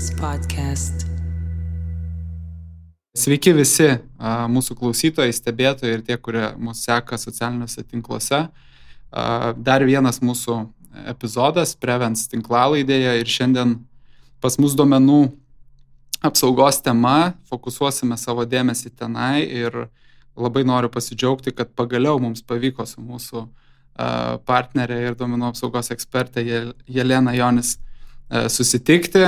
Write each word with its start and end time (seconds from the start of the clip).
Sessions 0.00 0.20
podcast. 0.20 1.04
Sveiki 3.12 3.52
visi 3.52 3.88
mūsų 4.48 4.76
klausytojai, 4.78 5.32
stebėtojai 5.34 5.96
ir 5.98 6.04
tie, 6.06 6.16
kurie 6.16 6.46
mūsų 6.56 6.80
seka 6.86 7.18
socialiniuose 7.20 7.84
tinkluose. 7.84 8.38
Dar 9.10 9.84
vienas 9.84 10.22
mūsų 10.24 10.56
epizodas 11.10 11.74
Prevents 11.76 12.30
tinklalaidėje 12.32 13.18
ir 13.20 13.28
šiandien 13.28 13.74
pas 14.40 14.56
mus 14.62 14.76
duomenų 14.78 15.18
apsaugos 16.24 16.80
tema, 16.80 17.34
fokusuosime 17.50 18.16
savo 18.20 18.46
dėmesį 18.48 18.94
tenai 18.96 19.42
ir 19.44 19.82
labai 20.32 20.64
noriu 20.64 20.88
pasidžiaugti, 20.92 21.52
kad 21.52 21.76
pagaliau 21.76 22.16
mums 22.22 22.40
pavyko 22.40 22.88
su 22.88 23.04
mūsų 23.04 23.44
partnerė 24.48 25.02
ir 25.10 25.20
duomenų 25.20 25.52
apsaugos 25.52 25.92
ekspertė 25.92 26.46
Jelena 26.88 27.36
Jonis 27.36 27.76
susitikti 28.30 29.22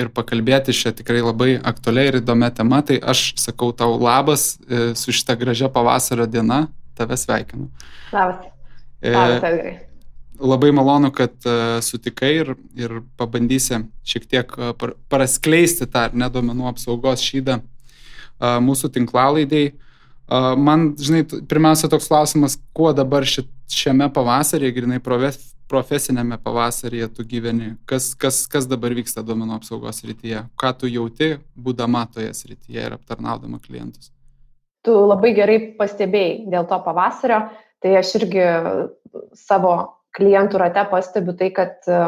ir 0.00 0.10
pakalbėti 0.14 0.74
šią 0.74 0.94
tikrai 0.98 1.20
labai 1.22 1.54
aktualiai 1.62 2.10
ir 2.10 2.18
įdomią 2.18 2.50
temą. 2.56 2.80
Tai 2.86 2.98
aš 3.12 3.26
sakau 3.38 3.70
tau 3.76 3.94
labas 4.00 4.56
e, 4.66 4.92
su 4.98 5.14
šitą 5.14 5.36
gražią 5.38 5.70
pavasario 5.72 6.26
diena, 6.26 6.64
tave 6.98 7.18
sveikinu. 7.20 7.68
Labas. 8.12 8.48
E, 8.98 9.12
labas, 9.14 9.38
Edgarai. 9.38 9.76
Labai 10.34 10.72
malonu, 10.74 11.12
kad 11.14 11.46
sutikai 11.86 12.32
ir, 12.40 12.48
ir 12.74 12.96
pabandysi 13.14 13.84
šiek 14.02 14.24
tiek 14.26 14.56
praskleisti 15.08 15.86
tą 15.86 16.08
nedomenų 16.10 16.66
apsaugos 16.72 17.22
šydą 17.22 17.60
mūsų 18.42 18.90
tinklalaidėjai. 18.96 19.70
Man, 20.58 20.88
žinai, 20.98 21.22
pirmiausia 21.46 21.86
toks 21.92 22.10
klausimas, 22.10 22.58
kuo 22.74 22.90
dabar 22.96 23.22
šit, 23.28 23.46
šiame 23.70 24.08
pavasarėje, 24.10 24.74
grinai 24.80 24.98
profesinėme 25.70 26.38
pavasaryje 26.44 27.08
tu 27.16 27.24
gyveni, 27.28 27.74
kas, 27.88 28.12
kas, 28.18 28.44
kas 28.50 28.68
dabar 28.70 28.94
vyksta 28.96 29.24
duomenų 29.26 29.58
apsaugos 29.58 30.02
srityje, 30.02 30.44
ką 30.60 30.72
tu 30.80 30.90
jauti, 30.90 31.34
būdama 31.56 32.04
toje 32.14 32.32
srityje 32.36 32.86
ir 32.88 32.96
aptarnaudama 32.98 33.60
klientus. 33.64 34.12
Tu 34.84 34.92
labai 34.92 35.32
gerai 35.36 35.58
pastebėjai 35.78 36.50
dėl 36.52 36.68
to 36.68 36.78
pavasario, 36.84 37.46
tai 37.80 37.96
aš 38.00 38.14
irgi 38.20 38.48
savo 39.38 39.74
klientų 40.14 40.60
rate 40.60 40.84
pastebiu 40.90 41.34
tai, 41.38 41.50
kad 41.56 41.88
e, 41.88 42.00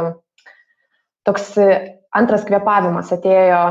toks 1.26 1.54
antras 2.16 2.44
kvepavimas 2.48 3.10
atėjo 3.16 3.62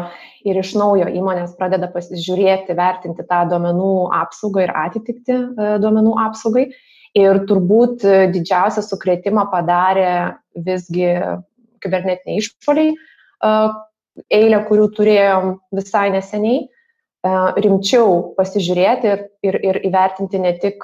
ir 0.45 0.59
iš 0.61 0.73
naujo 0.78 1.08
įmonės 1.09 1.56
pradeda 1.59 1.89
pasižiūrėti, 1.94 2.75
vertinti 2.78 3.25
tą 3.30 3.44
duomenų 3.52 3.94
apsaugą 4.23 4.66
ir 4.66 4.75
atitikti 4.86 5.38
e, 5.38 5.72
duomenų 5.81 6.17
apsaugai. 6.25 6.67
Ir 7.16 7.39
turbūt 7.47 8.03
e, 8.03 8.16
didžiausią 8.33 8.83
sukretimą 8.83 9.45
padarė 9.52 10.35
visgi 10.67 11.13
kibernetiniai 11.83 12.41
išpoliai, 12.41 12.91
e, 12.91 13.52
eilę, 14.35 14.59
kurių 14.67 14.89
turėjom 14.97 15.53
visai 15.80 16.09
neseniai, 16.11 16.66
e, 16.66 17.31
rimčiau 17.63 18.35
pasižiūrėti 18.35 19.11
ir, 19.13 19.23
ir, 19.47 19.59
ir 19.69 19.81
įvertinti 19.88 20.44
ne 20.44 20.52
tik, 20.59 20.83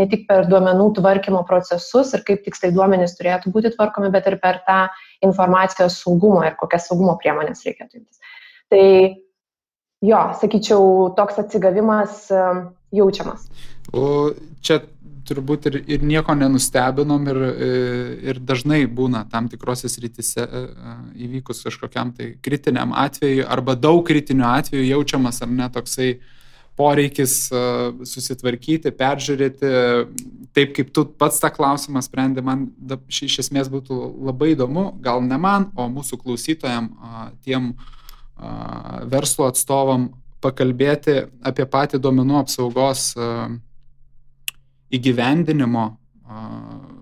ne 0.00 0.08
tik 0.10 0.26
per 0.26 0.50
duomenų 0.50 0.90
tvarkymo 0.98 1.44
procesus 1.46 2.10
ir 2.18 2.26
kaip 2.26 2.42
tiksliai 2.48 2.74
duomenys 2.74 3.14
turėtų 3.18 3.54
būti 3.54 3.74
tvarkomi, 3.76 4.10
bet 4.10 4.26
ir 4.26 4.40
per 4.42 4.58
tą 4.66 4.80
informacijos 5.22 6.02
saugumą 6.02 6.48
ir 6.50 6.58
kokias 6.58 6.90
saugumo 6.90 7.14
priemonės 7.22 7.62
reikėtų 7.68 8.02
imtis. 8.02 8.42
Tai 8.70 8.84
jo, 10.04 10.22
sakyčiau, 10.40 11.10
toks 11.16 11.42
atsigavimas 11.42 12.26
jaučiamas. 12.94 13.46
O 13.92 14.30
čia 14.64 14.80
turbūt 15.30 15.68
ir, 15.70 15.78
ir 15.96 16.04
nieko 16.06 16.34
nenustebinom 16.38 17.28
ir, 17.30 17.40
ir 18.32 18.42
dažnai 18.46 18.82
būna 18.90 19.24
tam 19.30 19.48
tikrose 19.52 19.90
srityse 19.90 20.42
e, 20.42 20.64
e, 20.66 20.96
įvykus 21.26 21.62
kažkokiam 21.66 22.12
tai 22.16 22.34
kritiniam 22.42 22.94
atveju 22.96 23.46
arba 23.50 23.76
daug 23.78 24.02
kritinių 24.08 24.46
atvejų 24.50 24.88
jaučiamas 24.90 25.42
ar 25.44 25.52
ne 25.52 25.68
toksai 25.72 26.10
poreikis 26.80 27.34
e, 27.52 27.62
susitvarkyti, 28.08 28.92
peržiūrėti, 28.96 29.70
taip 30.56 30.74
kaip 30.78 30.92
tu 30.96 31.04
pats 31.20 31.40
tą 31.42 31.52
klausimą 31.52 32.02
sprendi, 32.06 32.42
man 32.44 32.68
iš 33.10 33.40
esmės 33.44 33.70
būtų 33.72 33.98
labai 34.30 34.54
įdomu, 34.54 34.90
gal 35.04 35.22
ne 35.26 35.38
man, 35.40 35.68
o 35.76 35.90
mūsų 35.92 36.22
klausytojam, 36.22 36.88
tiem 37.44 37.74
verslo 39.10 39.48
atstovam 39.50 40.10
pakalbėti 40.40 41.26
apie 41.44 41.66
patį 41.68 42.00
duomenų 42.00 42.38
apsaugos 42.40 43.10
įgyvendinimo 44.90 45.84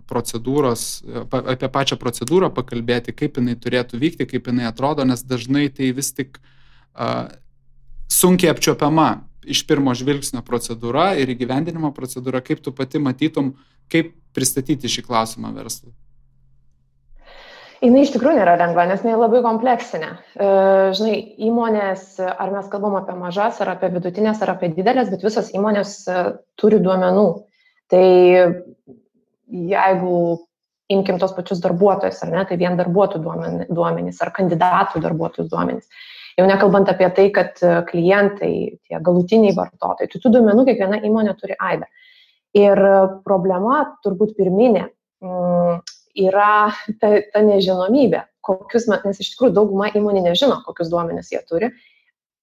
procedūros, 0.09 1.05
apie 1.29 1.69
pačią 1.69 1.99
procedūrą 2.01 2.49
pakalbėti, 2.57 3.13
kaip 3.13 3.39
jinai 3.39 3.55
turėtų 3.61 4.01
vykti, 4.01 4.27
kaip 4.29 4.49
jinai 4.49 4.67
atrodo, 4.71 5.05
nes 5.05 5.23
dažnai 5.23 5.69
tai 5.69 5.93
vis 5.97 6.11
tik 6.17 6.41
sunkiai 8.09 8.55
apčiopiama 8.55 9.09
iš 9.49 9.63
pirmo 9.69 9.95
žvilgsnio 9.97 10.43
procedūra 10.45 11.13
ir 11.21 11.31
įgyvendinimo 11.33 11.93
procedūra, 11.97 12.41
kaip 12.45 12.65
tu 12.65 12.73
pati 12.77 13.01
matytum, 13.01 13.55
kaip 13.93 14.15
pristatyti 14.37 14.91
šį 14.91 15.05
klausimą 15.07 15.53
verslui. 15.57 15.93
Jis 17.79 17.95
iš 17.95 18.11
tikrųjų 18.17 18.41
nėra 18.41 18.57
lengva, 18.59 18.89
nes 18.91 19.05
jinai 19.05 19.21
labai 19.21 19.39
kompleksinė. 19.45 20.09
E, 20.35 20.47
žinai, 20.99 21.19
įmonės, 21.47 22.17
ar 22.27 22.51
mes 22.51 22.67
kalbam 22.73 22.97
apie 22.99 23.15
mažas, 23.15 23.61
ar 23.63 23.71
apie 23.77 23.93
vidutinės, 23.95 24.41
ar 24.43 24.57
apie 24.57 24.73
didelės, 24.75 25.13
bet 25.13 25.23
visos 25.23 25.53
įmonės 25.55 25.93
e, 26.11 26.17
turi 26.59 26.81
duomenų. 26.83 27.27
Tai 27.89 28.05
jeigu 29.49 30.17
imkim 30.91 31.21
tos 31.23 31.35
pačius 31.37 31.61
darbuotojus, 31.63 32.19
ar 32.25 32.33
ne, 32.33 32.43
tai 32.49 32.59
vien 32.59 32.75
darbuotojų 32.81 33.69
duomenys 33.71 34.19
ar 34.25 34.33
kandidatų 34.35 35.03
darbuotojų 35.05 35.47
duomenys. 35.53 35.87
Jau 36.39 36.47
nekalbant 36.51 36.91
apie 36.91 37.07
tai, 37.15 37.29
kad 37.35 37.63
klientai, 37.89 38.53
tie 38.87 38.99
galutiniai 39.03 39.55
vartotojai, 39.57 40.11
tai 40.11 40.23
tų 40.23 40.35
duomenų 40.35 40.67
kiekviena 40.67 41.01
įmonė 41.07 41.35
turi 41.39 41.55
aibę. 41.59 41.87
Ir 42.59 42.83
problema 43.27 43.85
turbūt 44.03 44.35
pirminė 44.39 44.87
mm, 45.23 45.81
yra 46.17 46.73
ta, 47.01 47.13
ta 47.33 47.43
nežinomybė, 47.45 48.25
kokius, 48.45 48.89
nes 48.91 49.21
iš 49.21 49.35
tikrųjų 49.35 49.55
dauguma 49.57 49.91
įmonė 49.93 50.25
nežino, 50.31 50.61
kokius 50.67 50.91
duomenys 50.93 51.33
jie 51.33 51.41
turi, 51.49 51.73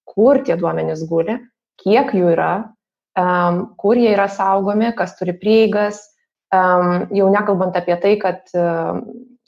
kur 0.10 0.42
tie 0.46 0.58
duomenys 0.60 1.04
guli, 1.10 1.40
kiek 1.82 2.14
jų 2.16 2.34
yra, 2.36 2.52
um, 3.20 3.62
kur 3.82 4.00
jie 4.00 4.12
yra 4.14 4.28
saugomi, 4.32 4.92
kas 4.98 5.18
turi 5.20 5.36
prieigas, 5.38 6.04
um, 6.54 7.08
jau 7.16 7.30
nekalbant 7.34 7.78
apie 7.80 7.98
tai, 8.02 8.16
kad 8.22 8.54
um, 8.54 9.02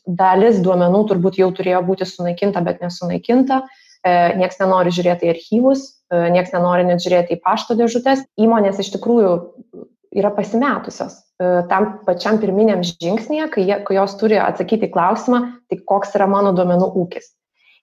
dalis 0.07 0.61
duomenų 0.63 1.03
turbūt 1.11 1.37
jau 1.41 1.51
turėjo 1.55 1.83
būti 1.85 2.07
sunaikinta, 2.07 2.63
bet 2.65 2.81
nesunaikinta. 2.83 3.61
E, 4.05 4.11
niekas 4.39 4.59
nenori 4.61 4.93
žiūrėti 4.95 5.27
į 5.27 5.31
archyvus, 5.33 5.81
e, 6.13 6.27
niekas 6.31 6.53
nenori 6.55 6.85
net 6.87 7.03
žiūrėti 7.03 7.35
į 7.35 7.41
pašto 7.43 7.75
dėžutės. 7.75 8.23
Įmonės 8.39 8.79
iš 8.83 8.93
tikrųjų 8.95 9.31
yra 10.15 10.31
pasimetusios 10.35 11.19
tam 11.37 11.89
pačiam 12.05 12.39
pirminiam 12.41 12.81
žingsnėje, 12.81 13.49
kai, 13.53 13.63
jie, 13.67 13.75
kai 13.85 13.97
jos 13.99 14.15
turi 14.17 14.39
atsakyti 14.41 14.89
klausimą, 14.89 15.41
tai 15.69 15.77
koks 15.85 16.15
yra 16.17 16.25
mano 16.29 16.53
duomenų 16.57 16.87
ūkis. 17.03 17.29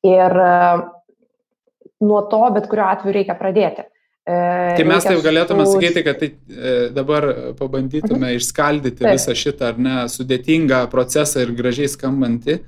Ir 0.04 0.38
e, 0.44 0.52
nuo 2.04 2.22
to 2.30 2.44
bet 2.54 2.68
kuriuo 2.70 2.86
atveju 2.90 3.16
reikia 3.16 3.36
pradėti. 3.38 3.86
E, 4.24 4.36
tai 4.78 4.86
mes 4.88 5.04
taip 5.06 5.20
galėtume 5.24 5.66
su... 5.68 5.76
sakyti, 5.76 6.02
kad 6.04 6.20
tai 6.20 6.30
e, 6.32 6.74
dabar 6.96 7.28
pabandytume 7.58 8.26
mhm. 8.26 8.38
išskaldyti 8.40 9.02
taip. 9.02 9.12
visą 9.14 9.36
šitą 9.38 9.72
ar 9.72 9.82
ne 9.86 9.98
sudėtingą 10.12 10.84
procesą 10.92 11.44
ir 11.44 11.54
gražiai 11.56 11.90
skambantį. 11.92 12.62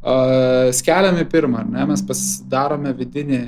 Skeliami 0.00 1.26
pirmą, 1.28 1.60
ne, 1.68 1.82
mes 1.90 2.00
pasidarome 2.08 2.94
vidinį 2.96 3.40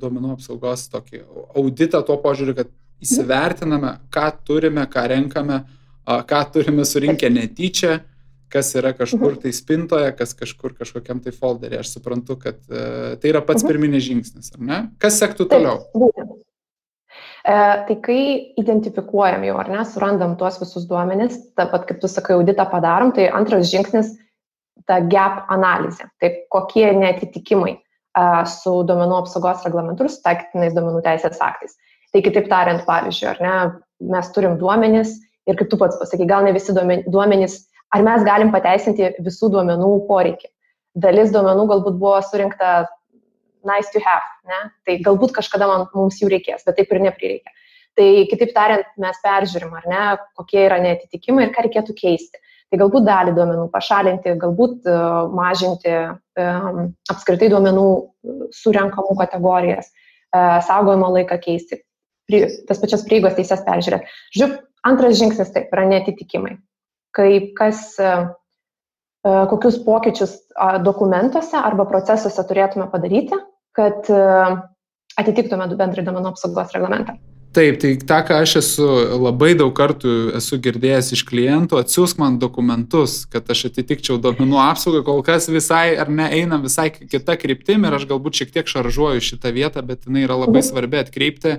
duomenų 0.00 0.30
apsaugos 0.32 0.86
tokį 0.88 1.18
auditą 1.60 2.00
tuo 2.08 2.16
požiūriu, 2.22 2.54
kad 2.56 2.70
įsivertiname, 3.04 3.98
ką 4.08 4.30
turime, 4.48 4.86
ką 4.88 5.04
renkame, 5.12 5.58
ką 6.06 6.44
turime 6.54 6.86
surinkę 6.88 7.30
netyčia, 7.32 8.00
kas 8.50 8.72
yra 8.74 8.92
kažkur 8.96 9.36
tai 9.42 9.52
spintoje, 9.54 10.10
kas 10.18 10.34
kažkur 10.34 10.74
kažkokiam 10.78 11.22
tai 11.22 11.32
folderį. 11.36 11.80
Aš 11.84 11.96
suprantu, 11.96 12.38
kad 12.40 12.60
tai 12.66 13.32
yra 13.32 13.44
pats 13.46 13.62
mhm. 13.62 13.70
pirminis 13.70 14.06
žingsnis, 14.08 14.54
ar 14.56 14.62
ne? 14.64 14.84
Kas 15.02 15.20
sektų 15.22 15.48
toliau? 15.50 15.84
Taip. 15.94 16.38
E, 17.40 17.52
tai 17.86 17.96
kai 18.04 18.22
identifikuojam 18.60 19.44
jau, 19.48 19.56
ar 19.62 19.70
ne, 19.72 19.84
surandam 19.88 20.34
tuos 20.40 20.58
visus 20.60 20.84
duomenis, 20.88 21.38
taip 21.56 21.70
pat 21.72 21.86
kaip 21.88 22.02
tu 22.02 22.08
sakai, 22.10 22.36
auditą 22.36 22.66
padarom, 22.68 23.14
tai 23.16 23.30
antras 23.32 23.70
žingsnis- 23.70 24.12
ta 24.88 25.00
gap 25.00 25.46
analizė. 25.48 26.10
Tai 26.20 26.30
kokie 26.52 26.92
netitikimai 26.92 27.78
e, 27.78 27.80
su 28.44 28.74
duomenų 28.84 29.22
apsaugos 29.22 29.64
reglamentu 29.64 30.04
ir 30.04 30.12
su 30.12 30.20
taikytinais 30.26 30.76
duomenų 30.76 31.00
teisės 31.06 31.40
aktais. 31.40 31.78
Tai 32.12 32.20
kitaip 32.20 32.48
tariant, 32.48 32.84
pavyzdžiui, 32.84 33.28
ar 33.30 33.40
ne, 33.40 33.56
mes 34.12 34.32
turim 34.34 34.58
duomenis 34.58 35.16
ir 35.50 35.58
kaip 35.58 35.70
tu 35.72 35.78
pats 35.80 35.98
pasakai, 36.00 36.28
gal 36.30 36.46
ne 36.46 36.54
visi 36.56 36.74
duomenys, 36.76 37.58
ar 37.94 38.06
mes 38.06 38.24
galim 38.26 38.52
pateisinti 38.54 39.12
visų 39.20 39.50
duomenų 39.56 39.92
poreikį. 40.08 40.50
Dalis 41.00 41.30
duomenų 41.34 41.68
galbūt 41.70 41.98
buvo 42.00 42.18
surinkta 42.26 42.88
nice 43.66 43.92
to 43.92 44.00
have, 44.04 44.28
ne? 44.48 44.60
tai 44.86 44.98
galbūt 45.04 45.34
kažkada 45.36 45.68
man, 45.68 45.88
mums 45.94 46.20
jų 46.20 46.30
reikės, 46.32 46.64
bet 46.66 46.78
taip 46.78 46.92
ir 46.94 47.02
neprireikia. 47.04 47.52
Tai 47.98 48.06
kitaip 48.30 48.54
tariant, 48.54 48.86
mes 49.02 49.18
peržiūrim, 49.24 49.74
ar 49.76 49.88
ne, 49.90 50.04
kokie 50.38 50.62
yra 50.64 50.78
netitikimai 50.82 51.48
ir 51.48 51.52
ką 51.54 51.66
reikėtų 51.66 51.96
keisti. 51.98 52.40
Tai 52.70 52.78
galbūt 52.84 53.04
dalį 53.04 53.34
duomenų 53.34 53.66
pašalinti, 53.72 54.36
galbūt 54.38 54.86
mažinti 55.34 55.94
apskritai 57.10 57.48
duomenų 57.50 57.86
surenkamų 58.54 59.16
kategorijas, 59.18 59.90
saugojimo 60.68 61.10
laiką 61.16 61.40
keisti, 61.42 61.80
tas 62.68 62.78
pačias 62.78 63.02
prieigos 63.08 63.34
teisės 63.34 63.64
peržiūrėti. 63.66 64.14
Žiūrėk, 64.38 64.60
antras 64.86 65.18
žingsnis 65.20 65.52
taip 65.54 65.72
yra 65.74 65.86
netitikimai. 65.90 66.56
Kaip 67.16 67.52
kas 67.58 67.94
kokius 69.22 69.80
pokyčius 69.84 70.36
dokumentuose 70.84 71.58
arba 71.60 71.84
procesuose 71.88 72.44
turėtume 72.48 72.86
padaryti, 72.92 73.36
kad 73.76 74.08
atitiktume 75.20 75.66
bendrai 75.76 76.06
domenų 76.06 76.32
apsaugos 76.32 76.72
reglamentą. 76.76 77.18
Taip, 77.50 77.80
tai 77.82 77.96
tą, 77.98 78.20
ką 78.28 78.36
aš 78.44 78.52
esu 78.60 78.84
labai 79.18 79.56
daug 79.58 79.72
kartų 79.74 80.36
esu 80.38 80.54
girdėjęs 80.62 81.08
iš 81.16 81.24
klientų, 81.26 81.80
atsiųsk 81.82 82.20
man 82.22 82.36
dokumentus, 82.38 83.24
kad 83.26 83.48
aš 83.50 83.64
atitikčiau 83.72 84.20
duomenų 84.22 84.60
apsaugą, 84.62 85.00
kol 85.08 85.24
kas 85.26 85.48
visai 85.50 85.96
ar 85.98 86.12
ne 86.14 86.28
eina 86.36 86.60
visai 86.62 86.92
kita 86.94 87.34
kryptim 87.42 87.88
ir 87.88 87.96
aš 87.98 88.06
galbūt 88.12 88.38
šiek 88.38 88.54
tiek 88.54 88.70
šaržuoju 88.70 89.24
šitą 89.32 89.50
vietą, 89.56 89.82
bet 89.82 90.06
jinai 90.06 90.22
yra 90.28 90.38
labai 90.38 90.60
mhm. 90.60 90.68
svarbi 90.68 91.02
atkreipti, 91.02 91.56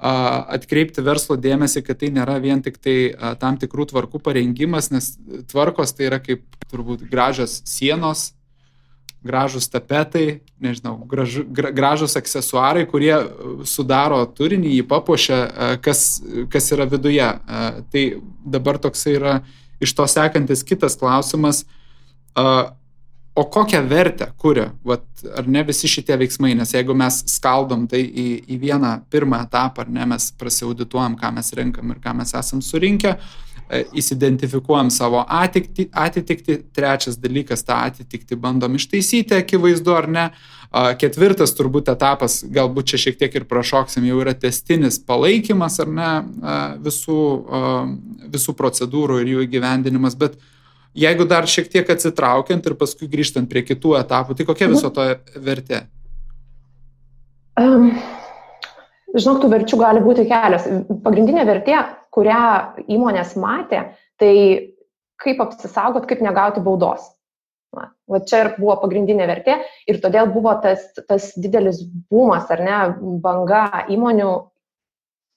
atkreipti 0.00 1.04
verslo 1.04 1.36
dėmesį, 1.36 1.84
kad 1.84 2.00
tai 2.00 2.08
nėra 2.14 2.38
vien 2.40 2.62
tik 2.64 2.78
tai 2.80 3.12
tam 3.40 3.58
tikrų 3.60 3.90
tvarkų 3.92 4.20
parengimas, 4.24 4.90
nes 4.94 5.12
tvarkos 5.52 5.92
tai 5.96 6.08
yra 6.08 6.20
kaip 6.24 6.44
turbūt 6.70 7.04
gražios 7.10 7.60
sienos, 7.68 8.30
gražus 9.20 9.68
tapetai, 9.68 10.40
nežinau, 10.64 10.94
gražu, 11.08 11.44
gra, 11.44 11.70
gražus 11.76 12.16
aksesuarai, 12.16 12.86
kurie 12.88 13.12
sudaro 13.68 14.22
turinį, 14.24 14.72
jį 14.78 14.86
papuošia, 14.88 15.40
kas, 15.84 16.22
kas 16.52 16.70
yra 16.72 16.88
viduje. 16.88 17.28
Tai 17.92 18.04
dabar 18.56 18.80
toksai 18.80 19.16
yra 19.18 19.34
iš 19.80 19.92
to 19.96 20.08
sekantis 20.08 20.64
kitas 20.64 20.96
klausimas. 21.00 21.66
O 23.38 23.44
kokią 23.46 23.84
vertę 23.88 24.26
kuria, 24.36 24.72
vat, 24.84 25.04
ar 25.38 25.46
ne 25.48 25.62
visi 25.64 25.88
šitie 25.88 26.16
veiksmai, 26.18 26.50
nes 26.58 26.72
jeigu 26.74 26.96
mes 26.98 27.20
skaldom 27.30 27.86
tai 27.88 28.00
į, 28.02 28.26
į 28.50 28.56
vieną 28.64 28.96
pirmą 29.12 29.44
etapą, 29.46 29.86
ar 29.86 29.92
ne, 29.94 30.08
mes 30.14 30.32
prasiaudituojam, 30.40 31.14
ką 31.20 31.30
mes 31.36 31.52
renkam 31.56 31.94
ir 31.94 32.00
ką 32.02 32.16
mes 32.18 32.34
esam 32.36 32.62
surinkę, 32.64 33.14
uh, 33.14 33.50
E, 33.70 33.84
įsidentifikuojam 33.94 34.88
savo 34.90 35.20
atitikti, 35.28 35.86
atitikti. 35.94 36.56
Trečias 36.74 37.18
dalykas, 37.22 37.62
tą 37.62 37.76
atitikti 37.86 38.34
bandom 38.34 38.74
ištaisyti, 38.74 39.36
akivaizdu 39.44 39.94
ar 39.94 40.08
ne. 40.10 40.24
Ketvirtas 40.98 41.50
turbūt 41.58 41.88
etapas, 41.90 42.40
galbūt 42.46 42.92
čia 42.92 42.98
šiek 43.04 43.16
tiek 43.18 43.34
ir 43.34 43.46
prašoksim, 43.50 44.04
jau 44.06 44.20
yra 44.22 44.36
testinis 44.38 45.00
palaikymas 45.02 45.80
ar 45.82 45.90
ne 45.90 46.10
visų, 46.82 47.18
visų 48.30 48.54
procedūrų 48.58 49.18
ir 49.22 49.32
jų 49.32 49.46
įgyvendinimas, 49.48 50.14
bet 50.18 50.38
jeigu 50.96 51.26
dar 51.28 51.46
šiek 51.50 51.70
tiek 51.72 51.90
atsitraukiant 51.90 52.66
ir 52.66 52.76
paskui 52.80 53.10
grįžtant 53.10 53.50
prie 53.50 53.62
kitų 53.66 53.96
etapų, 54.00 54.36
tai 54.38 54.48
kokia 54.48 54.70
viso 54.72 54.90
to 54.94 55.06
vertė? 55.38 55.84
Um, 57.60 57.90
žinok, 59.14 59.42
tų 59.42 59.50
verčių 59.52 59.80
gali 59.80 60.02
būti 60.04 60.26
kelios. 60.30 60.68
Pagrindinė 61.04 61.46
vertė 61.48 61.78
kurią 62.14 62.42
įmonės 62.90 63.34
matė, 63.40 63.84
tai 64.20 64.34
kaip 65.20 65.40
apsisaugot, 65.44 66.06
kaip 66.10 66.22
negauti 66.24 66.62
baudos. 66.64 67.06
Va, 67.70 67.86
va 68.10 68.18
čia 68.26 68.42
ir 68.42 68.48
buvo 68.56 68.74
pagrindinė 68.82 69.28
vertė 69.30 69.60
ir 69.86 70.00
todėl 70.02 70.32
buvo 70.34 70.56
tas, 70.62 70.88
tas 71.06 71.30
didelis 71.38 71.84
bumas, 72.10 72.48
ar 72.50 72.64
ne, 72.66 72.78
banga 73.22 73.84
įmonių 73.94 74.30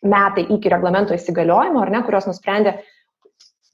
metai 0.09 0.47
iki 0.55 0.71
reglamento 0.73 1.13
įsigaliojimo, 1.13 1.83
ar 1.83 1.91
ne, 1.93 2.01
kurios 2.07 2.25
nusprendė, 2.27 2.79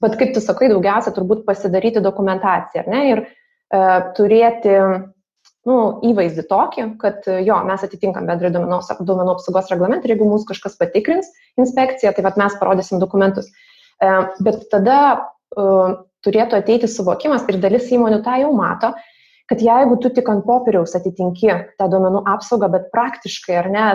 bet 0.04 0.16
kaip 0.20 0.34
tu 0.34 0.42
sakai, 0.42 0.70
daugiausia 0.72 1.12
turbūt 1.16 1.44
pasidaryti 1.48 2.02
dokumentaciją, 2.04 2.84
ar 2.84 2.92
ne, 2.92 3.00
ir 3.12 3.22
e, 3.24 3.80
turėti 4.16 4.76
nu, 5.68 5.76
įvaizdį 6.10 6.46
tokį, 6.48 6.86
kad 7.02 7.28
jo, 7.44 7.58
mes 7.68 7.84
atitinkam 7.84 8.28
bendrai 8.28 8.52
duomenų, 8.54 9.34
apsaugos 9.34 9.68
reglamentą 9.72 10.08
ir 10.08 10.14
jeigu 10.14 10.28
mūsų 10.30 10.50
kažkas 10.54 10.78
patikrins 10.80 11.28
inspekciją, 11.60 12.14
tai 12.16 12.24
mes 12.30 12.56
parodysim 12.60 13.02
dokumentus. 13.02 13.50
E, 14.00 14.10
bet 14.40 14.64
tada 14.72 14.98
uh, 15.20 16.00
turėtų 16.24 16.60
ateiti 16.60 16.88
suvokimas 16.88 17.44
ir 17.48 17.60
dalis 17.60 17.88
įmonių 17.92 18.22
tą 18.24 18.38
jau 18.40 18.52
mato, 18.56 18.94
kad 19.50 19.60
jeigu 19.64 19.98
tu 20.00 20.12
tik 20.14 20.28
ant 20.30 20.44
popieriaus 20.46 20.94
atitinki 20.96 21.50
tą 21.76 21.88
duomenų 21.92 22.22
apsaugą, 22.32 22.70
bet 22.72 22.88
praktiškai 22.94 23.56
ar 23.60 23.68
ne, 23.72 23.86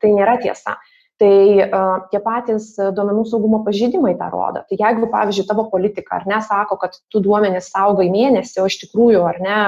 tai 0.00 0.12
nėra 0.14 0.38
tiesa. 0.40 0.76
Uh, 0.76 0.95
tai 1.20 1.68
tie 2.10 2.20
patys 2.20 2.68
duomenų 2.76 3.22
saugumo 3.30 3.62
pažydimai 3.64 4.14
tą 4.18 4.28
rodo. 4.32 4.62
Tai 4.68 4.76
jeigu, 4.76 5.08
pavyzdžiui, 5.12 5.46
tavo 5.48 5.64
politika 5.72 6.18
ar 6.18 6.26
ne 6.28 6.40
sako, 6.44 6.76
kad 6.82 6.98
tu 7.12 7.22
duomenys 7.24 7.70
saugai 7.72 8.10
mėnesį, 8.12 8.60
o 8.60 8.66
iš 8.68 8.76
tikrųjų 8.82 9.22
ar 9.24 9.40
ne, 9.40 9.60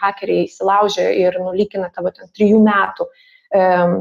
hakeriai 0.00 0.46
įsilaužia 0.46 1.10
ir 1.20 1.36
nulykina 1.42 1.90
tavo 1.92 2.12
ten 2.16 2.32
trijų 2.32 2.62
metų 2.64 3.08
um, 3.08 3.94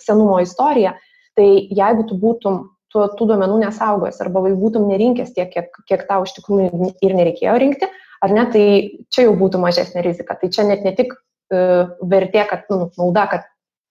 senumo 0.00 0.40
istoriją, 0.44 0.94
tai 1.36 1.48
jeigu 1.68 2.08
tu 2.08 2.18
būtum 2.18 2.64
tu 2.88 3.04
tų 3.18 3.26
duomenų 3.28 3.58
nesaugojęs 3.66 4.20
arba 4.24 4.40
būtum 4.56 4.86
nerinkęs 4.88 5.34
tiek, 5.36 5.50
kiek, 5.52 5.74
kiek 5.84 6.06
tau 6.08 6.24
iš 6.24 6.32
tikrųjų 6.38 6.92
ir 7.04 7.16
nereikėjo 7.18 7.56
rinkti, 7.60 7.88
ar 8.24 8.32
ne, 8.32 8.46
tai 8.48 8.64
čia 9.12 9.26
jau 9.26 9.34
būtų 9.36 9.60
mažesnė 9.60 10.04
rizika. 10.06 10.38
Tai 10.40 10.48
čia 10.48 10.64
net 10.64 10.86
ne 10.88 10.94
tik 10.96 11.12
uh, 11.12 11.92
vertė, 12.00 12.46
kad 12.48 12.64
nu, 12.72 12.86
nauda, 12.96 13.26
kad 13.28 13.44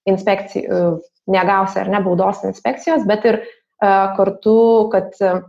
inspekcijai 0.07 0.65
uh, 0.71 0.97
negausi 1.27 1.81
ar 1.81 1.91
ne 1.91 2.01
baudos 2.05 2.43
inspekcijos, 2.47 3.05
bet 3.09 3.25
ir 3.27 3.41
uh, 3.41 4.15
kartu, 4.17 4.57
kad 4.93 5.15
uh, 5.25 5.41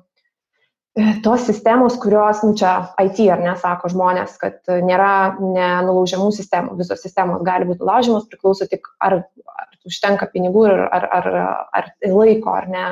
tos 1.23 1.45
sistemos, 1.47 1.97
kurios, 2.03 2.43
nu, 2.43 2.55
čia 2.59 2.73
IT 3.03 3.21
ar 3.31 3.43
nesako 3.43 3.91
žmonės, 3.93 4.35
kad 4.41 4.59
nėra 4.67 5.39
nenulaužiamų 5.39 6.31
sistemų, 6.35 6.77
visos 6.81 7.03
sistemos 7.05 7.45
gali 7.47 7.69
būti 7.69 7.87
laužiamos, 7.87 8.27
priklauso 8.31 8.67
tik 8.71 8.89
ar, 9.05 9.21
ar 9.23 9.69
užtenka 9.87 10.29
pinigų 10.33 10.67
ir 10.69 10.85
ar, 10.87 11.09
ar, 11.21 11.29
ar 11.79 11.91
laiko, 12.03 12.55
ar 12.57 12.69
ne, 12.73 12.85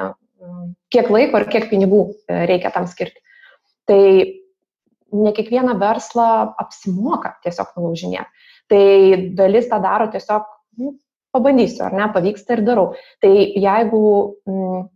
kiek 0.93 1.11
laiko 1.11 1.43
ir 1.43 1.49
kiek 1.51 1.71
pinigų 1.73 2.03
reikia 2.29 2.71
tam 2.75 2.87
skirti. 2.91 3.23
Tai 3.87 4.03
ne 5.17 5.33
kiekvieną 5.33 5.77
verslą 5.81 6.29
apsimoka 6.63 7.37
tiesiog 7.45 7.75
nulaužinėti. 7.77 8.47
Tai 8.71 8.85
dalis 9.39 9.69
tą 9.71 9.79
daro 9.83 10.09
tiesiog 10.11 10.47
nu, 10.83 10.97
pabandysiu, 11.37 11.85
ar 11.87 11.97
ne, 11.97 12.09
pavyksta 12.15 12.57
ir 12.57 12.65
darau. 12.67 12.95
Tai 13.23 13.33
jeigu 13.37 14.03
m, 14.49 14.57
mm, 14.57 14.87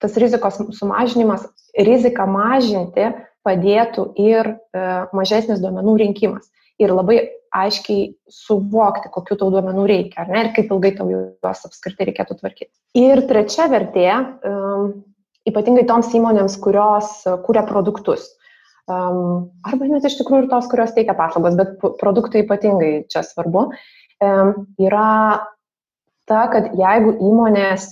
tas 0.00 0.16
rizikos 0.16 0.60
sumažinimas, 0.78 1.44
riziką 1.76 2.26
mažinti 2.30 3.10
padėtų 3.46 4.06
ir 4.20 4.54
e, 4.54 4.86
mažesnis 5.16 5.60
duomenų 5.62 5.96
rinkimas. 6.04 6.48
Ir 6.80 6.92
labai 6.96 7.20
aiškiai 7.56 8.14
suvokti, 8.30 9.10
kokiu 9.12 9.36
tau 9.36 9.50
duomenų 9.52 9.84
reikia, 9.90 10.22
ar 10.22 10.32
ne, 10.32 10.44
ir 10.44 10.50
kaip 10.56 10.70
ilgai 10.72 10.92
tau 10.96 11.08
juos 11.10 11.64
apskritai 11.66 12.08
reikėtų 12.08 12.38
tvarkyti. 12.38 12.72
Ir 13.00 13.24
trečia 13.28 13.66
vertė, 13.72 14.06
um, 14.46 14.92
ypatingai 15.50 15.84
toms 15.88 16.12
įmonėms, 16.16 16.56
kurios 16.62 17.10
kūrė 17.46 17.66
produktus. 17.68 18.28
Um, 18.90 19.50
arba 19.66 19.88
net 19.90 20.06
iš 20.06 20.16
tikrųjų 20.20 20.46
ir 20.46 20.50
tos, 20.52 20.70
kurios 20.70 20.94
teikia 20.94 21.16
paslaugas, 21.18 21.58
bet 21.58 21.74
produktai 22.00 22.44
ypatingai 22.46 22.92
čia 23.10 23.24
svarbu. 23.26 23.66
Uh, 23.68 23.99
yra 24.20 25.12
ta, 26.28 26.42
kad 26.52 26.70
jeigu 26.78 27.16
įmonės 27.18 27.88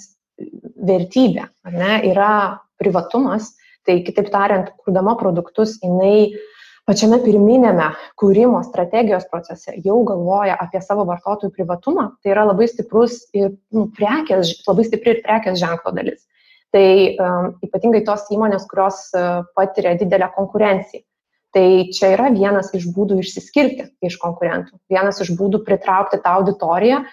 vertybė 0.88 1.48
ne, 1.74 1.94
yra 2.12 2.60
privatumas, 2.78 3.54
tai 3.88 4.00
kitaip 4.06 4.30
tariant, 4.30 4.70
kurdama 4.84 5.16
produktus, 5.18 5.78
jinai 5.82 6.30
pačiame 6.88 7.18
pirminėme 7.24 7.90
kūrimo 8.20 8.60
strategijos 8.64 9.26
procese 9.32 9.74
jau 9.84 9.98
galvoja 10.08 10.56
apie 10.60 10.80
savo 10.84 11.04
vartotojų 11.08 11.52
privatumą, 11.56 12.10
tai 12.22 12.32
yra 12.36 12.46
labai 12.48 12.68
stiprus 12.70 13.22
ir 13.36 13.52
nu, 13.74 13.88
prekės, 13.96 14.54
labai 14.68 14.86
stipri 14.88 15.16
ir 15.16 15.22
prekės 15.26 15.60
ženklo 15.60 15.92
dalis. 15.96 16.24
Tai 16.72 16.84
um, 17.24 17.52
ypatingai 17.64 18.02
tos 18.04 18.26
įmonės, 18.32 18.66
kurios 18.68 19.06
uh, 19.16 19.40
patiria 19.56 19.94
didelę 19.96 20.28
konkurenciją. 20.36 21.00
Tai 21.56 21.68
čia 21.96 22.12
yra 22.12 22.28
vienas 22.34 22.68
iš 22.76 22.90
būdų 22.92 23.22
išsiskirti 23.22 23.88
iš 24.04 24.18
konkurentų, 24.20 24.76
vienas 24.92 25.22
iš 25.24 25.32
būdų 25.38 25.62
pritraukti 25.64 26.20
tą 26.20 26.34
auditoriją 26.40 26.98
e, 27.00 27.06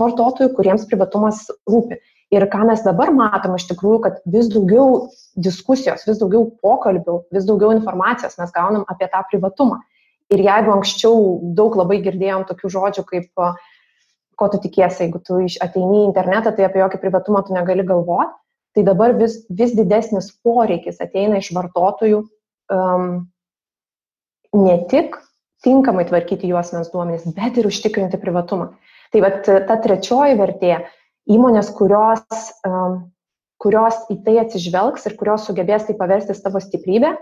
vartotojų, 0.00 0.50
kuriems 0.56 0.88
privatumas 0.90 1.44
rūpi. 1.70 2.00
Ir 2.34 2.48
ką 2.50 2.64
mes 2.66 2.82
dabar 2.82 3.12
matom 3.14 3.54
iš 3.54 3.68
tikrųjų, 3.70 4.00
kad 4.02 4.16
vis 4.26 4.48
daugiau 4.50 5.04
diskusijos, 5.38 6.02
vis 6.08 6.18
daugiau 6.18 6.48
pokalbių, 6.64 7.20
vis 7.34 7.46
daugiau 7.46 7.70
informacijos 7.76 8.34
mes 8.40 8.50
gaunam 8.54 8.82
apie 8.90 9.06
tą 9.12 9.20
privatumą. 9.30 9.78
Ir 10.34 10.42
jeigu 10.42 10.72
anksčiau 10.74 11.20
daug 11.54 11.76
labai 11.78 12.00
girdėjom 12.02 12.46
tokių 12.48 12.70
žodžių 12.74 13.04
kaip 13.06 13.44
ko 14.34 14.48
tu 14.50 14.58
tikiesi, 14.64 15.04
jeigu 15.04 15.20
tu 15.22 15.38
ateini 15.62 16.00
į 16.00 16.06
internetą, 16.08 16.50
tai 16.56 16.66
apie 16.66 16.80
jokį 16.82 17.00
privatumą 17.04 17.44
tu 17.46 17.54
negali 17.54 17.84
galvoti, 17.86 18.34
tai 18.74 18.82
dabar 18.82 19.14
vis, 19.14 19.44
vis 19.46 19.76
didesnis 19.76 20.32
poreikis 20.42 20.98
ateina 21.04 21.38
iš 21.38 21.52
vartotojų 21.54 22.24
um, 22.74 23.28
ne 24.54 24.78
tik 24.90 25.18
tinkamai 25.64 26.04
tvarkyti 26.08 26.50
jų 26.50 26.58
asmens 26.60 26.90
duomenys, 26.92 27.24
bet 27.36 27.56
ir 27.58 27.68
užtikrinti 27.70 28.20
privatumą. 28.20 28.74
Tai 29.14 29.22
vat, 29.24 29.46
ta 29.46 29.76
trečioji 29.80 30.36
vertė- 30.38 30.84
įmonės, 31.34 31.70
kurios, 31.76 32.24
um, 32.68 33.10
kurios 33.62 33.96
į 34.12 34.18
tai 34.24 34.36
atsižvelgs 34.42 35.06
ir 35.06 35.16
kurios 35.16 35.46
sugebės 35.48 35.86
tai 35.86 35.94
paversti 35.96 36.34
savo 36.36 36.60
stiprybę, 36.60 37.14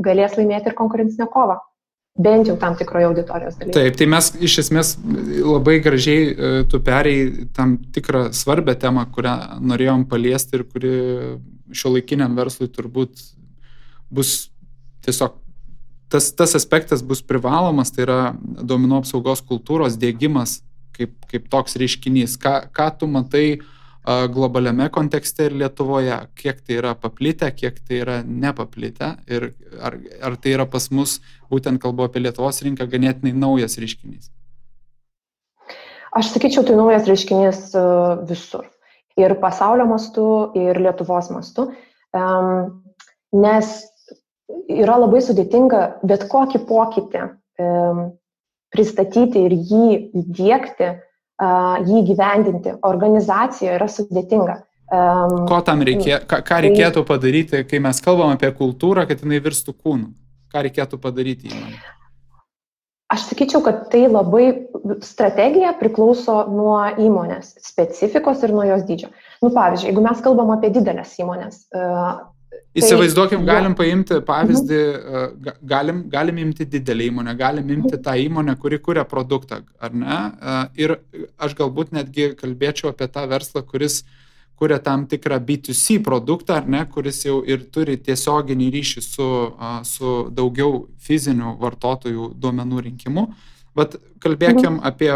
galės 0.00 0.36
laimėti 0.38 0.70
ir 0.70 0.74
konkurencinę 0.78 1.28
kovą 1.32 1.58
bent 2.16 2.48
jau 2.48 2.56
tam 2.56 2.76
tikroje 2.76 3.10
auditorijos 3.10 3.58
dalyje. 3.60 3.74
Taip, 3.76 3.96
tai 4.00 4.06
mes 4.08 4.30
iš 4.40 4.58
esmės 4.62 4.94
labai 5.44 5.76
gražiai 5.84 6.64
tu 6.70 6.80
perėjai 6.80 7.48
tam 7.56 7.76
tikrą 7.92 8.30
svarbę 8.32 8.72
temą, 8.80 9.04
kurią 9.12 9.60
norėjom 9.60 10.06
paliesti 10.08 10.56
ir 10.56 10.64
kuri 10.64 10.94
šio 11.76 11.92
laikiniam 11.92 12.32
verslui 12.38 12.70
turbūt 12.72 13.20
bus 14.08 14.48
tiesiog 15.04 15.36
tas, 16.12 16.30
tas 16.36 16.54
aspektas 16.58 17.02
bus 17.02 17.22
privalomas, 17.22 17.92
tai 17.94 18.06
yra 18.06 18.20
duomenų 18.40 19.02
apsaugos 19.02 19.42
kultūros 19.46 19.98
dėgymas 20.00 20.60
kaip, 20.96 21.16
kaip 21.30 21.48
toks 21.52 21.76
reiškinys. 21.80 22.36
Ką, 22.40 22.58
ką 22.74 22.90
tu 23.00 23.08
matai 23.10 23.46
globaliame 24.06 24.86
kontekste 24.94 25.48
ir 25.48 25.56
Lietuvoje, 25.58 26.14
kiek 26.38 26.60
tai 26.62 26.78
yra 26.78 26.94
paplitę, 26.94 27.50
kiek 27.50 27.80
tai 27.82 27.98
yra 28.04 28.20
nepaplitę 28.22 29.16
ir 29.26 29.48
ar, 29.82 29.96
ar 30.22 30.36
tai 30.38 30.54
yra 30.54 30.66
pas 30.70 30.86
mus, 30.94 31.18
būtent 31.50 31.82
kalbu 31.82 32.06
apie 32.06 32.22
Lietuvos 32.22 32.62
rinką, 32.62 32.86
ganėtinai 32.92 33.34
naujas 33.34 33.74
reiškinys. 33.82 34.30
Aš 36.16 36.30
sakyčiau, 36.32 36.62
tai 36.64 36.78
naujas 36.78 37.10
reiškinys 37.10 37.74
visur. 38.30 38.70
Ir 39.18 39.34
pasaulio 39.42 39.88
mastu, 39.90 40.28
ir 40.54 40.78
Lietuvos 40.78 41.32
mastu. 41.34 41.66
Um, 42.14 42.84
nes 43.34 43.74
yra 44.50 45.00
labai 45.02 45.22
sudėtinga 45.24 45.82
bet 46.06 46.28
kokį 46.30 46.62
pokytį 46.68 47.24
um, 47.24 48.06
pristatyti 48.74 49.46
ir 49.46 49.54
jį 49.56 49.88
įdėkti, 50.20 50.92
jį 51.86 52.02
gyvendinti. 52.10 52.76
Organizacija 52.86 53.76
yra 53.76 53.88
sudėtinga. 53.90 54.60
Ko 54.86 55.58
tam 55.66 55.82
reikė, 55.86 56.20
ką, 56.30 56.40
ką 56.46 56.60
tai 56.60 56.62
reikėtų 56.68 57.02
padaryti, 57.08 57.64
kai 57.66 57.80
mes 57.82 57.98
kalbam 58.04 58.36
apie 58.36 58.52
kultūrą, 58.54 59.06
kad 59.08 59.24
jinai 59.24 59.42
virstų 59.42 59.74
kūnu? 59.74 60.12
Ką 60.52 60.62
reikėtų 60.68 61.00
padaryti 61.02 61.50
įmonė? 61.50 61.80
Aš 63.10 63.28
sakyčiau, 63.28 63.60
kad 63.62 63.84
tai 63.90 64.06
labai 64.10 64.46
strategija 65.06 65.72
priklauso 65.78 66.40
nuo 66.50 66.78
įmonės 66.98 67.52
specifikos 67.62 68.42
ir 68.42 68.54
nuo 68.54 68.64
jos 68.66 68.82
dydžio. 68.86 69.12
Nu, 69.44 69.50
pavyzdžiui, 69.54 69.92
jeigu 69.92 70.02
mes 70.06 70.22
kalbam 70.24 70.50
apie 70.54 70.72
didelės 70.74 71.12
įmonės, 71.22 71.60
Tai 72.56 72.82
Įsivaizduokim, 72.82 73.44
galim 73.48 73.72
paimti 73.76 74.18
pavyzdį, 74.26 74.80
mhm. 74.92 75.56
galim, 75.64 76.02
galim 76.12 76.40
imti 76.42 76.66
didelį 76.68 77.08
įmonę, 77.10 77.32
galim 77.38 77.70
imti 77.72 77.96
tą 78.04 78.12
įmonę, 78.20 78.56
kuri 78.60 78.78
kuria 78.84 79.06
produktą, 79.08 79.62
ar 79.80 79.96
ne? 79.96 80.18
Ir 80.76 80.98
aš 81.40 81.56
galbūt 81.56 81.94
netgi 81.96 82.34
kalbėčiau 82.36 82.92
apie 82.92 83.08
tą 83.12 83.24
verslą, 83.30 83.64
kuris 83.64 84.02
kuria 84.56 84.78
tam 84.80 85.06
tikrą 85.08 85.38
B2C 85.44 85.98
produktą, 86.04 86.58
ar 86.60 86.68
ne, 86.68 86.82
kuris 86.92 87.22
jau 87.24 87.42
ir 87.44 87.64
turi 87.72 87.96
tiesioginį 88.00 88.68
ryšį 88.72 89.02
su, 89.04 89.28
su 89.84 90.14
daugiau 90.32 90.86
fizinių 91.08 91.56
vartotojų 91.60 92.30
duomenų 92.40 92.84
rinkimu. 92.88 93.26
Bet 93.76 93.98
kalbėkim 94.24 94.78
mhm. 94.78 94.82
apie, 94.88 95.12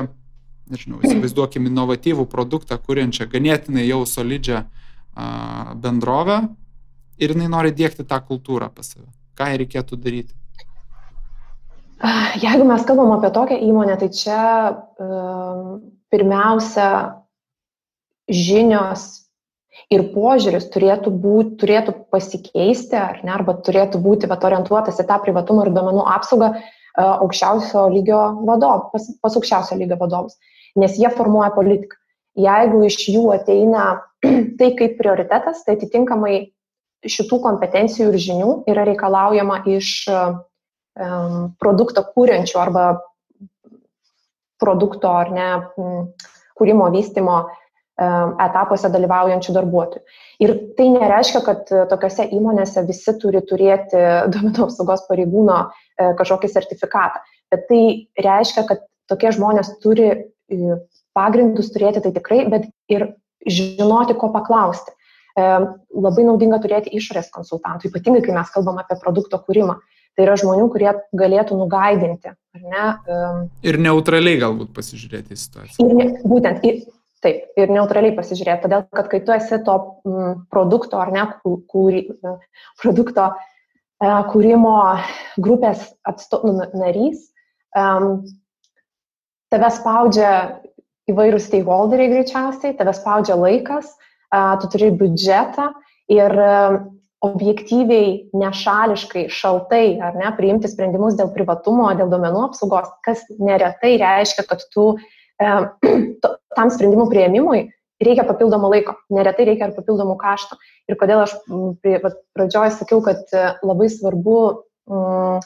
nežinau, 0.73 1.01
įsivaizduokim 1.05 1.69
inovatyvų 1.69 2.29
produktą, 2.29 2.81
kuriančią 2.81 3.29
ganėtinai 3.33 3.87
jau 3.89 4.03
solidžią 4.09 4.65
bendrovę, 5.81 6.43
ir 7.21 7.35
jinai 7.35 7.49
nori 7.53 7.73
dėkti 7.77 8.07
tą 8.09 8.21
kultūrą 8.27 8.71
pas 8.75 8.93
save. 8.93 9.09
Ką 9.39 9.51
jai 9.53 9.61
reikėtų 9.63 9.99
daryti? 10.01 10.35
Jeigu 12.41 12.65
mes 12.65 12.85
kalbam 12.89 13.13
apie 13.19 13.29
tokią 13.35 13.59
įmonę, 13.61 13.99
tai 14.01 14.09
čia 14.17 14.43
um, 14.73 15.81
pirmiausia 16.13 16.87
žinios 18.31 19.27
ir 19.93 20.07
požiūris 20.15 20.71
turėtų, 20.73 21.13
būt, 21.13 21.59
turėtų 21.61 21.95
pasikeisti, 22.13 22.97
ar 22.97 23.21
ne, 23.27 23.35
arba 23.35 23.59
turėtų 23.67 24.01
būti 24.01 24.31
vat, 24.31 24.45
orientuotas 24.49 25.01
į 25.03 25.07
tą 25.11 25.19
privatumą 25.25 25.67
ir 25.67 25.73
duomenų 25.77 26.07
apsaugą 26.15 26.55
uh, 26.57 27.19
aukščiausio 27.27 27.85
lygio 27.93 28.23
vadovų, 28.49 28.89
pas, 28.95 29.11
pas 29.21 29.37
aukščiausio 29.37 29.77
lygio 29.83 30.01
vadovus, 30.01 30.39
nes 30.81 30.97
jie 30.97 31.11
formuoja 31.13 31.53
politiką. 31.57 31.99
Jeigu 32.41 32.85
iš 32.87 32.97
jų 33.11 33.27
ateina 33.35 33.91
tai 34.59 34.73
kaip 34.79 34.97
prioritetas, 34.97 35.67
tai 35.67 35.77
atitinkamai 35.77 36.47
šitų 37.07 37.41
kompetencijų 37.45 38.11
ir 38.11 38.19
žinių 38.21 38.51
yra 38.71 38.85
reikalaujama 38.89 39.63
iš 39.71 39.93
um, 40.11 41.55
produkto 41.61 42.05
kūrenčių 42.15 42.61
arba 42.61 42.85
produkto 44.61 45.13
ar 45.23 45.31
ne 45.33 45.49
kūrimo 46.59 46.91
vystimo 46.93 47.39
um, 47.41 48.35
etapuose 48.43 48.91
dalyvaujančių 48.93 49.57
darbuotojų. 49.57 50.19
Ir 50.45 50.55
tai 50.77 50.89
nereiškia, 50.93 51.43
kad 51.45 51.73
tokiuose 51.93 52.29
įmonėse 52.37 52.85
visi 52.89 53.17
turi 53.21 53.43
turėti 53.49 54.01
duomenų 54.33 54.67
apsaugos 54.69 55.05
pareigūno 55.09 55.59
e, 55.65 56.13
kažkokį 56.21 56.53
sertifikatą, 56.53 57.25
bet 57.53 57.67
tai 57.69 57.83
reiškia, 58.21 58.65
kad 58.69 58.87
tokie 59.11 59.33
žmonės 59.37 59.75
turi 59.85 60.09
e, 60.13 60.79
pagrindus 61.17 61.73
turėti 61.75 62.05
tai 62.05 62.15
tikrai, 62.17 62.45
bet 62.53 62.69
ir 62.93 63.11
žinoti, 63.49 64.17
ko 64.21 64.31
paklausti. 64.33 64.93
E, 65.41 65.47
labai 66.05 66.27
naudinga 66.27 66.61
turėti 66.63 66.93
išorės 66.97 67.31
konsultantų, 67.35 67.91
ypatingai 67.91 68.23
kai 68.25 68.37
mes 68.37 68.53
kalbam 68.55 68.81
apie 68.83 68.99
produkto 69.01 69.41
kūrimą. 69.47 69.79
Tai 70.19 70.25
yra 70.27 70.35
žmonių, 70.41 70.67
kurie 70.73 70.91
galėtų 71.17 71.57
nugaidinti, 71.61 72.33
ar 72.35 72.65
ne? 72.73 72.87
E, 73.07 73.21
ir 73.71 73.79
neutraliai 73.81 74.41
galbūt 74.43 74.73
pasižiūrėti 74.77 75.37
į 75.37 75.43
situaciją. 75.45 75.87
Ir 75.87 75.95
ne, 75.97 76.09
būtent, 76.27 76.67
ir, 76.67 76.81
taip, 77.25 77.45
ir 77.61 77.73
neutraliai 77.73 78.17
pasižiūrėti, 78.17 78.65
todėl 78.67 78.85
kad 78.99 79.09
kai 79.13 79.23
tu 79.27 79.35
esi 79.37 79.61
to 79.69 79.77
m, 80.09 80.43
produkto, 80.53 80.99
ar 81.01 81.15
ne, 81.15 81.29
kūry, 81.47 82.03
produkto 82.83 83.31
e, 83.31 84.11
kūrimo 84.33 84.75
grupės 85.39 85.87
atsto, 86.11 86.43
nu, 86.49 86.59
narys, 86.75 87.29
um, 87.79 88.27
tave 89.55 89.71
spaudžia 89.79 90.35
įvairūs 91.11 91.49
stakeholderiai 91.49 92.13
greičiausiai, 92.13 92.75
tave 92.79 92.95
spaudžia 92.99 93.39
laikas, 93.39 93.95
tu 94.31 94.71
turi 94.73 94.91
biudžetą 94.95 95.71
ir 96.11 96.35
objektyviai, 97.21 98.31
nešališkai, 98.33 99.27
šaltai, 99.33 99.99
ar 100.01 100.17
ne, 100.17 100.31
priimti 100.39 100.71
sprendimus 100.73 101.19
dėl 101.19 101.29
privatumo, 101.35 101.91
dėl 101.99 102.09
duomenų 102.13 102.47
apsaugos, 102.47 102.89
kas 103.05 103.27
neretai 103.37 103.99
reiškia, 104.01 104.47
kad 104.49 104.65
tu 104.73 104.95
e, 104.97 105.51
tam 106.57 106.73
sprendimų 106.73 107.11
prieimimui 107.13 107.67
reikia 108.01 108.25
papildomo 108.25 108.71
laiko, 108.73 108.97
neretai 109.13 109.51
reikia 109.51 109.69
ir 109.69 109.77
papildomų 109.77 110.17
kaštų. 110.21 110.57
Ir 110.89 110.97
kodėl 111.01 111.27
aš 111.27 111.37
pradžioje 111.85 112.73
sakiau, 112.79 113.03
kad 113.05 113.29
e, 113.37 113.51
labai 113.69 113.91
svarbu 113.93 114.39
mm, 114.89 115.45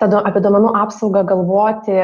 tada 0.00 0.24
apie 0.24 0.40
duomenų 0.40 0.72
apsaugą 0.86 1.26
galvoti 1.28 2.00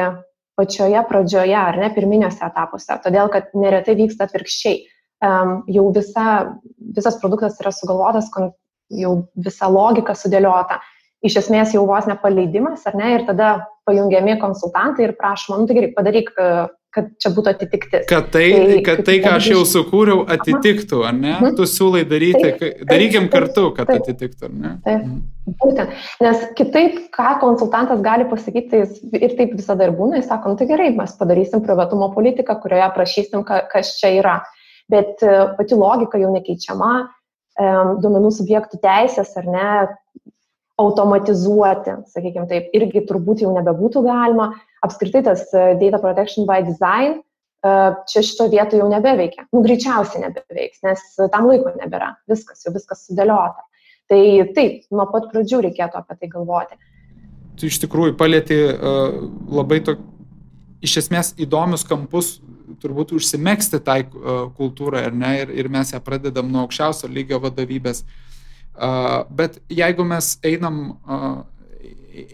pačioje 0.59 1.01
pradžioje, 1.09 1.57
ar 1.57 1.81
ne, 1.81 1.89
pirminiuose 1.95 2.43
etapuose, 2.45 3.01
todėl 3.01 3.33
kad 3.33 3.49
neretai 3.57 3.97
vyksta 3.97 4.29
atvirkščiai 4.29 4.83
jau 5.21 5.85
visa, 5.93 6.27
visas 6.95 7.19
produktas 7.21 7.59
yra 7.61 7.71
sugalvotas, 7.75 8.31
jau 8.91 9.13
visa 9.35 9.69
logika 9.71 10.15
sudėliota. 10.17 10.81
Iš 11.21 11.37
esmės 11.43 11.75
jau 11.75 11.85
vos 11.85 12.07
nepaleidimas, 12.09 12.81
ar 12.89 12.95
ne, 12.97 13.15
ir 13.15 13.25
tada 13.27 13.53
pajungiami 13.85 14.39
konsultantai 14.41 15.05
ir 15.05 15.17
prašoma, 15.19 15.59
nu 15.61 15.69
tai 15.69 15.77
gerai, 15.77 15.91
padaryk, 15.93 16.31
kad 16.91 17.11
čia 17.21 17.29
būtų 17.31 17.51
atitiktis. 17.53 18.07
Kad 18.09 18.31
tai, 18.33 18.47
tai 18.51 18.79
kad 18.83 19.01
tai 19.07 19.19
ką 19.23 19.35
aš 19.37 19.49
jau 19.53 19.61
sukūriau, 19.69 20.25
atitiktų, 20.33 21.03
ar 21.07 21.13
ne? 21.15 21.35
Mhm. 21.37 21.53
Tu 21.59 21.67
siūlai 21.69 22.01
daryti, 22.09 22.41
taip, 22.41 22.81
darykim 22.89 23.27
taip, 23.27 23.35
kartu, 23.35 23.67
kad 23.77 23.87
taip, 23.87 24.01
atitiktų, 24.01 24.49
ar 24.49 24.55
ne? 24.55 24.71
Taip, 24.87 25.05
mhm. 25.05 25.55
būtent. 25.61 25.93
Nes 26.25 26.47
kitaip, 26.57 26.97
ką 27.15 27.35
konsultantas 27.43 28.01
gali 28.03 28.25
pasakyti, 28.31 28.81
tai 28.89 29.21
ir 29.21 29.37
taip 29.37 29.53
visada 29.55 29.87
ir 29.87 29.93
būna, 29.95 30.19
jis 30.19 30.27
sako, 30.33 30.51
nu 30.51 30.59
tai 30.59 30.67
gerai, 30.73 30.89
mes 30.97 31.13
padarysim 31.21 31.63
privatumo 31.63 32.09
politiką, 32.17 32.57
kurioje 32.65 32.89
prašysim, 32.97 33.45
kas 33.45 33.95
čia 34.01 34.11
yra 34.17 34.41
bet 34.91 35.23
e, 35.23 35.33
pati 35.57 35.77
logika 35.77 36.19
jau 36.21 36.31
nekeičiama, 36.33 36.91
e, 37.01 37.71
duomenų 38.03 38.31
subjektų 38.37 38.81
teisės 38.83 39.33
ar 39.39 39.49
ne, 39.49 39.71
automatizuoti, 40.81 41.97
sakykime 42.09 42.47
taip, 42.49 42.69
irgi 42.77 43.03
turbūt 43.09 43.43
jau 43.45 43.51
nebebūtų 43.55 44.03
galima. 44.05 44.51
Apskritai 44.85 45.23
tas 45.27 45.45
e, 45.53 45.73
data 45.81 46.01
protection 46.03 46.49
by 46.49 46.63
design 46.67 47.21
čia 48.09 48.23
šito 48.25 48.47
vietoje 48.49 48.79
jau 48.81 48.87
nebeveikia. 48.89 49.43
Nu, 49.53 49.59
greičiausiai 49.61 50.23
nebeveiks, 50.23 50.79
nes 50.81 51.01
tam 51.29 51.45
laiko 51.45 51.69
nebėra. 51.75 52.15
Viskas, 52.25 52.63
jau 52.65 52.71
viskas 52.73 53.03
sudėliota. 53.05 53.61
Tai 54.09 54.21
taip, 54.55 54.87
nuo 54.89 55.05
pat 55.11 55.27
pradžių 55.29 55.59
reikėtų 55.67 55.99
apie 55.99 56.17
tai 56.17 56.29
galvoti. 56.31 56.79
Tu 57.61 57.69
iš 57.69 57.77
tikrųjų 57.83 58.15
palėti 58.17 58.57
uh, 58.65 59.13
labai 59.53 59.77
to, 59.85 59.93
iš 60.81 61.03
esmės 61.03 61.35
įdomius 61.37 61.85
kampus 61.85 62.39
turbūt 62.81 63.13
užsimėgsti 63.17 63.81
tai 63.85 64.01
uh, 64.05 64.49
kultūrai, 64.57 65.05
ar 65.09 65.15
ne, 65.15 65.31
ir, 65.43 65.53
ir 65.63 65.71
mes 65.71 65.93
ją 65.93 66.01
pradedam 66.03 66.51
nuo 66.51 66.65
aukščiausio 66.65 67.09
lygio 67.11 67.41
vadovybės. 67.43 68.05
Uh, 68.71 69.23
bet 69.27 69.59
jeigu 69.71 70.05
mes 70.07 70.33
einam, 70.47 70.79
uh, 71.03 71.41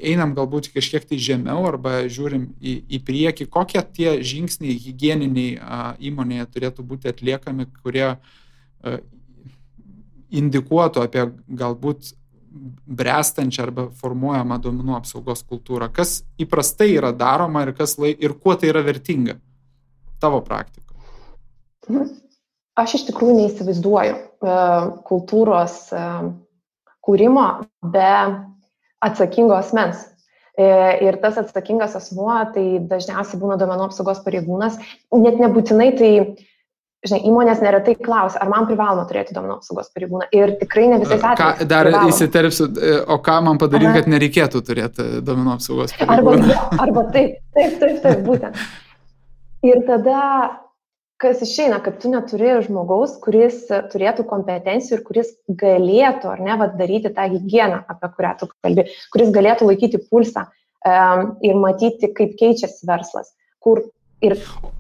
einam 0.02 0.36
galbūt 0.38 0.70
kažkiek 0.76 1.06
tai 1.10 1.20
žemiau 1.22 1.66
arba 1.70 2.04
žiūrim 2.12 2.50
į, 2.62 2.78
į 2.98 3.02
priekį, 3.08 3.50
kokie 3.54 3.82
tie 3.94 4.18
žingsniai 4.26 4.78
hygieniniai 4.82 5.58
įmonėje 6.10 6.48
turėtų 6.54 6.86
būti 6.88 7.12
atliekami, 7.12 7.68
kurie 7.84 8.16
indikuotų 10.34 11.04
apie 11.04 11.28
galbūt 11.48 12.14
brestančią 12.88 13.68
arba 13.68 13.88
formuojamą 14.00 14.58
duomenų 14.62 14.96
apsaugos 14.98 15.44
kultūrą? 15.48 15.92
Kas 15.94 16.22
įprastai 16.42 16.90
yra 16.96 17.12
daroma 17.16 17.66
ir, 17.68 17.76
lai, 18.02 18.14
ir 18.18 18.34
kuo 18.42 18.56
tai 18.58 18.72
yra 18.74 18.84
vertinga 18.86 19.38
tavo 20.22 20.42
praktikoje? 20.46 22.08
Aš 22.78 23.00
iš 23.00 23.08
tikrųjų 23.08 23.38
neįsivaizduoju 23.40 24.18
e, 24.18 24.58
kultūros 25.08 25.80
e, 25.96 26.04
kūrimo 27.06 27.48
be 27.94 28.12
atsakingo 29.04 29.56
asmens. 29.58 30.04
E, 30.58 30.68
ir 31.06 31.18
tas 31.22 31.40
atsakingas 31.42 31.96
asmuo, 31.98 32.36
tai 32.54 32.68
dažniausiai 32.90 33.42
būna 33.42 33.58
duomenų 33.62 33.90
apsaugos 33.90 34.22
pareigūnas, 34.26 34.78
net 35.14 35.42
nebūtinai 35.42 35.90
tai 35.98 36.12
žinai, 37.08 37.22
įmonės 37.30 37.62
neretai 37.64 37.94
klausia, 37.98 38.42
ar 38.42 38.50
man 38.52 38.66
privaloma 38.70 39.06
turėti 39.10 39.34
duomenų 39.38 39.60
apsaugos 39.60 39.92
pareigūną. 39.94 40.30
Ir 40.38 40.58
tikrai 40.62 40.88
ne 40.92 41.02
visais 41.02 41.22
atvejais. 41.22 41.62
Ką, 41.62 41.70
dar 41.70 41.90
privaloma. 41.90 42.14
įsiterpsiu, 42.14 42.72
o 43.14 43.20
ką 43.26 43.38
man 43.48 43.62
padaryti, 43.62 43.94
kad 44.02 44.10
nereikėtų 44.14 44.66
turėti 44.70 45.08
duomenų 45.26 45.56
apsaugos 45.56 45.94
pareigūną? 45.98 46.50
Arba, 46.50 46.84
arba 46.88 47.06
taip, 47.14 47.40
taip, 47.58 47.80
taip, 47.82 48.04
taip, 48.06 48.28
būtent. 48.28 48.68
Ir 49.66 49.82
tada, 49.88 50.22
kas 51.22 51.42
išeina, 51.42 51.80
kad 51.84 51.98
tu 52.02 52.12
neturi 52.14 52.54
žmogaus, 52.68 53.18
kuris 53.24 53.64
turėtų 53.94 54.28
kompetencijų 54.30 55.00
ir 55.00 55.04
kuris 55.08 55.34
galėtų, 55.50 56.30
ar 56.36 56.44
ne, 56.46 56.58
vad 56.62 56.78
daryti 56.80 57.14
tą 57.16 57.26
higieną, 57.32 57.82
apie 57.90 58.12
kurią 58.18 58.34
tu 58.42 58.52
kalbi, 58.54 58.88
kuris 59.14 59.34
galėtų 59.34 59.72
laikyti 59.72 60.04
pulsą 60.12 60.46
um, 60.48 61.36
ir 61.42 61.58
matyti, 61.58 62.12
kaip 62.14 62.38
keičiasi 62.40 62.86
verslas, 62.90 63.34
kur 63.64 63.82
ir 64.22 64.38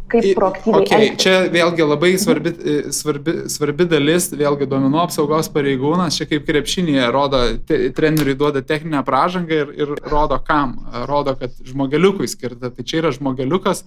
kaip 0.09 0.25
proaktyviai. 0.37 0.85
Okay. 0.85 1.09
Čia 1.19 1.33
vėlgi 1.53 1.85
labai 1.85 2.13
svarbi, 2.21 2.53
svarbi, 2.95 3.35
svarbi 3.51 3.85
dalis, 3.89 4.29
vėlgi 4.33 4.67
duomenų 4.69 5.01
apsaugos 5.03 5.49
pareigūnas, 5.53 6.17
čia 6.17 6.29
kaip 6.29 6.47
krepšinėje 6.47 7.09
rodo, 7.13 7.41
te, 7.67 7.79
treneriui 7.97 8.37
duoda 8.39 8.63
techninę 8.65 9.03
pražangą 9.07 9.61
ir, 9.61 9.73
ir 9.77 9.93
rodo 10.09 10.39
kam, 10.47 10.77
rodo, 11.09 11.35
kad 11.39 11.53
žmogeliukui 11.67 12.29
skirta. 12.31 12.71
Tai 12.73 12.87
čia 12.87 13.01
yra 13.03 13.13
žmogeliukas, 13.15 13.83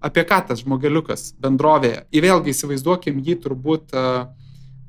apie 0.00 0.24
ką 0.28 0.40
tas 0.48 0.62
žmogeliukas 0.64 1.34
bendrovėje. 1.40 2.04
Ir 2.12 2.26
vėlgi 2.26 2.54
įsivaizduokim 2.54 3.20
jį 3.26 3.36
turbūt 3.44 3.96
uh, 3.96 4.28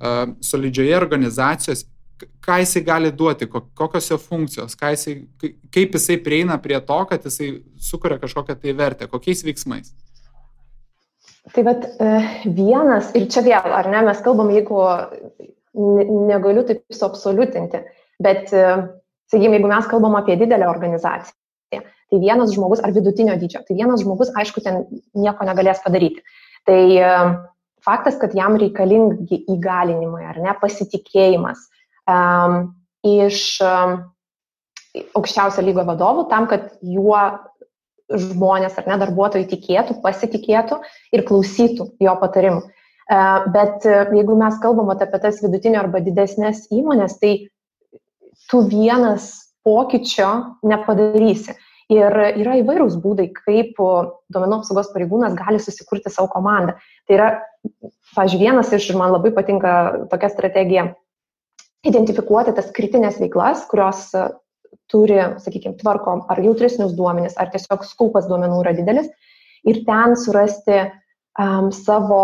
uh, 0.01 0.36
solidžioje 0.44 0.96
organizacijos 0.98 1.86
ką 2.41 2.60
jisai 2.62 2.84
gali 2.86 3.12
duoti, 3.12 3.48
kokios 3.48 4.10
jo 4.12 4.18
funkcijos, 4.22 4.75
jisai, 4.75 5.15
kaip 5.74 5.98
jisai 5.98 6.18
prieina 6.22 6.58
prie 6.62 6.80
to, 6.86 7.00
kad 7.10 7.25
jisai 7.25 7.51
sukuria 7.82 8.20
kažkokią 8.22 8.58
tai 8.62 8.74
vertę, 8.77 9.08
kokiais 9.08 9.44
veiksmais. 9.46 9.94
Tai 11.56 11.63
vad 11.65 11.86
e, 11.86 12.10
vienas, 12.46 13.12
ir 13.18 13.27
čia 13.32 13.44
vėl, 13.46 13.74
ar 13.74 13.89
ne, 13.89 14.03
mes 14.06 14.22
kalbam, 14.24 14.51
jeigu 14.53 14.77
negaliu 16.30 16.63
taip 16.68 16.84
suabsoliutinti, 16.94 17.82
bet, 18.22 18.51
e, 18.53 18.65
sakykime, 19.32 19.58
jeigu 19.58 19.72
mes 19.72 19.89
kalbam 19.89 20.20
apie 20.20 20.38
didelę 20.39 20.70
organizaciją, 20.70 21.34
tai 22.12 22.20
vienas 22.20 22.51
žmogus 22.51 22.82
ar 22.84 22.91
vidutinio 22.91 23.38
dydžio, 23.39 23.63
tai 23.68 23.77
vienas 23.77 24.03
žmogus, 24.03 24.34
aišku, 24.36 24.63
ten 24.65 24.84
nieko 25.15 25.48
negalės 25.48 25.80
padaryti. 25.84 26.24
Tai 26.68 26.82
e, 27.00 27.12
faktas, 27.86 28.18
kad 28.20 28.36
jam 28.38 28.58
reikalingi 28.60 29.46
įgalinimai, 29.50 30.25
ar 30.34 30.41
ne, 30.44 30.56
pasitikėjimas, 30.62 31.63
um, 32.12 32.58
iš 33.08 33.46
um, 33.65 33.96
aukščiausio 35.18 35.63
lygo 35.65 35.86
vadovų 35.88 36.27
tam, 36.30 36.50
kad 36.51 36.68
juo 36.84 37.22
žmonės 38.12 38.75
ar 38.77 38.89
ne 38.91 39.00
darbuotojai 39.06 39.48
tikėtų, 39.48 40.01
pasitikėtų 40.03 40.82
ir 41.15 41.25
klausytų 41.30 41.88
jo 42.03 42.18
patarimų. 42.22 42.65
Uh, 43.12 43.48
bet 43.56 43.88
uh, 43.88 44.12
jeigu 44.12 44.36
mes 44.39 44.60
kalbam 44.63 44.91
apie 44.94 45.08
tas 45.15 45.39
vidutinio 45.44 45.82
arba 45.82 46.03
didesnės 46.03 46.68
įmonės, 46.75 47.18
tai 47.24 47.34
tu 48.51 48.62
vienas 48.68 49.32
pokyčio 49.65 50.60
nepadarysi. 50.67 51.56
Ir 51.91 52.15
yra 52.39 52.56
įvairūs 52.62 52.95
būdai, 53.04 53.27
kaip 53.36 53.80
duomenų 54.32 54.62
apsaugos 54.62 54.91
pareigūnas 54.93 55.36
gali 55.36 55.60
susikurti 55.60 56.12
savo 56.13 56.30
komandą. 56.32 56.77
Tai 57.08 57.17
yra, 57.17 57.30
pažiūrėjau, 58.15 58.45
vienas 58.45 58.71
iš, 58.77 58.93
man 58.95 59.12
labai 59.12 59.34
patinka 59.36 59.73
tokia 60.12 60.30
strategija, 60.32 60.86
identifikuoti 61.88 62.54
tas 62.56 62.69
kritinės 62.75 63.19
veiklas, 63.21 63.65
kurios 63.69 64.06
e, 64.15 64.30
turi, 64.91 65.19
sakykime, 65.43 65.75
tvarko 65.82 66.21
ar 66.32 66.41
jautresnius 66.43 66.93
duomenis, 66.97 67.36
ar 67.41 67.51
tiesiog 67.54 67.84
skaupas 67.88 68.30
duomenų 68.30 68.62
yra 68.63 68.75
didelis, 68.77 69.10
ir 69.67 69.82
ten 69.88 70.15
surasti 70.19 70.77
um, 71.41 71.71
savo 71.75 72.21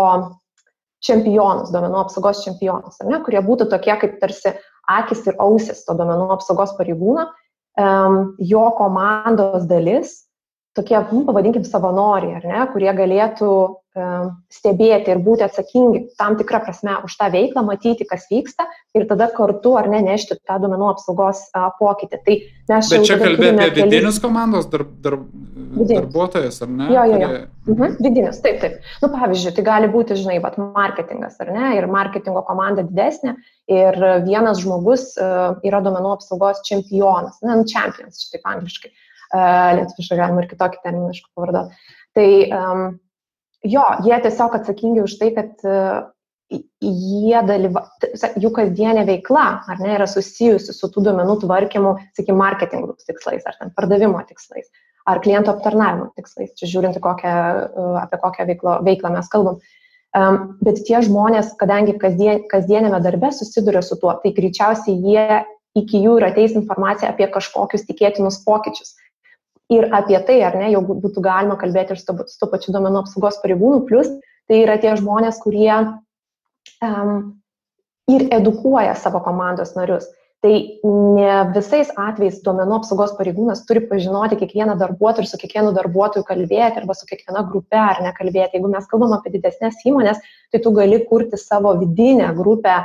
čempionus, 1.04 1.72
duomenų 1.74 2.00
apsaugos 2.04 2.42
čempionus, 2.46 2.98
ne, 3.06 3.20
kurie 3.26 3.42
būtų 3.44 3.68
tokie 3.70 3.94
kaip 4.00 4.16
tarsi 4.22 4.54
akis 4.88 5.26
ir 5.28 5.36
ausis 5.42 5.84
to 5.86 5.94
duomenų 5.98 6.30
apsaugos 6.38 6.74
pareigūno, 6.78 7.28
jo 8.38 8.70
komandos 8.78 9.66
dalis, 9.70 10.27
tokie, 10.76 10.98
nu, 11.12 11.24
pavadinkim, 11.26 11.64
savanoriai, 11.66 12.38
ar 12.38 12.48
ne, 12.48 12.64
kurie 12.72 12.90
galėtų 12.96 13.52
stebėti 14.52 15.10
ir 15.10 15.20
būti 15.24 15.42
atsakingi 15.46 16.02
tam 16.20 16.36
tikrą 16.38 16.60
prasme 16.62 16.94
už 17.06 17.14
tą 17.18 17.28
veiklą, 17.32 17.64
matyti, 17.66 18.06
kas 18.06 18.28
vyksta 18.30 18.68
ir 18.94 19.06
tada 19.10 19.26
kartu 19.34 19.74
ar 19.80 19.88
ne 19.90 20.00
nešti 20.04 20.38
tą 20.46 20.58
duomenų 20.62 20.90
apsaugos 20.92 21.40
pokytį. 21.80 22.20
Tai 22.26 22.36
mes 22.70 22.90
Bet 22.92 23.08
čia 23.08 23.16
kalbėjome 23.18 23.64
apie 23.64 23.74
kelis... 23.80 23.88
vidinius 23.90 24.20
komandos 24.22 24.68
darb, 24.70 24.92
darb, 25.02 25.24
darbuotojus, 25.88 26.60
ar 26.62 26.70
ne? 26.70 26.92
Jo, 26.94 27.08
jo, 27.10 27.18
jo. 27.24 27.32
Mhm, 27.72 27.98
vidinius, 28.06 28.38
taip, 28.44 28.60
taip. 28.62 28.78
Nu, 29.02 29.10
pavyzdžiui, 29.16 29.56
tai 29.56 29.66
gali 29.66 29.90
būti, 29.92 30.20
žinai, 30.20 30.38
vat, 30.44 30.60
marketingas, 30.60 31.40
ar 31.42 31.52
ne, 31.56 31.74
ir 31.80 31.88
marketingo 31.90 32.44
komanda 32.46 32.86
didesnė 32.86 33.34
ir 33.72 33.98
vienas 34.28 34.62
žmogus 34.62 35.10
uh, 35.18 35.58
yra 35.66 35.82
duomenų 35.84 36.14
apsaugos 36.14 36.62
čempionas, 36.68 37.42
ne, 37.42 37.58
nu, 37.58 37.68
champions, 37.68 38.22
čia 38.22 38.36
taip 38.36 38.48
angliškai. 38.54 38.94
Uh, 38.94 39.04
Lietuviškai 39.34 40.16
galima 40.18 40.44
ir 40.44 40.48
kitokį 40.50 40.80
terminą, 40.84 41.12
aišku, 41.12 41.30
pavardoti. 41.36 41.76
Tai 42.16 42.28
um, 42.56 42.84
jo, 43.64 43.84
jie 44.04 44.20
tiesiog 44.24 44.56
atsakingi 44.58 45.02
už 45.04 45.16
tai, 45.20 45.30
kad 45.36 45.64
e, 45.66 45.78
jie 46.84 47.40
dalyvauja, 47.48 48.32
jų 48.40 48.50
kasdienė 48.56 49.04
veikla, 49.08 49.46
ar 49.68 49.80
ne, 49.82 49.94
yra 49.98 50.08
susijusi 50.10 50.74
su 50.74 50.90
tų 50.92 51.08
duomenų 51.08 51.38
tvarkymu, 51.44 51.96
sakykime, 52.16 52.38
marketingo 52.40 52.94
tikslais, 53.04 53.44
ar 53.48 53.58
ten 53.58 53.72
pardavimo 53.76 54.22
tikslais, 54.28 54.70
ar 55.08 55.20
kliento 55.24 55.52
aptarnavimo 55.54 56.12
tikslais, 56.16 56.54
čia 56.58 56.70
žiūrint, 56.70 57.00
kokią, 57.04 57.34
apie 58.04 58.22
kokią 58.22 58.48
veiklo, 58.52 58.78
veiklą 58.86 59.12
mes 59.16 59.28
kalbam. 59.32 59.60
Um, 60.16 60.56
bet 60.64 60.80
tie 60.88 61.02
žmonės, 61.04 61.52
kadangi 61.60 61.92
kasdien, 62.00 62.46
kasdienėme 62.48 62.96
darbe 63.04 63.28
susiduria 63.36 63.82
su 63.84 63.98
tuo, 64.00 64.14
tai 64.22 64.32
greičiausiai 64.32 64.96
jie 65.04 65.42
iki 65.76 66.00
jų 66.00 66.14
ir 66.16 66.24
ateis 66.30 66.54
informacija 66.56 67.10
apie 67.12 67.28
kažkokius 67.28 67.84
tikėtinus 67.90 68.40
pokyčius 68.46 68.94
ir 69.72 69.88
apie 69.94 70.18
tai, 70.24 70.40
ar 70.48 70.56
ne, 70.58 70.70
jau 70.72 70.82
būtų 70.86 71.22
galima 71.24 71.58
kalbėti 71.60 71.94
ir 71.94 72.00
su 72.00 72.38
to 72.40 72.50
pačiu 72.50 72.74
domenų 72.76 73.04
apsaugos 73.04 73.40
pareigūnų, 73.42 73.82
plus 73.88 74.08
tai 74.48 74.62
yra 74.64 74.78
tie 74.80 74.94
žmonės, 74.96 75.40
kurie 75.44 75.72
um, 76.84 77.18
ir 78.08 78.28
edukuoja 78.32 78.94
savo 78.96 79.20
komandos 79.24 79.74
narius. 79.76 80.08
Tai 80.38 80.54
ne 80.86 81.30
visais 81.50 81.88
atvejais 81.98 82.36
duomenų 82.44 82.76
apsaugos 82.76 83.16
pareigūnas 83.18 83.64
turi 83.66 83.82
pažinoti 83.90 84.36
kiekvieną 84.38 84.76
darbuotoją 84.78 85.24
ir 85.24 85.28
su 85.28 85.40
kiekvienu 85.40 85.72
darbuotoju 85.74 86.22
kalbėti 86.28 86.78
arba 86.78 86.94
su 86.94 87.08
kiekviena 87.08 87.42
grupe 87.48 87.80
ar 87.80 87.98
nekalbėti. 88.04 88.54
Jeigu 88.54 88.70
mes 88.70 88.86
kalbam 88.86 89.16
apie 89.16 89.32
didesnės 89.34 89.82
įmonės, 89.90 90.22
tai 90.54 90.62
tu 90.62 90.70
gali 90.76 91.00
kurti 91.10 91.40
savo 91.42 91.74
vidinę 91.80 92.30
grupę 92.38 92.76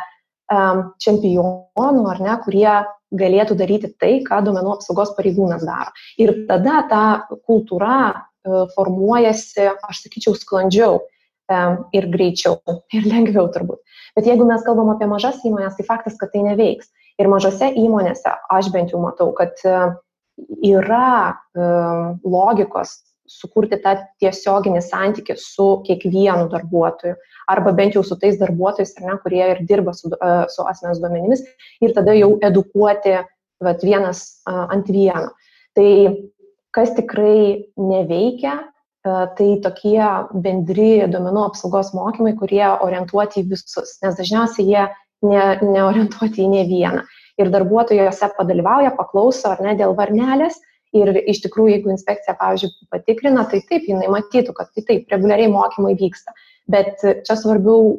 um, 0.50 0.82
čempionų, 1.06 2.08
ar 2.16 2.24
ne, 2.26 2.40
kurie 2.42 2.74
galėtų 3.14 3.58
daryti 3.60 3.92
tai, 4.02 4.18
ką 4.26 4.42
duomenų 4.46 4.76
apsaugos 4.78 5.14
pareigūnas 5.18 5.66
daro. 5.68 5.94
Ir 6.22 6.34
tada 6.50 6.82
ta 6.90 7.04
kultūra 7.48 7.98
e, 8.10 8.66
formuojasi, 8.76 9.70
aš 9.90 10.04
sakyčiau, 10.06 10.36
sklandžiau 10.40 11.00
e, 11.02 11.62
ir 11.98 12.10
greičiau 12.14 12.60
ir 12.98 13.08
lengviau 13.10 13.50
turbūt. 13.54 13.82
Bet 14.18 14.30
jeigu 14.30 14.48
mes 14.50 14.66
kalbam 14.66 14.94
apie 14.94 15.10
mažas 15.10 15.42
įmonės, 15.46 15.78
tai 15.78 15.88
faktas, 15.88 16.18
kad 16.20 16.34
tai 16.34 16.46
neveiks. 16.48 16.92
Ir 17.22 17.30
mažose 17.30 17.70
įmonėse 17.78 18.32
aš 18.52 18.72
bent 18.74 18.94
jau 18.94 19.02
matau, 19.04 19.30
kad 19.38 19.60
e, 19.62 19.80
yra 20.66 21.38
logikos 22.26 22.96
sukurti 23.34 23.80
tą 23.84 23.96
tiesioginį 24.22 24.82
santykį 24.86 25.36
su 25.40 25.68
kiekvienu 25.88 26.50
darbuotoju 26.52 27.16
arba 27.52 27.74
bent 27.76 27.98
jau 27.98 28.04
su 28.06 28.18
tais 28.20 28.38
darbuotojais, 28.40 28.96
ne, 29.04 29.18
kurie 29.24 29.44
ir 29.52 29.64
dirba 29.68 29.94
su, 29.98 30.12
su 30.54 30.68
asmens 30.70 31.02
duomenimis 31.04 31.44
ir 31.84 31.96
tada 31.96 32.16
jau 32.18 32.36
edukuoti 32.42 33.18
vat, 33.64 33.84
vienas 33.84 34.24
ant 34.48 34.90
vieno. 34.92 35.34
Tai 35.78 35.90
kas 36.74 36.94
tikrai 36.98 37.74
neveikia, 37.78 38.58
tai 39.04 39.50
tokie 39.64 40.00
bendri 40.46 41.04
duomenų 41.12 41.48
apsaugos 41.50 41.92
mokymai, 41.96 42.36
kurie 42.40 42.64
orientuoti 42.64 43.42
į 43.42 43.50
visus, 43.52 43.98
nes 44.04 44.16
dažniausiai 44.20 44.68
jie 44.70 44.86
ne, 45.28 45.44
neorientuoti 45.62 46.46
į 46.46 46.52
ne 46.54 46.64
vieną. 46.70 47.04
Ir 47.42 47.50
darbuotojai 47.52 48.06
juose 48.06 48.30
padalyvauja, 48.38 48.94
paklauso 48.96 49.50
ar 49.52 49.64
ne 49.66 49.74
dėl 49.80 49.96
varnelės, 49.98 50.60
Ir 50.94 51.10
iš 51.26 51.40
tikrųjų, 51.48 51.72
jeigu 51.74 51.90
inspekcija, 51.94 52.36
pavyzdžiui, 52.38 52.88
patikrina, 52.94 53.48
tai 53.50 53.64
taip, 53.66 53.88
jinai 53.90 54.12
matytų, 54.14 54.54
kad 54.58 54.70
tai 54.76 54.84
taip, 54.86 55.08
reguliariai 55.10 55.50
mokymai 55.50 55.96
vyksta. 55.98 56.36
Bet 56.70 57.02
čia 57.02 57.38
svarbiau 57.40 57.96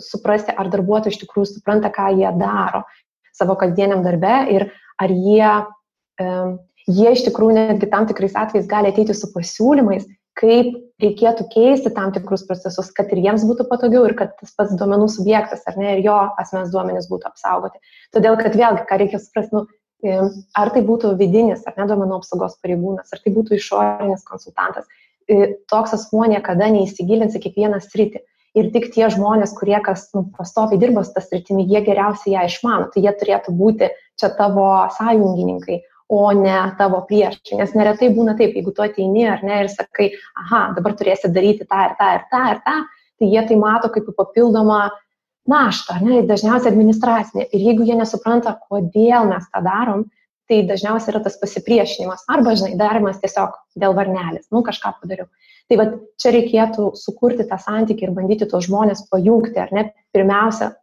suprasti, 0.00 0.52
ar 0.52 0.68
darbuotojai 0.72 1.14
iš 1.14 1.22
tikrųjų 1.22 1.54
supranta, 1.54 1.90
ką 1.94 2.10
jie 2.18 2.30
daro. 2.40 2.84
savo 3.34 3.56
kasdieniam 3.58 4.04
darbe 4.04 4.34
ir 4.54 4.68
ar 5.02 5.10
jie, 5.10 5.48
um, 6.22 6.58
jie 6.86 7.14
iš 7.16 7.24
tikrųjų 7.26 7.56
netgi 7.56 7.88
tam 7.90 8.06
tikrais 8.06 8.36
atvejais 8.38 8.68
gali 8.70 8.92
ateiti 8.92 9.14
su 9.14 9.26
pasiūlymais, 9.32 10.04
kaip 10.38 10.76
reikėtų 11.02 11.46
keisti 11.50 11.90
tam 11.94 12.12
tikrus 12.14 12.44
procesus, 12.46 12.90
kad 12.94 13.10
ir 13.14 13.22
jiems 13.24 13.44
būtų 13.46 13.66
patogiau 13.70 14.04
ir 14.06 14.14
kad 14.18 14.34
tas 14.38 14.54
pats 14.54 14.74
duomenų 14.78 15.08
subjektas 15.10 15.66
ar 15.66 15.78
ne, 15.78 15.96
ir 15.96 16.04
jo 16.06 16.16
asmens 16.38 16.70
duomenys 16.74 17.08
būtų 17.10 17.30
apsaugoti. 17.30 17.82
Todėl, 18.14 18.38
kad 18.38 18.54
vėlgi, 18.58 18.86
ką 18.86 19.00
reikia 19.02 19.22
suprasti, 19.22 19.54
nu, 19.58 19.66
ar 20.04 20.70
tai 20.74 20.82
būtų 20.84 21.14
vidinis 21.20 21.64
ar 21.66 21.78
ne 21.78 21.88
duomenų 21.88 22.20
apsaugos 22.20 22.58
pareigūnas, 22.62 23.12
ar 23.12 23.22
tai 23.24 23.32
būtų 23.34 23.58
išorinis 23.58 24.26
konsultantas, 24.28 24.86
toks 25.70 25.96
asmuo 25.96 26.26
niekada 26.28 26.68
neįsigilins 26.72 27.36
į 27.36 27.44
kiekvieną 27.46 27.80
sritį. 27.84 28.22
Ir 28.54 28.68
tik 28.70 28.92
tie 28.94 29.08
žmonės, 29.10 29.50
kurie 29.58 29.80
kas 29.82 30.06
nu, 30.14 30.28
pastoviai 30.36 30.78
dirba 30.78 31.02
su 31.02 31.10
tas 31.16 31.26
sritimi, 31.26 31.64
jie 31.66 31.80
geriausiai 31.82 32.36
ją 32.36 32.44
išmano. 32.46 32.86
Tai 32.92 33.02
jie 33.02 33.10
turėtų 33.18 33.54
būti 33.58 33.88
čia 34.20 34.30
tavo 34.38 34.68
sąjungininkai, 34.94 35.80
o 36.14 36.28
ne 36.38 36.58
tavo 36.78 37.00
priešai. 37.08 37.58
Nes 37.58 37.74
neretai 37.74 38.12
būna 38.14 38.36
taip, 38.38 38.54
jeigu 38.54 38.70
tu 38.76 38.84
ateini 38.84 39.26
ar 39.26 39.42
ne 39.42 39.64
ir 39.64 39.72
sakai, 39.72 40.12
aha, 40.44 40.68
dabar 40.76 40.94
turėsi 40.94 41.32
daryti 41.34 41.66
tą 41.66 41.80
ir 41.88 41.96
tą 41.98 42.12
ir 42.14 42.22
tą 42.30 42.44
ir 42.52 42.62
tą, 42.68 42.76
tai 43.18 43.32
jie 43.32 43.42
tai 43.48 43.58
mato 43.58 43.90
kaip 43.90 44.12
papildomą 44.20 44.84
naštą, 45.50 45.98
ne, 46.04 46.22
dažniausiai 46.28 46.72
administracinė. 46.72 47.46
Ir 47.52 47.64
jeigu 47.68 47.86
jie 47.88 47.96
nesupranta, 47.98 48.54
kodėl 48.68 49.28
mes 49.30 49.48
tą 49.52 49.62
darom, 49.64 50.06
tai 50.48 50.60
dažniausiai 50.68 51.14
yra 51.14 51.22
tas 51.24 51.38
pasipriešinimas 51.40 52.26
arba, 52.32 52.54
žinai, 52.58 52.74
darimas 52.80 53.20
tiesiog 53.22 53.56
dėl 53.80 53.96
varnelės, 53.96 54.48
nu 54.52 54.64
kažką 54.64 54.94
padariau. 55.00 55.28
Tai 55.68 55.78
va 55.80 55.86
čia 56.20 56.34
reikėtų 56.34 56.90
sukurti 57.00 57.46
tą 57.48 57.56
santykį 57.60 58.08
ir 58.08 58.16
bandyti 58.16 58.48
tos 58.50 58.66
žmonės 58.68 59.06
pajungti, 59.12 59.56
ar 59.60 59.72
ne, 59.72 59.86
pirmiausia, 60.12 60.74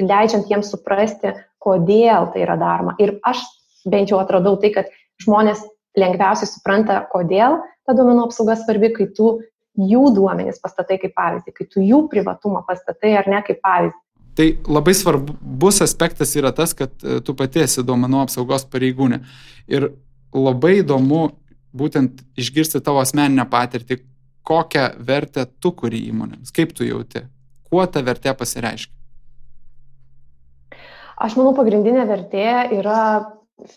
leidžiant 0.00 0.50
jiems 0.52 0.72
suprasti, 0.72 1.32
kodėl 1.64 2.28
tai 2.32 2.44
yra 2.44 2.58
daroma. 2.60 2.96
Ir 3.00 3.16
aš 3.24 3.40
bent 3.88 4.12
jau 4.12 4.20
atradau 4.20 4.58
tai, 4.60 4.74
kad 4.74 4.92
žmonės 5.24 5.64
lengviausiai 5.96 6.48
supranta, 6.50 7.00
kodėl 7.12 7.62
ta 7.88 7.96
duomenų 7.96 8.28
apsauga 8.28 8.58
svarbi, 8.60 8.92
kai 8.92 9.08
tu 9.16 9.38
jų 9.76 10.10
duomenys 10.16 10.60
pastatai 10.60 10.98
kaip 11.00 11.14
pavyzdį, 11.16 11.54
kai 11.56 11.66
tu 11.72 11.84
jų 11.84 12.06
privatumą 12.12 12.64
pastatai 12.68 13.14
ar 13.20 13.28
ne 13.32 13.40
kaip 13.46 13.62
pavyzdį. 13.64 14.02
Tai 14.36 14.46
labai 14.68 14.92
svarbus 14.94 15.80
aspektas 15.80 16.34
yra 16.36 16.52
tas, 16.52 16.74
kad 16.76 16.92
e, 17.00 17.20
tu 17.24 17.32
pati 17.36 17.62
esi 17.64 17.84
duomenų 17.86 18.26
apsaugos 18.26 18.66
pareigūnė. 18.68 19.22
Ir 19.72 19.88
labai 20.36 20.82
įdomu 20.82 21.30
būtent 21.76 22.20
išgirsti 22.36 22.82
tavo 22.84 23.00
asmeninę 23.00 23.46
patirtį, 23.48 24.02
kokią 24.46 24.90
vertę 25.08 25.46
tu 25.60 25.72
kuri 25.76 26.02
įmonėms, 26.10 26.52
kaip 26.54 26.74
tu 26.76 26.84
jauti, 26.84 27.24
kuo 27.70 27.86
ta 27.88 28.04
vertė 28.04 28.36
pasireiškia. 28.36 28.92
Aš 31.16 31.38
manau, 31.38 31.54
pagrindinė 31.56 32.04
vertė 32.04 32.44
yra 32.76 33.00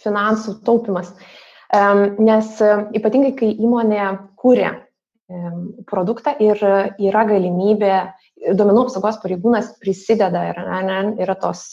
finansų 0.04 0.60
taupimas. 0.68 1.14
Nes 2.20 2.52
e, 2.60 2.76
ypatingai, 3.00 3.32
kai 3.40 3.54
įmonė 3.56 4.12
kūrė 4.40 4.76
produktą 5.86 6.34
ir 6.42 6.58
yra 6.98 7.24
galimybė 7.30 7.94
duomenų 8.56 8.86
apsaugos 8.86 9.20
pareigūnas 9.24 9.74
prisideda 9.82 10.46
ir 10.52 10.62
ne, 10.88 11.00
yra 11.22 11.36
tos 11.40 11.70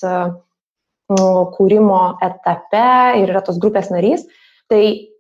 kūrimo 1.07 2.01
etape 2.25 2.87
ir 3.23 3.31
yra 3.31 3.43
tos 3.47 3.61
grupės 3.63 3.93
narys, 3.95 4.25
tai 4.71 5.13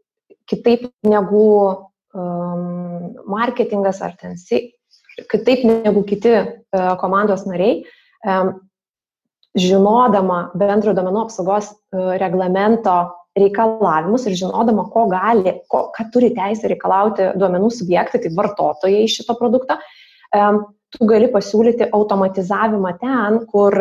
kitaip 0.51 0.89
negu 1.07 1.47
um, 2.15 3.15
marketingas 3.31 4.03
ar 4.03 4.17
ten, 4.19 4.35
kitaip 5.31 5.65
negu 5.67 6.03
kiti 6.07 6.35
uh, 6.37 6.95
komandos 7.01 7.47
nariai, 7.47 7.85
um, 8.27 8.57
žinodama 9.57 10.51
bendro 10.59 10.95
duomenų 10.97 11.27
apsaugos 11.27 11.71
uh, 11.73 12.17
reglamento 12.21 12.97
reikalavimus 13.37 14.27
ir 14.27 14.37
žinodama, 14.39 14.87
ko 14.93 15.07
gali, 15.13 15.59
ko, 15.71 15.87
ką 15.95 16.09
turi 16.13 16.33
teisę 16.37 16.71
reikalauti 16.73 17.31
duomenų 17.37 17.71
subjektai, 17.79 18.23
tai 18.25 18.33
vartotojai 18.37 19.05
šito 19.13 19.37
produkto, 19.39 19.79
um, 20.35 20.65
tu 20.97 21.09
gali 21.09 21.29
pasiūlyti 21.33 21.91
automatizavimą 21.95 22.93
ten, 23.01 23.43
kur 23.51 23.77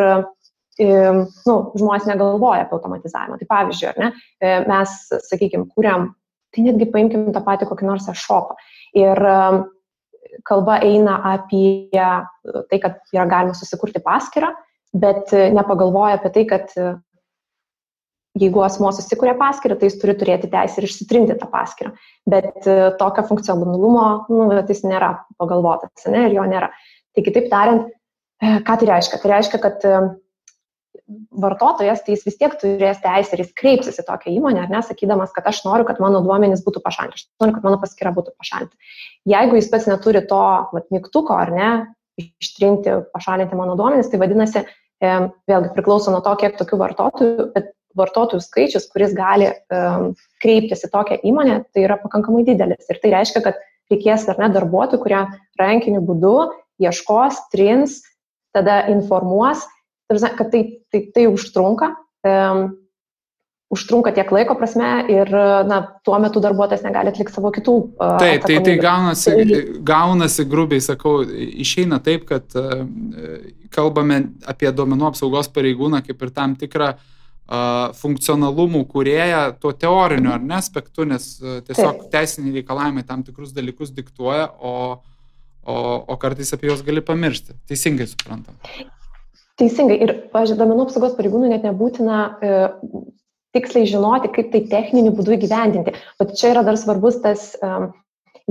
nu, 0.78 1.54
žmonės 1.78 2.08
negalvoja 2.08 2.66
apie 2.66 2.76
automatizavimą. 2.76 3.38
Tai 3.40 3.48
pavyzdžiui, 3.48 3.94
ne, 4.02 4.12
e, 4.40 4.52
mes, 4.68 4.96
sakykime, 5.30 5.70
kūriam, 5.72 6.10
tai 6.52 6.66
netgi 6.66 6.90
paimkim 6.92 7.30
tą 7.32 7.42
patį 7.44 7.70
kokį 7.70 7.88
nors 7.88 8.08
e-shopą. 8.12 8.58
Ir 8.96 9.20
kalba 10.46 10.78
eina 10.84 11.16
apie 11.32 11.88
tai, 11.92 12.78
kad 12.80 13.00
yra 13.14 13.26
galima 13.28 13.56
susikurti 13.56 14.02
paskirtą, 14.04 14.52
bet 14.96 15.32
nepagalvoja 15.32 16.20
apie 16.20 16.32
tai, 16.32 16.44
kad 16.48 16.72
jeigu 18.36 18.60
asmo 18.64 18.90
susikūrė 18.92 19.32
paskirtą, 19.40 19.78
tai 19.80 19.88
jis 19.88 19.98
turi 20.00 20.14
turėti 20.20 20.50
teisę 20.52 20.80
ir 20.80 20.88
išsitrinti 20.88 21.38
tą 21.40 21.48
paskirtą. 21.52 21.94
Bet 22.28 22.68
tokio 23.00 23.24
funkcionalumo, 23.28 24.06
nu, 24.28 24.48
jis 24.60 24.84
nėra 24.84 25.14
pagalvotas, 25.40 26.04
ne, 26.12 26.26
ir 26.28 26.36
jo 26.36 26.44
nėra. 26.48 26.70
Tai 27.16 27.24
kitaip 27.24 27.50
tariant, 27.52 27.90
e, 28.42 28.54
ką 28.66 28.78
tai 28.80 28.88
reiškia? 28.92 29.20
Tai 29.22 29.32
reiškia, 29.32 29.60
kad 29.62 29.84
e, 29.88 30.00
vartotojas, 31.40 32.02
tai 32.04 32.16
jis 32.16 32.24
vis 32.26 32.38
tiek 32.40 32.56
turės 32.60 33.00
teisę 33.02 33.36
ir 33.36 33.44
jis 33.44 33.52
kreipsis 33.56 34.00
į 34.02 34.06
tokią 34.08 34.32
įmonę, 34.36 34.64
ar 34.64 34.72
nesakydamas, 34.72 35.32
kad 35.36 35.46
aš 35.48 35.62
noriu, 35.66 35.86
kad 35.88 36.00
mano 36.02 36.20
duomenys 36.24 36.64
būtų 36.66 36.82
pašalinti, 36.84 37.20
aš 37.20 37.28
noriu, 37.42 37.56
kad 37.56 37.68
mano 37.68 37.78
paskyra 37.82 38.12
būtų 38.16 38.34
pašalinti. 38.36 38.76
Jeigu 39.32 39.60
jis 39.60 39.70
pats 39.72 39.86
neturi 39.90 40.24
to 40.28 40.42
vat, 40.72 40.88
mygtuko, 40.94 41.36
ar 41.38 41.52
ne, 41.54 41.70
ištrinti, 42.20 42.98
pašalinti 43.14 43.58
mano 43.58 43.76
duomenys, 43.78 44.10
tai 44.12 44.20
vadinasi, 44.22 44.64
e, 45.00 45.14
vėlgi 45.48 45.72
priklauso 45.76 46.12
nuo 46.12 46.22
to, 46.24 46.34
kiek 46.42 46.58
tokių 46.58 46.80
vartotojų, 46.82 47.48
bet 47.54 47.72
vartotojų 47.96 48.42
skaičius, 48.44 48.90
kuris 48.92 49.14
gali 49.16 49.48
um, 49.72 50.10
kreiptis 50.42 50.84
į 50.84 50.90
tokią 50.92 51.16
įmonę, 51.30 51.62
tai 51.72 51.86
yra 51.86 51.96
pakankamai 52.02 52.42
didelis. 52.44 52.84
Ir 52.92 53.00
tai 53.00 53.14
reiškia, 53.14 53.40
kad 53.46 53.60
reikės 53.92 54.26
ar 54.28 54.40
ne 54.42 54.50
darbuotojų, 54.52 55.00
kurie 55.00 55.22
rankiniu 55.60 56.02
būdu 56.04 56.34
ieškos, 56.82 57.46
trins, 57.52 58.00
tada 58.56 58.86
informuos, 58.92 59.64
kad 60.08 60.50
tai, 60.50 60.62
tai, 60.92 61.06
tai 61.14 61.26
užtrunka, 61.28 61.92
um, 62.26 62.68
užtrunka 63.72 64.12
tiek 64.14 64.30
laiko 64.30 64.54
prasme 64.54 64.88
ir 65.10 65.30
na, 65.66 65.80
tuo 66.06 66.18
metu 66.22 66.40
darbuotojas 66.42 66.84
negali 66.86 67.10
atlikti 67.10 67.34
savo 67.34 67.50
kitų. 67.54 67.74
Uh, 67.98 68.14
taip, 68.22 68.46
tai, 68.46 68.60
tai 68.62 68.76
gaunasi, 68.80 69.34
tai... 69.34 69.60
gaunasi, 69.90 70.46
grubiai 70.46 70.84
sakau, 70.84 71.18
išeina 71.66 71.98
taip, 72.04 72.28
kad 72.30 72.56
uh, 72.58 72.86
kalbame 73.74 74.22
apie 74.46 74.70
duomenų 74.72 75.10
apsaugos 75.10 75.50
pareigūną 75.52 76.04
kaip 76.06 76.22
ir 76.22 76.32
tam 76.36 76.54
tikrą 76.60 76.92
uh, 76.94 77.90
funkcionalumų 77.98 78.84
kurieją 78.92 79.42
tuo 79.58 79.74
teoriniu 79.74 80.36
ar 80.36 80.46
ne 80.46 80.60
aspektu, 80.60 81.08
nes 81.08 81.32
uh, 81.42 81.58
tiesiog 81.66 82.06
teisiniai 82.14 82.60
reikalavimai 82.60 83.04
tam 83.08 83.26
tikrus 83.26 83.50
dalykus 83.56 83.90
diktuoja, 83.96 84.52
o 84.62 85.02
o, 85.66 85.78
o 86.06 86.16
kartais 86.22 86.52
apie 86.54 86.70
juos 86.70 86.84
gali 86.86 87.02
pamiršti. 87.04 87.56
Teisingai 87.70 88.08
suprantam. 88.10 88.56
Teisingai. 89.60 89.98
Ir, 90.04 90.14
pažiūrėjau, 90.32 90.62
domenų 90.62 90.86
apsaugos 90.86 91.14
pareigūnų 91.18 91.50
net 91.52 91.64
nebūtina 91.66 92.22
e, 92.44 92.56
tiksliai 93.56 93.88
žinoti, 93.88 94.32
kaip 94.34 94.50
tai 94.52 94.64
techniniu 94.72 95.14
būdu 95.16 95.36
įgyvendinti. 95.36 95.94
Bet 96.20 96.34
čia 96.38 96.52
yra 96.54 96.64
dar 96.66 96.76
svarbus 96.80 97.20
tas 97.24 97.54
um, 97.64 97.88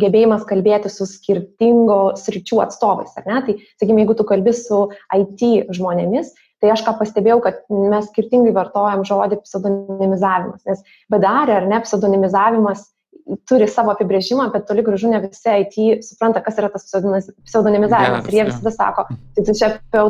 gebėjimas 0.01 0.47
kalbėti 0.49 0.89
su 0.91 1.07
skirtingo 1.09 2.15
sričių 2.19 2.63
atstovais. 2.65 3.13
Tai, 3.15 3.37
sakykime, 3.79 4.01
jeigu 4.03 4.17
tu 4.17 4.25
kalbi 4.27 4.55
su 4.57 4.87
IT 5.13 5.71
žmonėmis, 5.77 6.33
tai 6.63 6.73
aš 6.73 6.85
ką 6.87 6.95
pastebėjau, 6.99 7.39
kad 7.43 7.61
mes 7.69 8.09
skirtingai 8.09 8.55
vartojam 8.55 9.05
žodį 9.07 9.39
pseudonimizavimas. 9.45 10.65
Nes 10.65 10.83
BDR 11.13 11.53
ar 11.59 11.69
ne 11.69 11.81
pseudonimizavimas 11.85 12.87
turi 13.49 13.67
savo 13.69 13.93
apibrėžimą, 13.95 14.49
bet 14.53 14.67
toli 14.69 14.83
gražu 14.85 15.09
ne 15.09 15.21
visi 15.23 15.53
IT 15.63 16.05
supranta, 16.05 16.43
kas 16.45 16.59
yra 16.61 16.69
tas 16.73 16.85
pseudonimizavimas. 16.85 18.25
Yes, 18.25 18.27
ir 18.29 18.37
jie 18.37 18.47
visada 18.49 18.73
sako, 18.75 19.07
tai 19.35 19.45
tu 19.47 19.55
čia 19.57 19.71
apie 19.71 20.03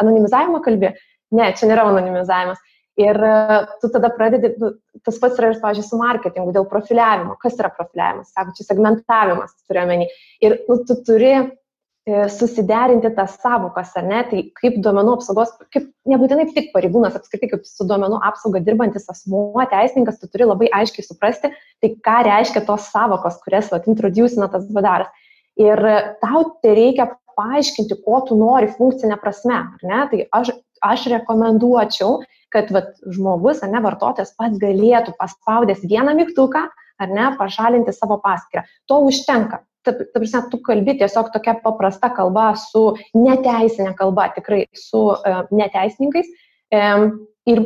anonimizavimą 0.00 0.62
kalbė? 0.64 0.94
Ne, 1.32 1.48
čia 1.58 1.70
nėra 1.70 1.88
anonimizavimas. 1.88 2.60
Ir 3.00 3.16
e, 3.24 3.36
tu 3.80 3.88
tada 3.88 4.10
pradedi, 4.12 4.50
nu, 4.60 4.74
tas 5.06 5.16
pats 5.20 5.38
yra 5.40 5.54
ir, 5.54 5.60
pažiūrėjau, 5.62 5.88
su 5.88 5.98
marketingu, 6.00 6.52
dėl 6.52 6.66
profiliavimo. 6.68 7.38
Kas 7.40 7.56
yra 7.56 7.70
profiliavimas? 7.72 8.34
Sako, 8.34 8.52
čia 8.58 8.66
segmentavimas, 8.68 9.54
turiu 9.64 9.82
omeny. 9.86 10.10
Ir 10.44 10.58
nu, 10.68 10.76
tu 10.84 10.98
turi 11.06 11.32
susiderinti 12.08 13.12
tas 13.14 13.36
savokas, 13.38 13.92
ar 13.94 14.06
ne, 14.08 14.22
tai 14.26 14.40
kaip 14.58 14.80
duomenų 14.82 15.12
apsaugos, 15.20 15.52
kaip 15.70 15.86
nebūtinai 16.10 16.48
tik 16.50 16.72
pareigūnas, 16.74 17.14
apskritai 17.14 17.52
kaip 17.52 17.68
su 17.68 17.86
duomenų 17.86 18.18
apsauga 18.26 18.58
dirbantis 18.66 19.06
asmuo, 19.12 19.62
teisininkas, 19.70 20.18
tu 20.18 20.26
turi 20.32 20.48
labai 20.48 20.70
aiškiai 20.74 21.06
suprasti, 21.06 21.52
tai 21.78 21.92
ką 22.02 22.16
reiškia 22.26 22.64
tos 22.66 22.90
savokos, 22.90 23.38
kurias 23.44 23.70
vat, 23.70 23.86
introducina 23.86 24.50
tas 24.50 24.66
badaras. 24.74 25.14
Ir 25.60 25.78
tau 26.18 26.44
tai 26.64 26.74
reikia 26.74 27.12
paaiškinti, 27.38 28.02
ko 28.02 28.24
tu 28.26 28.34
nori 28.40 28.72
funkcinė 28.74 29.20
prasme, 29.22 29.62
ar 29.62 29.86
ne, 29.86 30.04
tai 30.10 30.26
aš, 30.34 30.56
aš 30.82 31.06
rekomenduočiau, 31.14 32.18
kad 32.52 32.74
vat, 32.74 32.96
žmogus, 33.14 33.62
ar 33.62 33.70
ne, 33.70 33.80
vartotojas 33.84 34.34
pats 34.34 34.58
galėtų 34.58 35.14
paspaudęs 35.22 35.86
vieną 35.86 36.18
mygtuką, 36.18 36.66
ar 36.98 37.14
ne, 37.14 37.30
pašalinti 37.38 37.94
savo 37.94 38.18
paskirtą. 38.24 38.66
To 38.90 39.04
užtenka 39.06 39.62
ta, 39.84 39.94
ta 39.98 40.20
prasme, 40.20 40.42
tu 40.50 40.62
kalbi 40.64 40.96
tiesiog 41.00 41.30
tokia 41.34 41.56
paprasta 41.62 42.12
kalba 42.14 42.52
su 42.60 42.88
neteisinė 43.18 43.94
kalba, 43.98 44.30
tikrai 44.36 44.64
su 44.76 45.08
uh, 45.12 45.44
neteisininkais. 45.50 46.30
Um, 46.72 47.08
ir 47.46 47.64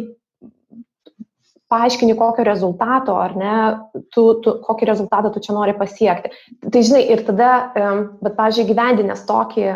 paaiškini, 1.68 2.14
kokio 2.14 2.44
rezultato, 2.46 3.16
ar 3.18 3.34
ne, 3.38 3.54
tu, 4.14 4.26
tu, 4.42 4.54
kokį 4.62 4.88
rezultatą 4.88 5.32
tu 5.34 5.42
čia 5.42 5.54
nori 5.56 5.74
pasiekti. 5.78 6.30
Tai 6.62 6.82
žinai, 6.88 7.02
ir 7.10 7.24
tada, 7.26 7.50
bet, 8.22 8.36
pažiūrėjau, 8.38 8.70
gyvendinės 8.70 9.24
tokį, 9.26 9.66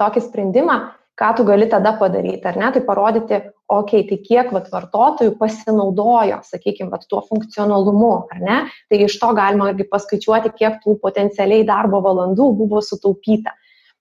tokį 0.00 0.24
sprendimą, 0.26 0.78
ką 1.16 1.30
tu 1.38 1.46
gali 1.48 1.68
tada 1.72 1.94
padaryti, 1.96 2.44
ar 2.48 2.60
ne, 2.60 2.68
tai 2.74 2.84
parodyti, 2.84 3.40
okei, 3.72 4.04
tai 4.08 4.18
kiek 4.22 4.52
vat, 4.54 4.68
vartotojų 4.72 5.34
pasinaudojo, 5.40 6.40
sakykime, 6.46 6.90
vat, 6.92 7.06
tuo 7.10 7.22
funkcionalumu, 7.26 8.12
ar 8.32 8.42
ne, 8.42 8.58
tai 8.90 9.02
iš 9.06 9.18
to 9.22 9.32
galima 9.36 9.72
irgi 9.72 9.88
paskaičiuoti, 9.90 10.54
kiek 10.58 10.78
tų 10.84 10.96
potencialiai 11.02 11.66
darbo 11.66 12.00
valandų 12.04 12.50
buvo 12.60 12.82
sutaupyta. 12.84 13.56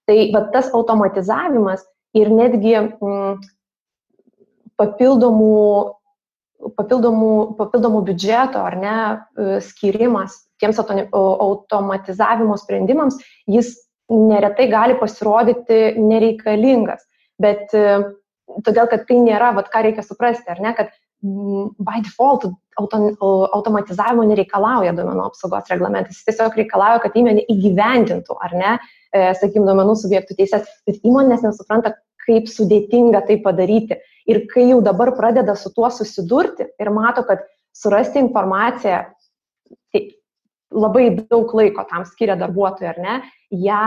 Tai 0.06 0.18
vat, 0.36 0.52
tas 0.54 0.70
automatizavimas 0.78 1.86
ir 2.16 2.30
netgi 2.34 2.78
mm, 2.78 3.46
papildomų 4.78 5.54
papildomų, 6.76 7.32
papildomų 7.60 8.02
biudžeto 8.08 8.62
ar 8.64 8.78
ne 8.80 8.96
e, 8.96 9.58
skirimas 9.62 10.38
tiems 10.62 10.80
automatizavimo 10.80 12.56
sprendimams, 12.58 13.20
jis 13.52 13.74
neretai 14.10 14.70
gali 14.72 14.96
pasirodyti 15.00 16.00
nereikalingas. 16.00 17.04
Bet 17.42 17.74
e, 17.76 18.00
todėl, 18.64 18.88
kad 18.92 19.08
tai 19.10 19.18
nėra, 19.24 19.52
vad 19.58 19.68
ką 19.74 19.84
reikia 19.88 20.06
suprasti, 20.06 20.48
ar 20.52 20.62
ne, 20.64 20.76
kad 20.78 20.94
by 21.22 22.02
default 22.06 22.46
auto, 22.78 23.00
automatizavimo 23.56 24.26
nereikalauja 24.28 24.94
duomenų 24.96 25.24
apsaugos 25.30 25.70
reglamentas. 25.72 26.20
Jis 26.20 26.28
tiesiog 26.30 26.58
reikalauja, 26.60 27.02
kad 27.06 27.16
įmonė 27.18 27.46
įgyvendintų, 27.52 28.36
ar 28.44 28.56
ne, 28.56 28.74
e, 29.16 29.30
sakykime, 29.40 29.66
duomenų 29.70 29.96
subjektų 30.02 30.38
teises, 30.40 30.68
bet 30.88 31.00
įmonės 31.08 31.46
nesupranta, 31.48 31.96
kaip 32.26 32.50
sudėtinga 32.52 33.24
tai 33.28 33.40
padaryti. 33.42 34.00
Ir 34.30 34.44
kai 34.52 34.68
jau 34.72 34.82
dabar 34.86 35.14
pradeda 35.18 35.56
su 35.58 35.72
tuo 35.74 35.90
susidurti 35.94 36.68
ir 36.82 36.92
mato, 36.94 37.24
kad 37.28 37.46
surasti 37.76 38.20
informaciją, 38.24 39.04
tai 39.94 40.02
labai 40.74 41.10
daug 41.30 41.54
laiko 41.56 41.86
tam 41.90 42.06
skiria 42.10 42.38
darbuotojai, 42.40 42.92
ar 42.92 43.02
ne, 43.02 43.16
ją, 43.66 43.86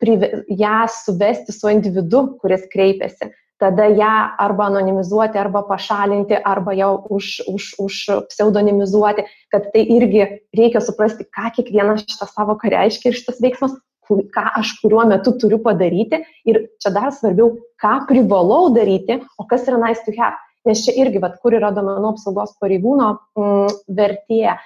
prive, 0.00 0.44
ją 0.48 0.76
suvesti 0.94 1.54
su 1.54 1.72
individu, 1.72 2.24
kuris 2.40 2.68
kreipiasi, 2.72 3.32
tada 3.60 3.86
ją 3.92 4.14
arba 4.40 4.66
anonimizuoti, 4.70 5.38
arba 5.38 5.62
pašalinti, 5.68 6.38
arba 6.44 6.72
jau 6.78 6.94
už, 7.12 7.28
už, 7.52 7.68
už 7.84 7.94
pseudonimizuoti, 8.32 9.26
kad 9.52 9.68
tai 9.74 9.84
irgi 9.96 10.26
reikia 10.56 10.80
suprasti, 10.80 11.28
ką 11.28 11.52
kiekvienas 11.58 12.06
šitas 12.06 12.32
savo 12.34 12.56
ką 12.60 12.72
reiškia 12.72 13.12
ir 13.12 13.18
šitas 13.20 13.40
veiksmas, 13.44 13.76
ką 14.08 14.46
aš 14.58 14.72
kuriuo 14.80 15.04
metu 15.12 15.36
turiu 15.38 15.60
padaryti 15.62 16.22
ir 16.48 16.64
čia 16.82 16.94
dar 16.94 17.12
svarbiau, 17.14 17.52
ką 17.82 17.94
privalau 18.08 18.72
daryti, 18.74 19.20
o 19.38 19.46
kas 19.46 19.68
yra 19.68 19.78
nice 19.84 20.02
to 20.06 20.16
have. 20.18 20.40
Nes 20.66 20.82
čia 20.84 20.92
irgi, 21.00 21.20
vat, 21.22 21.38
kur 21.40 21.54
yra 21.56 21.70
domenų 21.72 22.10
apsaugos 22.14 22.52
pareigūno 22.60 23.14
mm, 23.38 23.78
vertė, 23.96 24.58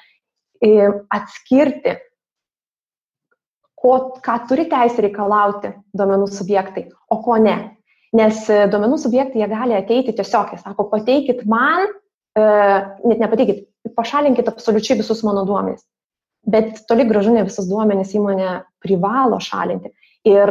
atskirti, 1.15 1.99
ko, 3.79 3.95
ką 4.25 4.37
turi 4.49 4.65
teisę 4.71 5.05
reikalauti 5.05 5.75
domenų 5.97 6.29
subjektai, 6.33 6.89
o 7.11 7.21
ko 7.23 7.37
ne. 7.43 7.57
Nes 8.15 8.45
e, 8.53 8.65
domenų 8.71 9.01
subjektai 9.03 9.43
jie 9.43 9.49
gali 9.51 9.77
ateiti 9.79 10.15
tiesiog, 10.15 10.55
jie 10.55 10.61
sako, 10.63 10.87
pateikit 10.93 11.43
man, 11.51 11.89
e, 12.39 12.45
net 13.11 13.25
nepateikit, 13.25 13.65
pašalinkit 13.99 14.49
absoliučiai 14.51 15.01
visus 15.01 15.25
mano 15.27 15.43
duomenys 15.49 15.83
bet 16.47 16.85
toli 16.89 17.05
gražu 17.09 17.33
ne 17.35 17.45
visus 17.47 17.69
duomenys 17.69 18.15
įmonė 18.17 18.51
privalo 18.85 19.41
šalinti. 19.43 19.93
Ir 20.29 20.51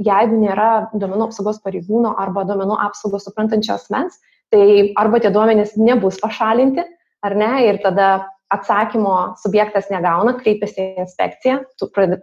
jeigu 0.00 0.38
nėra 0.40 0.70
duomenų 0.94 1.28
apsaugos 1.28 1.60
pareigūno 1.64 2.14
arba 2.18 2.46
duomenų 2.48 2.78
apsaugos 2.86 3.26
suprantančio 3.26 3.76
asmens, 3.76 4.18
tai 4.50 4.92
arba 4.98 5.20
tie 5.22 5.32
duomenys 5.34 5.76
nebus 5.78 6.18
pašalinti, 6.22 6.86
ar 7.26 7.36
ne, 7.38 7.50
ir 7.68 7.80
tada 7.84 8.10
atsakymo 8.50 9.16
subjektas 9.42 9.90
negauna, 9.92 10.34
kreipiasi 10.40 10.82
į 10.82 11.04
inspekciją, 11.04 11.60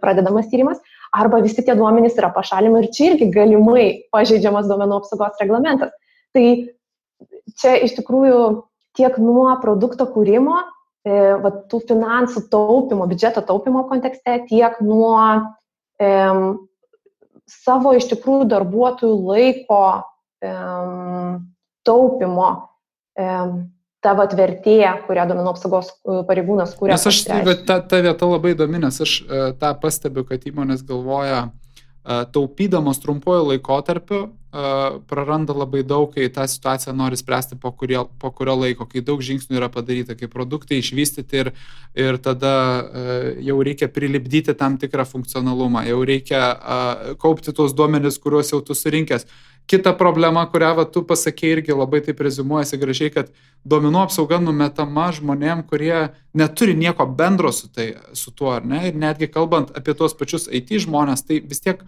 pradedamas 0.02 0.50
tyrimas, 0.52 0.80
arba 1.16 1.40
visi 1.44 1.64
tie 1.64 1.76
duomenys 1.78 2.18
yra 2.20 2.30
pašalimai 2.34 2.84
ir 2.84 2.90
čia 2.94 3.12
irgi 3.12 3.30
galimai 3.32 3.86
pažeidžiamas 4.12 4.68
duomenų 4.68 5.00
apsaugos 5.00 5.40
reglamentas. 5.40 5.94
Tai 6.36 6.46
čia 7.58 7.78
iš 7.86 7.96
tikrųjų 8.00 8.42
tiek 8.98 9.16
nuo 9.22 9.48
produkto 9.62 10.04
kūrimo 10.12 10.58
E, 11.08 11.18
va, 11.42 11.52
tų 11.70 11.80
finansų 11.88 12.44
taupimo, 12.52 13.06
biudžeto 13.08 13.42
taupimo 13.46 13.84
kontekste, 13.88 14.34
tiek 14.48 14.80
nuo 14.84 15.14
e, 16.02 16.08
savo 17.48 17.94
iš 17.96 18.08
tikrųjų 18.10 18.48
darbuotojų 18.50 19.18
laiko 19.30 19.82
e, 20.42 20.52
taupimo. 21.88 22.48
E, 23.14 23.28
ta 24.08 24.16
vat 24.16 24.32
vertė, 24.38 24.80
kurią 25.04 25.28
duomenų 25.28 25.52
apsaugos 25.52 25.92
e, 25.92 26.20
pareigūnas 26.28 26.72
kūrė. 26.78 26.94
Nes 26.94 27.06
aš, 27.10 27.22
ta, 27.68 27.80
ta 27.84 28.02
vieta 28.04 28.28
labai 28.28 28.54
įdomi, 28.54 28.80
nes 28.86 29.00
aš 29.04 29.14
e, 29.20 29.40
tą 29.60 29.74
pastebiu, 29.82 30.24
kad 30.28 30.48
įmonės 30.48 30.84
galvoja, 30.88 31.48
taupydamos 32.32 33.02
trumpuoju 33.02 33.50
laikotarpiu 33.50 34.20
praranda 34.50 35.52
labai 35.52 35.82
daug, 35.84 36.08
kai 36.14 36.28
tą 36.32 36.46
situaciją 36.48 36.94
nori 36.96 37.16
spręsti 37.20 37.58
po 37.60 37.72
kurio, 37.72 38.06
po 38.18 38.30
kurio 38.32 38.54
laiko, 38.56 38.86
kai 38.88 39.02
daug 39.04 39.20
žingsnių 39.20 39.58
yra 39.60 39.68
padaryta, 39.72 40.16
kai 40.16 40.30
produktai 40.32 40.80
išvystyti 40.80 41.42
ir, 41.42 41.52
ir 41.92 42.16
tada 42.24 42.54
jau 43.44 43.58
reikia 43.64 43.90
prilipdyti 43.92 44.56
tam 44.56 44.78
tikrą 44.80 45.04
funkcionalumą, 45.08 45.84
jau 45.90 46.00
reikia 46.00 46.40
kaupti 47.20 47.52
tuos 47.52 47.76
duomenis, 47.76 48.16
kuriuos 48.22 48.54
jau 48.54 48.62
tu 48.64 48.76
surinkęs. 48.78 49.28
Kita 49.68 49.92
problema, 49.92 50.46
kurią 50.48 50.70
va, 50.78 50.84
tu 50.88 51.02
pasakė 51.04 51.50
irgi 51.58 51.74
labai 51.76 52.00
taip 52.00 52.22
rezumuojasi 52.24 52.78
gražiai, 52.80 53.12
kad 53.12 53.28
duomenų 53.68 54.00
apsauga 54.06 54.38
numetama 54.40 55.10
žmonėm, 55.12 55.60
kurie 55.68 56.06
neturi 56.32 56.72
nieko 56.72 57.04
bendro 57.04 57.52
su, 57.52 57.68
tai, 57.68 57.90
su 58.16 58.32
tuo, 58.32 58.54
ar 58.56 58.64
ne? 58.64 58.86
Ir 58.88 58.96
netgi 58.96 59.28
kalbant 59.28 59.74
apie 59.76 59.92
tuos 59.92 60.16
pačius 60.16 60.48
IT 60.48 60.72
žmonės, 60.86 61.26
tai 61.28 61.42
vis 61.44 61.60
tiek 61.60 61.84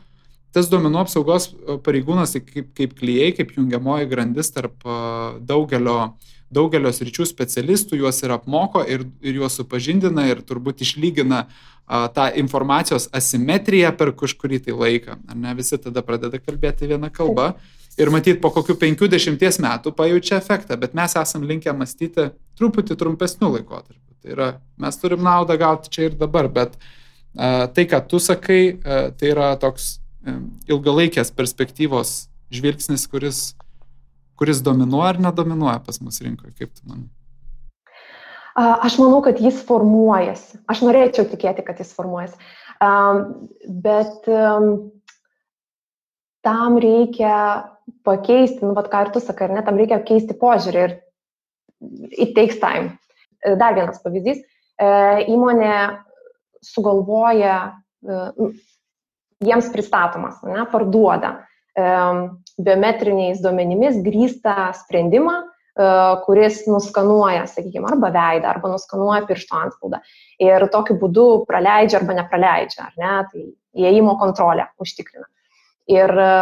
tas 0.54 0.68
duomenų 0.70 1.04
apsaugos 1.04 1.50
e, 1.50 1.78
pareigūnas 1.84 2.34
tai 2.34 2.42
kaip, 2.44 2.70
kaip 2.76 2.94
klyjei, 2.98 3.32
kaip 3.36 3.54
jungiamoji 3.56 4.10
grandis 4.10 4.52
tarp 4.54 4.84
e, 4.84 4.98
daugelio, 5.46 5.98
daugelio 6.50 6.92
sričių 6.94 7.26
specialistų, 7.28 8.00
juos 8.00 8.20
ir 8.24 8.34
apmoko 8.34 8.82
ir, 8.82 9.06
ir 9.22 9.40
juos 9.42 9.58
supažindina 9.60 10.26
ir 10.30 10.42
turbūt 10.46 10.82
išlygina 10.86 11.44
a, 11.46 12.06
tą 12.14 12.30
informacijos 12.42 13.08
asimetriją 13.16 13.92
per 13.98 14.14
kažkurį 14.18 14.64
tai 14.66 14.76
laiką. 14.76 15.18
Ar 15.30 15.38
ne 15.38 15.54
visi 15.58 15.78
tada 15.78 16.02
pradeda 16.06 16.42
kalbėti 16.42 16.90
vieną 16.90 17.12
kalbą 17.14 17.52
ir 18.00 18.10
matyt 18.10 18.42
po 18.42 18.50
kokių 18.54 18.78
50 18.80 19.62
metų 19.62 19.94
pajaučia 19.94 20.38
efektą, 20.40 20.78
bet 20.80 20.94
mes 20.98 21.14
esam 21.18 21.46
linkę 21.46 21.74
mąstyti 21.76 22.30
truputį 22.58 22.98
trumpesnių 22.98 23.54
laikotarpių. 23.58 24.06
Tai 24.20 24.34
yra, 24.34 24.48
mes 24.82 24.98
turim 25.00 25.22
naudą 25.24 25.56
gauti 25.60 25.92
čia 25.94 26.10
ir 26.10 26.18
dabar, 26.18 26.50
bet 26.50 26.74
a, 27.38 27.70
tai, 27.70 27.86
ką 27.86 28.02
tu 28.10 28.18
sakai, 28.18 28.62
a, 28.82 29.02
tai 29.14 29.30
yra 29.30 29.54
toks 29.60 29.99
ilgalaikės 30.70 31.32
perspektyvos 31.36 32.28
žvilgsnis, 32.52 33.06
kuris, 33.10 33.40
kuris 34.38 34.60
dominuoja 34.64 35.14
ar 35.14 35.20
nedominuoja 35.28 35.78
pas 35.86 36.00
mus 36.02 36.20
rinkoje, 36.24 36.52
kaip 36.58 36.74
tu 36.74 36.86
manai? 36.88 37.08
Aš 38.60 38.98
manau, 39.00 39.20
kad 39.24 39.38
jis 39.40 39.60
formuojasi. 39.64 40.58
Aš 40.68 40.82
norėčiau 40.84 41.28
tikėti, 41.30 41.64
kad 41.64 41.78
jis 41.80 41.92
formuojasi. 41.96 42.36
Bet 43.84 44.26
tam 46.44 46.80
reikia 46.82 47.36
pakeisti, 48.06 48.64
nu, 48.64 48.74
vat 48.76 48.88
ką 48.90 49.04
ir 49.06 49.12
tu 49.14 49.22
sakai, 49.22 49.50
ne, 49.52 49.62
tam 49.64 49.78
reikia 49.80 50.00
keisti 50.06 50.36
požiūrį 50.40 50.82
ir 50.86 50.96
it 52.12 52.34
takes 52.36 52.60
time. 52.60 52.96
Dar 53.40 53.76
vienas 53.76 54.00
pavyzdys. 54.04 54.42
E, 54.80 54.88
įmonė 55.32 55.74
sugalvoja 56.64 57.56
jiems 59.44 59.70
pristatomas, 59.72 60.40
ne, 60.44 60.64
parduoda 60.72 61.38
biometriniais 62.60 63.40
duomenimis 63.42 64.00
grįstą 64.04 64.70
sprendimą, 64.82 65.36
e, 65.40 65.90
kuris 66.26 66.64
nuskanuoja, 66.68 67.46
sakykime, 67.48 67.88
arba 67.92 68.10
veidą, 68.14 68.50
arba 68.50 68.72
nuskanuoja 68.74 69.24
piršto 69.28 69.56
anspaudą. 69.56 70.00
Ir 70.42 70.66
tokiu 70.72 70.98
būdu 71.00 71.28
praleidžia 71.48 72.00
arba 72.00 72.16
nepraleidžia, 72.18 72.88
ar 72.88 72.98
ne, 73.00 73.14
tai 73.30 73.46
įėjimo 73.86 74.16
kontrolę 74.20 74.68
užtikrina. 74.82 75.28
Ir 75.90 76.10
e, 76.10 76.32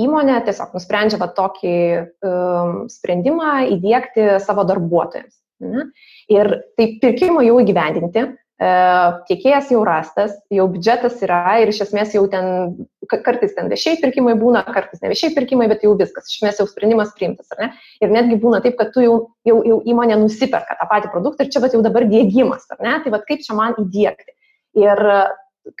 įmonė 0.00 0.40
tiesiog 0.46 0.76
nusprendžia 0.76 1.18
va, 1.20 1.26
tokį 1.34 1.76
um, 2.22 2.76
sprendimą 2.92 3.66
įdėkti 3.74 4.36
savo 4.44 4.62
darbuotojams. 4.68 5.34
Ne? 5.60 5.90
Ir 6.32 6.48
tai 6.78 6.86
pirkimą 7.02 7.42
jau 7.44 7.58
įgyvendinti, 7.60 8.22
tiekėjas 8.60 9.70
jau 9.72 9.80
rastas, 9.88 10.34
jau 10.52 10.66
biudžetas 10.68 11.22
yra 11.24 11.56
ir 11.62 11.70
iš 11.72 11.78
esmės 11.86 12.12
jau 12.12 12.26
ten, 12.28 12.74
kartais 13.08 13.54
ten 13.56 13.70
viešiai 13.72 13.96
pirkimai 14.02 14.34
būna, 14.36 14.60
kartais 14.68 15.00
ne 15.00 15.08
viešiai 15.14 15.32
pirkimai, 15.36 15.68
bet 15.70 15.86
jau 15.86 15.94
viskas, 15.96 16.28
iš 16.28 16.42
esmės 16.42 16.60
jau 16.60 16.66
sprendimas 16.68 17.14
priimtas, 17.16 17.48
ar 17.54 17.62
ne? 17.62 17.70
Ir 18.04 18.12
netgi 18.12 18.36
būna 18.42 18.60
taip, 18.60 18.76
kad 18.76 18.92
tu 18.92 19.00
jau, 19.04 19.14
jau, 19.48 19.56
jau 19.64 19.78
įmonė 19.88 20.18
nusiperka 20.20 20.76
tą 20.76 20.88
patį 20.90 21.12
produktą 21.14 21.46
ir 21.46 21.54
čia 21.54 21.64
bet 21.64 21.76
jau 21.76 21.80
dabar 21.86 22.04
dėgymas, 22.10 22.68
ar 22.76 22.84
ne? 22.84 22.98
Tai 23.00 23.14
vad 23.16 23.24
kaip 23.30 23.40
čia 23.46 23.56
man 23.56 23.80
įdėkti. 23.80 24.36
Ir 24.84 25.04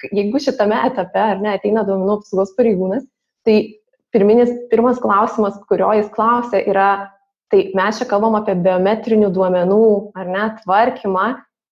jeigu 0.08 0.40
šitame 0.40 0.80
etape, 0.88 1.20
ar 1.20 1.44
ne, 1.44 1.58
ateina 1.60 1.84
duomenų 1.84 2.16
apsaugos 2.16 2.56
pareigūnas, 2.56 3.04
tai 3.44 3.60
pirminis, 4.14 4.56
pirmas 4.72 5.04
klausimas, 5.04 5.60
kurio 5.68 5.92
jis 6.00 6.08
klausia, 6.16 6.64
yra, 6.64 6.90
Tai 7.50 7.64
mes 7.74 7.96
čia 7.98 8.06
kalbam 8.06 8.36
apie 8.38 8.54
biometrinių 8.62 9.32
duomenų 9.34 9.84
ar 10.14 10.28
net 10.30 10.60
tvarkymą 10.62 11.24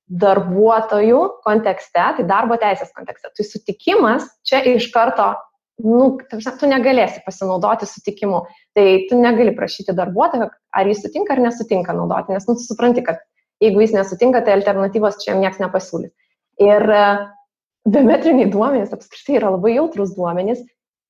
darbuotojų 0.08 1.20
kontekste, 1.44 2.04
tai 2.16 2.24
darbo 2.28 2.56
teisės 2.60 2.92
kontekste. 2.96 3.30
Tai 3.36 3.44
sutikimas 3.44 4.26
čia 4.48 4.62
iš 4.72 4.88
karto, 4.94 5.34
nu, 5.84 6.16
tu 6.28 6.70
negalėsi 6.70 7.22
pasinaudoti 7.26 7.88
sutikimu. 7.88 8.42
Tai 8.76 8.86
tu 9.10 9.18
negali 9.20 9.52
prašyti 9.56 9.94
darbuotojo, 9.96 10.48
ar 10.48 10.90
jis 10.90 11.02
sutinka 11.04 11.36
ar 11.36 11.42
nesutinka 11.44 11.96
naudoti, 11.96 12.34
nes 12.34 12.48
nu, 12.48 12.56
tu 12.56 12.64
supranti, 12.64 13.04
kad 13.04 13.20
jeigu 13.62 13.84
jis 13.84 13.94
nesutinka, 13.96 14.42
tai 14.46 14.56
alternatyvos 14.56 15.20
čia 15.22 15.32
jam 15.34 15.42
niekas 15.44 15.60
nepasiūlys. 15.62 16.14
Ir 16.64 16.84
e, 16.94 17.04
biometriniai 17.88 18.50
duomenys 18.50 18.94
apskritai 18.96 19.38
yra 19.38 19.52
labai 19.54 19.76
jautrus 19.76 20.16
duomenys 20.16 20.64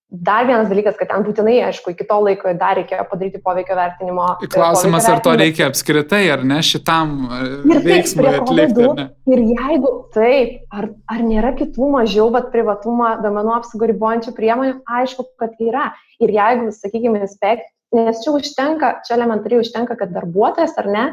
Dar 0.09 0.47
vienas 0.49 0.71
dalykas, 0.71 0.95
kad 0.97 1.11
ten 1.11 1.21
būtinai, 1.21 1.59
aišku, 1.67 1.93
iki 1.93 2.07
to 2.09 2.17
laiko 2.25 2.49
dar 2.57 2.79
reikėjo 2.79 3.03
padaryti 3.11 3.43
poveikio 3.45 3.75
vertinimo. 3.77 4.29
Klausimas, 4.55 5.05
poveikio 5.05 5.13
ar 5.13 5.21
to 5.27 5.35
reikia 5.37 5.67
apskritai, 5.69 6.23
ar 6.33 6.45
ne 6.49 6.63
šitam 6.65 7.13
e, 7.27 7.41
ir 7.69 7.83
veiksmui 7.85 8.25
taip, 8.25 8.39
atlikti. 8.41 9.05
Ir 9.29 9.43
jeigu 9.51 9.91
taip, 10.17 10.55
ar, 10.73 10.89
ar 11.13 11.21
nėra 11.27 11.53
kitų 11.59 11.91
mažiau 11.93 12.31
vat, 12.33 12.49
privatumą, 12.55 13.19
domenų 13.21 13.53
apsaugą 13.59 13.91
ribojančių 13.93 14.33
priemonių, 14.39 14.79
aišku, 15.01 15.29
kad 15.45 15.61
yra. 15.61 15.91
Ir 16.25 16.33
jeigu, 16.33 16.73
sakykime, 16.73 17.21
inspekt, 17.29 17.69
nes 17.93 18.25
čia 18.25 18.33
užtenka, 18.33 18.95
čia 19.05 19.19
elementariai 19.21 19.61
užtenka, 19.61 19.99
kad 20.01 20.17
darbuotojas 20.17 20.73
ar 20.81 20.89
ne, 20.89 21.05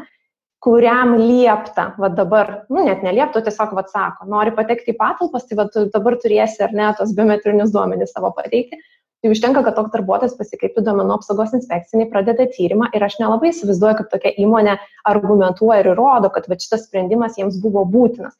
kuriam 0.64 1.14
liepta, 1.20 1.90
va 2.00 2.08
dabar, 2.08 2.52
nu 2.72 2.82
net 2.86 3.04
neliepta, 3.04 3.42
tiesiog 3.44 3.74
va 3.76 3.84
sako, 3.90 4.26
nori 4.30 4.54
patekti 4.56 4.94
į 4.94 4.98
patalpas, 4.98 5.44
tai 5.46 5.58
va 5.60 5.68
dabar 5.92 6.16
turėsi 6.22 6.64
ar 6.64 6.74
ne 6.74 6.88
tos 6.98 7.12
biometrinius 7.16 7.74
duomenys 7.74 8.14
savo 8.16 8.32
pateikti. 8.36 8.80
Tai 9.24 9.32
užtenka, 9.32 9.62
kad 9.64 9.76
toks 9.78 9.94
darbuotojas 9.94 10.34
pasikreiptų 10.38 10.82
duomenų 10.86 11.14
apsaugos 11.16 11.54
inspekcinį, 11.56 12.08
pradeda 12.12 12.44
tyrimą 12.52 12.90
ir 12.94 13.04
aš 13.06 13.16
nelabai 13.18 13.48
įsivaizduoju, 13.50 13.96
kaip 14.00 14.10
tokia 14.12 14.32
įmonė 14.44 14.76
argumentuoja 15.08 15.80
ir 15.82 15.88
įrodo, 15.94 16.30
kad 16.34 16.48
va 16.50 16.58
šitas 16.60 16.84
sprendimas 16.84 17.38
jiems 17.40 17.56
buvo 17.62 17.86
būtinas. 17.88 18.36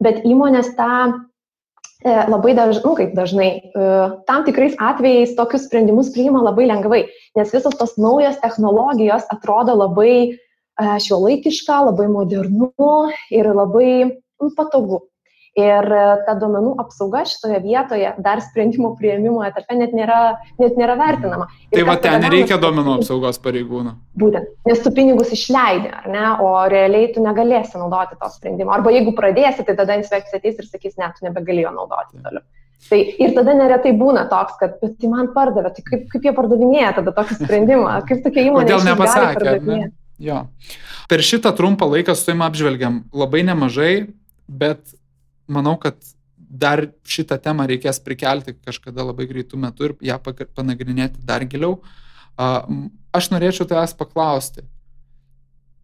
Bet 0.00 0.22
įmonės 0.24 0.70
tą 0.78 0.92
e, 1.10 2.14
labai 2.30 2.54
dažnai, 2.56 2.84
nu 2.86 2.94
kaip 3.00 3.16
dažnai, 3.18 3.48
e, 3.58 3.88
tam 4.30 4.46
tikrais 4.46 4.78
atvejais 4.78 5.34
tokius 5.36 5.66
sprendimus 5.66 6.12
priima 6.14 6.44
labai 6.46 6.70
lengvai, 6.70 7.02
nes 7.36 7.52
visos 7.52 7.76
tos 7.76 7.98
naujos 8.00 8.38
technologijos 8.44 9.26
atrodo 9.34 9.74
labai 9.82 10.38
šiuolaikiška, 10.80 11.84
labai 11.90 12.08
modernu 12.12 12.90
ir 13.30 13.52
labai 13.54 13.92
nu, 14.08 14.50
patogu. 14.56 15.04
Ir 15.58 15.82
e, 15.82 16.02
ta 16.28 16.36
duomenų 16.38 16.76
apsauga 16.78 17.24
šitoje 17.26 17.58
vietoje 17.64 18.12
dar 18.22 18.38
sprendimų 18.44 18.92
prieimimo 19.00 19.42
etape 19.42 19.74
net 19.74 19.90
nėra, 19.96 20.36
net 20.62 20.78
nėra 20.78 20.94
vertinama. 21.00 21.48
Ir 21.72 21.80
tai 21.80 21.86
va 21.88 21.96
ten 21.98 22.22
nereikia 22.22 22.60
duomenų 22.62 23.00
apsaugos 23.00 23.40
pareigūnų. 23.42 23.96
Būtent, 24.22 24.52
nes 24.70 24.84
tu 24.84 24.92
pinigus 24.94 25.34
išleidži, 25.34 25.90
ar 25.90 26.06
ne, 26.14 26.22
o 26.46 26.52
realiai 26.70 27.10
tu 27.16 27.24
negalėsi 27.24 27.82
naudoti 27.82 28.14
to 28.20 28.30
sprendimo. 28.30 28.70
Arba 28.76 28.94
jeigu 28.94 29.16
pradėsi, 29.18 29.66
tai 29.66 29.74
tada 29.82 29.98
inspekcija 29.98 30.38
ateis 30.38 30.62
ir 30.62 30.70
sakys, 30.70 30.94
ne, 31.02 31.10
tu 31.18 31.26
nebegalėjo 31.26 31.74
naudoti 31.74 32.22
toliau. 32.22 32.46
Tai 32.88 32.98
ir 33.22 33.34
tada 33.36 33.52
neretai 33.54 33.90
būna 33.98 34.24
toks, 34.30 34.54
kad 34.62 34.78
tai 34.80 35.08
man 35.10 35.34
pardavė, 35.34 35.74
tai 35.76 35.82
kaip, 35.84 36.06
kaip 36.14 36.24
jie 36.26 36.32
pardavinėja 36.36 36.94
tada 36.96 37.12
tokį 37.18 37.36
sprendimą, 37.42 37.98
kaip 38.08 38.22
tokia 38.24 38.46
įmonė. 38.46 38.70
Kodėl 38.70 38.86
nepasakė? 38.86 39.56
Ne? 39.66 39.90
Jo. 40.20 40.44
Per 41.08 41.22
šitą 41.24 41.52
trumpą 41.56 41.88
laiką 41.88 42.14
su 42.14 42.26
tavim 42.28 42.42
apžvelgiam 42.44 43.02
labai 43.16 43.40
nemažai, 43.48 44.10
bet 44.46 44.92
manau, 45.48 45.78
kad 45.80 45.96
dar 46.36 46.82
šitą 47.06 47.38
temą 47.40 47.64
reikės 47.70 48.02
prikelti 48.02 48.56
kažkada 48.58 49.06
labai 49.06 49.28
greitų 49.30 49.58
metų 49.64 49.86
ir 49.86 49.94
ją 50.10 50.18
panagrinėti 50.56 51.22
dar 51.24 51.46
giliau. 51.48 51.78
Aš 53.14 53.30
norėčiau 53.32 53.68
tavęs 53.70 53.94
paklausti, 53.98 54.64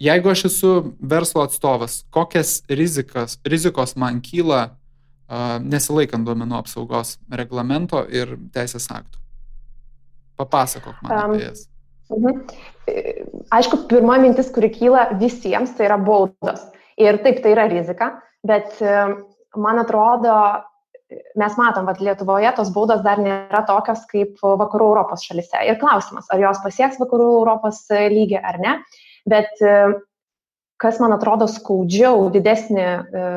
jeigu 0.03 0.33
aš 0.33 0.47
esu 0.51 0.73
verslo 1.01 1.45
atstovas, 1.47 2.03
kokias 2.11 2.59
rizikas, 2.69 3.39
rizikos 3.47 3.97
man 3.97 4.21
kyla 4.25 4.77
nesilaikant 5.63 6.27
duomenų 6.27 6.59
apsaugos 6.61 7.17
reglamento 7.31 8.03
ir 8.11 8.37
teisės 8.55 8.91
aktų? 8.93 9.23
Papasakok 10.37 11.01
man 11.03 11.13
um, 11.17 11.23
apie 11.25 11.47
jas. 11.47 11.65
Mhm. 12.13 12.45
Aišku, 13.51 13.83
pirma 13.91 14.19
mintis, 14.23 14.51
kuri 14.55 14.71
kyla 14.75 15.09
visiems, 15.21 15.75
tai 15.77 15.89
yra 15.89 15.99
baudos. 15.99 16.63
Ir 17.01 17.19
taip, 17.25 17.43
tai 17.45 17.53
yra 17.53 17.67
rizika, 17.69 18.13
bet 18.47 18.79
e, 18.81 18.93
man 19.61 19.81
atrodo, 19.83 20.37
mes 21.39 21.57
matom, 21.59 21.89
kad 21.91 22.01
Lietuvoje 22.03 22.53
tos 22.57 22.71
baudos 22.75 23.03
dar 23.05 23.21
nėra 23.23 23.63
tokios 23.69 24.07
kaip 24.11 24.39
vakarų 24.43 24.93
Europos 24.95 25.27
šalise. 25.27 25.61
Ir 25.67 25.81
klausimas, 25.83 26.31
ar 26.33 26.41
jos 26.43 26.63
pasieks 26.65 27.01
vakarų 27.03 27.27
Europos 27.43 27.85
lygį 27.91 28.41
ar 28.41 28.61
ne. 28.63 28.79
Bet 29.29 29.61
e, 29.61 29.77
kas 30.81 31.03
man 31.03 31.15
atrodo 31.17 31.51
skaudžiau, 31.51 32.31
didesnį, 32.35 32.87
e, 32.87 33.29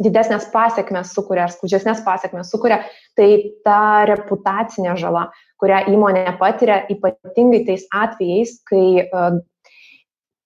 didesnės 0.00 0.48
pasiekmes 0.54 1.12
sukuria 1.14 1.46
ar 1.48 1.54
skaudžesnės 1.54 2.02
pasiekmes 2.06 2.50
sukuria, 2.52 2.80
tai 3.18 3.30
ta 3.66 4.06
reputacinė 4.08 4.96
žala, 5.00 5.28
kurią 5.60 5.84
įmonė 5.92 6.26
patiria 6.40 6.80
ypatingai 6.92 7.62
tais 7.68 7.86
atvejais, 7.92 8.56
kai, 8.68 9.04
e, 9.04 9.24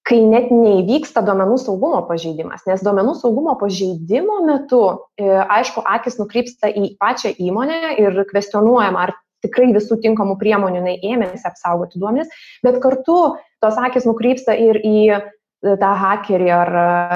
kai 0.05 0.21
net 0.29 0.51
neįvyksta 0.53 1.23
duomenų 1.25 1.59
saugumo 1.63 2.03
pažeidimas. 2.09 2.67
Nes 2.69 2.83
duomenų 2.85 3.17
saugumo 3.21 3.57
pažeidimo 3.61 4.41
metu, 4.47 4.83
e, 5.19 5.29
aišku, 5.59 5.85
akis 5.97 6.19
nukrypsta 6.21 6.71
į 6.71 6.97
pačią 7.01 7.35
įmonę 7.39 7.97
ir 8.03 8.25
kvestionuojama, 8.33 9.09
ar 9.09 9.15
tikrai 9.45 9.71
visų 9.77 10.01
tinkamų 10.01 10.39
priemonių 10.41 10.81
jinai 10.81 10.99
ėmėsi 11.05 11.45
apsaugoti 11.49 12.01
duomenis, 12.01 12.33
bet 12.65 12.81
kartu 12.81 13.37
tos 13.61 13.81
akis 13.81 14.07
nukrypsta 14.09 14.57
ir 14.57 14.81
į 14.81 15.21
tą 15.65 15.93
hakerį 16.01 16.51
ar 16.53 16.73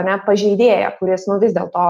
ne, 0.06 0.16
pažeidėją, 0.24 0.94
kuris 1.00 1.26
nu, 1.28 1.36
vis 1.42 1.54
dėlto 1.56 1.88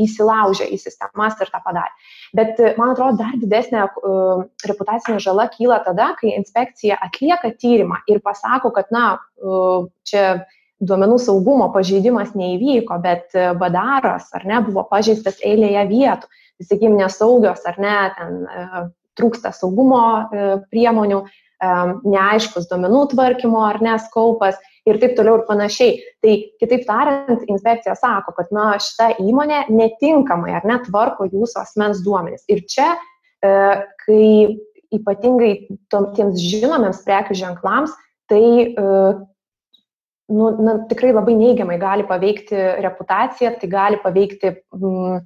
įsilaužė 0.00 0.66
į 0.74 0.78
sistemas 0.80 1.38
ir 1.40 1.50
tą 1.52 1.60
padarė. 1.64 1.92
Bet 2.36 2.60
man 2.78 2.92
atrodo, 2.92 3.16
dar 3.22 3.36
didesnė 3.40 3.86
uh, 3.86 4.44
reputacinė 4.66 5.20
žala 5.22 5.46
kyla 5.52 5.80
tada, 5.86 6.12
kai 6.20 6.34
inspekcija 6.36 6.98
atlieka 7.00 7.52
tyrimą 7.56 8.02
ir 8.10 8.20
pasako, 8.24 8.72
kad, 8.74 8.90
na, 8.94 9.20
uh, 9.40 9.86
čia 10.04 10.44
duomenų 10.80 11.18
saugumo 11.20 11.68
pažeidimas 11.74 12.32
neįvyko, 12.32 12.96
bet 13.04 13.36
badaras 13.60 14.30
ar 14.36 14.46
ne 14.48 14.62
buvo 14.64 14.86
pažeistas 14.88 15.36
eilėje 15.44 15.82
vietų, 15.90 16.30
tai 16.30 16.66
sakykim, 16.66 16.96
nesaugios 16.96 17.66
ar 17.68 17.76
ne, 17.80 17.96
ten 18.16 18.38
trūksta 19.20 19.52
saugumo 19.52 20.02
priemonių, 20.72 21.20
neaiškus 21.60 22.70
duomenų 22.70 23.02
tvarkymo 23.12 23.60
ar 23.66 23.82
ne 23.84 23.98
skaupas 24.00 24.56
ir 24.88 24.98
taip 25.02 25.14
toliau 25.18 25.40
ir 25.40 25.46
panašiai. 25.48 25.98
Tai 26.24 26.34
kitaip 26.62 26.86
tariant, 26.88 27.44
inspekcija 27.50 27.96
sako, 27.98 28.34
kad 28.38 28.52
na, 28.54 28.72
šita 28.80 29.12
įmonė 29.22 29.66
netinkamai 29.72 30.54
ar 30.56 30.66
net 30.68 30.86
tvarko 30.88 31.28
jūsų 31.30 31.62
asmens 31.62 32.02
duomenys. 32.06 32.46
Ir 32.52 32.64
čia, 32.70 32.92
e, 33.44 33.52
kai 34.04 34.28
ypatingai 34.94 35.52
tiems 35.92 36.40
žinomiems 36.42 37.04
prekių 37.06 37.36
ženklams, 37.42 37.94
tai 38.30 38.42
e, 38.70 38.88
nu, 40.30 40.50
na, 40.62 40.76
tikrai 40.90 41.12
labai 41.14 41.36
neigiamai 41.38 41.78
gali 41.82 42.06
paveikti 42.08 42.58
reputaciją, 42.84 43.56
tai 43.60 43.70
gali 43.70 44.00
paveikti, 44.02 44.54
m, 44.78 45.22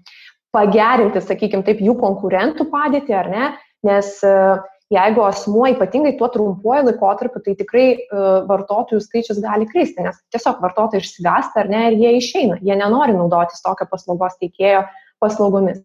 pagerinti, 0.54 1.18
sakykime, 1.18 1.64
taip, 1.66 1.80
jų 1.82 1.96
konkurentų 1.98 2.68
padėtį, 2.70 3.14
ar 3.18 3.30
ne, 3.32 3.46
nes 3.84 4.10
uh, 4.24 4.60
jeigu 4.94 5.24
asmuo 5.26 5.66
ypatingai 5.72 6.14
tuo 6.18 6.28
trumpuoju 6.32 6.86
laikotarpiu, 6.88 7.42
tai 7.44 7.56
tikrai 7.58 7.86
uh, 7.94 8.40
vartotojų 8.48 9.02
skaičius 9.02 9.42
gali 9.44 9.68
kristi, 9.70 10.04
nes 10.06 10.18
tiesiog 10.34 10.62
vartotojai 10.64 11.02
išsigąsta 11.02 11.64
ar 11.64 11.70
ne 11.72 11.84
ir 11.90 11.98
jie 12.00 12.16
išeina, 12.20 12.58
jie 12.62 12.78
nenori 12.78 13.16
naudotis 13.16 13.62
tokio 13.64 13.88
paslaugos 13.90 14.38
teikėjo 14.40 14.84
paslaugomis. 15.22 15.82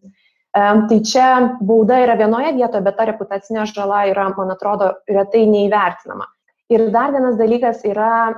Um, 0.50 0.86
tai 0.90 0.98
čia 1.06 1.26
bauda 1.62 2.00
yra 2.02 2.16
vienoje 2.18 2.56
vietoje, 2.56 2.82
bet 2.82 2.96
ta 2.98 3.06
reputacinė 3.06 3.68
žala 3.70 4.02
yra, 4.10 4.26
man 4.34 4.50
atrodo, 4.50 4.96
retai 5.06 5.44
neįvertinama. 5.46 6.26
Ir 6.70 6.84
dar 6.94 7.10
vienas 7.10 7.34
dalykas 7.34 7.80
yra 7.82 8.30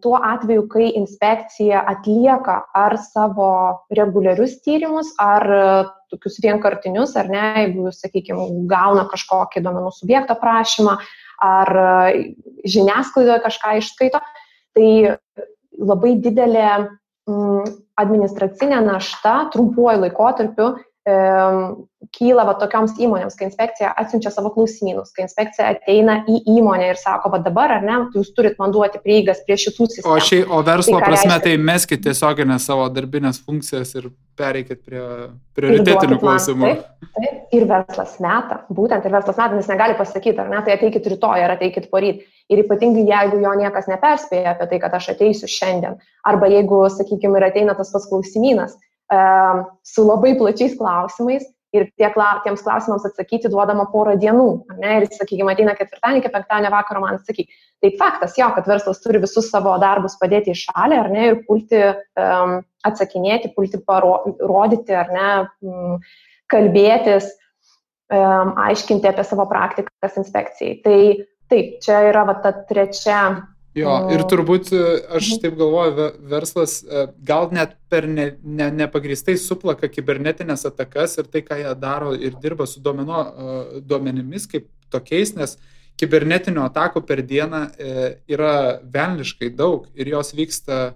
tuo 0.00 0.16
atveju, 0.24 0.62
kai 0.72 0.86
inspekcija 0.96 1.82
atlieka 1.90 2.54
ar 2.74 2.96
savo 3.02 3.50
reguliarius 3.92 4.54
tyrimus, 4.64 5.10
ar 5.20 5.44
uh, 5.52 5.90
tokius 6.12 6.38
vienkartinius, 6.40 7.12
ar 7.20 7.28
ne, 7.28 7.44
jeigu, 7.60 7.90
sakykime, 7.92 8.46
gauna 8.70 9.04
kažkokį 9.10 9.60
duomenų 9.66 9.92
subjekto 9.98 10.38
prašymą, 10.40 10.96
ar 11.44 11.72
uh, 11.82 12.16
žiniasklaidoje 12.64 13.42
kažką 13.44 13.76
išskaito, 13.82 14.22
tai 14.76 14.88
labai 15.76 16.16
didelė 16.24 16.70
administracinė 18.00 18.78
našta 18.86 19.48
trumpuoju 19.52 20.04
laikotarpiu 20.04 20.68
kyla 22.16 22.44
va 22.46 22.54
tokioms 22.58 22.96
įmonėms, 23.02 23.36
kai 23.38 23.46
inspekcija 23.48 23.92
atsiunčia 24.00 24.30
savo 24.34 24.50
klausimynus, 24.54 25.12
kai 25.14 25.26
inspekcija 25.26 25.68
ateina 25.74 26.18
į 26.30 26.40
įmonę 26.56 26.90
ir 26.92 27.00
sako, 27.00 27.30
va 27.34 27.40
dabar 27.44 27.76
ar 27.76 27.84
ne, 27.86 27.98
jūs 28.16 28.32
turit 28.36 28.56
man 28.60 28.74
duoti 28.74 29.00
prieigas 29.02 29.42
prie 29.46 29.58
šitų 29.60 29.88
sistemų. 29.92 30.14
O, 30.14 30.22
šiai, 30.22 30.44
o 30.46 30.62
verslo 30.66 30.98
tai, 30.98 31.10
prasme, 31.10 31.32
reiškia? 31.34 31.44
tai 31.44 31.68
meskit 31.70 32.02
tiesioginę 32.06 32.58
savo 32.62 32.88
darbinės 32.94 33.38
funkcijas 33.44 33.94
ir 33.98 34.08
pereikit 34.36 34.82
prie 34.84 35.02
prioritetinių 35.56 36.18
klausimų. 36.20 36.72
Taip, 36.72 37.12
taip, 37.16 37.36
ir 37.56 37.68
verslas 37.70 38.16
meta, 38.22 38.60
būtent 38.80 39.06
ir 39.06 39.14
verslas 39.14 39.38
meta, 39.40 39.58
nes 39.58 39.70
negali 39.70 39.96
pasakyti, 39.98 40.42
ar 40.42 40.50
ne, 40.52 40.62
tai 40.66 40.76
ateikit 40.76 41.06
rytoj 41.14 41.46
ar 41.46 41.54
ateikit 41.56 41.86
poryt. 41.92 42.26
Ir 42.52 42.62
ypatingai 42.62 43.06
jeigu 43.08 43.40
jo 43.42 43.54
niekas 43.58 43.88
neperspėja 43.90 44.52
apie 44.54 44.68
tai, 44.70 44.82
kad 44.82 44.92
aš 44.94 45.12
ateisiu 45.16 45.48
šiandien. 45.50 45.96
Arba 46.26 46.50
jeigu, 46.52 46.84
sakykime, 46.92 47.40
ir 47.40 47.48
ateina 47.48 47.74
tas 47.78 47.90
pats 47.94 48.06
klausimynas, 48.10 48.76
su 49.86 50.02
labai 50.02 50.32
plačiais 50.38 50.74
klausimais 50.78 51.44
ir 51.76 51.86
tie, 51.98 52.08
tiems 52.44 52.62
klausimams 52.64 53.06
atsakyti 53.08 53.50
duodama 53.52 53.86
porą 53.92 54.16
dienų. 54.20 54.48
Ne? 54.80 54.92
Ir, 55.00 55.06
sakykime, 55.12 55.52
ateina 55.52 55.74
ketvirtadienį, 55.78 56.22
iki 56.22 56.32
penktadienio 56.34 56.72
vakaro 56.74 57.02
man 57.02 57.18
atsakyk. 57.18 57.50
Tai 57.84 57.90
faktas 58.00 58.36
jo, 58.38 58.48
kad 58.56 58.68
verslas 58.70 59.02
turi 59.04 59.20
visus 59.22 59.50
savo 59.52 59.74
darbus 59.82 60.16
padėti 60.20 60.54
į 60.54 60.60
šalį, 60.62 61.00
ar 61.02 61.10
ne, 61.12 61.24
ir 61.30 61.40
pulti 61.48 61.82
um, 61.82 62.58
atsakinėti, 62.86 63.52
pulti 63.56 63.82
parodyti, 63.86 64.96
ar 64.96 65.12
ne, 65.12 65.28
um, 65.66 65.98
kalbėtis, 66.52 67.28
um, 68.14 68.54
aiškinti 68.68 69.10
apie 69.10 69.26
savo 69.28 69.48
praktikas 69.50 70.16
inspekcijai. 70.22 70.78
Tai 70.86 70.98
taip, 71.52 71.76
čia 71.84 72.00
yra 72.12 72.24
va, 72.30 72.38
ta 72.42 72.54
trečia 72.70 73.20
Jo, 73.76 73.92
ir 74.08 74.22
turbūt 74.24 74.70
e, 74.72 74.82
aš 75.18 75.34
mhm. 75.34 75.40
taip 75.42 75.56
galvoju, 75.60 76.08
verslas 76.30 76.78
e, 76.80 77.06
gal 77.28 77.50
net 77.52 77.74
per 77.92 78.06
ne, 78.08 78.30
ne, 78.40 78.70
nepagristai 78.72 79.34
suplaka 79.40 79.90
kibernetinės 79.92 80.64
atakas 80.70 81.18
ir 81.20 81.28
tai, 81.28 81.42
ką 81.44 81.58
jie 81.60 81.72
daro 81.80 82.14
ir 82.16 82.38
dirba 82.40 82.64
su 82.68 82.80
duomeno, 82.80 83.18
e, 83.20 83.80
duomenimis 83.84 84.48
kaip 84.48 84.70
tokiais, 84.92 85.34
nes 85.36 85.58
kibernetinių 86.00 86.62
atakų 86.64 87.02
per 87.08 87.22
dieną 87.24 87.60
yra 88.28 88.56
velniškai 88.92 89.48
daug 89.56 89.86
ir 89.96 90.10
jos 90.12 90.34
vyksta 90.36 90.90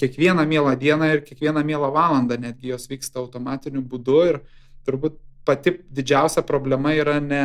kiekvieną 0.00 0.46
mielą 0.48 0.72
dieną 0.80 1.10
ir 1.12 1.20
kiekvieną 1.24 1.60
mielą 1.68 1.90
valandą, 1.92 2.38
netgi 2.40 2.72
jos 2.72 2.88
vyksta 2.88 3.20
automatiniu 3.20 3.82
būdu 3.84 4.16
ir 4.30 4.38
turbūt 4.88 5.18
pati 5.44 5.74
didžiausia 5.92 6.46
problema 6.48 6.94
yra 6.96 7.18
ne, 7.20 7.42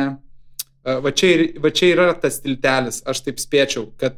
va 1.04 1.12
čia, 1.12 1.52
va 1.60 1.74
čia 1.76 1.92
yra 1.92 2.08
tas 2.24 2.40
tiltelis, 2.40 3.02
aš 3.04 3.20
taip 3.28 3.44
spėčiau, 3.44 3.90
kad 4.00 4.16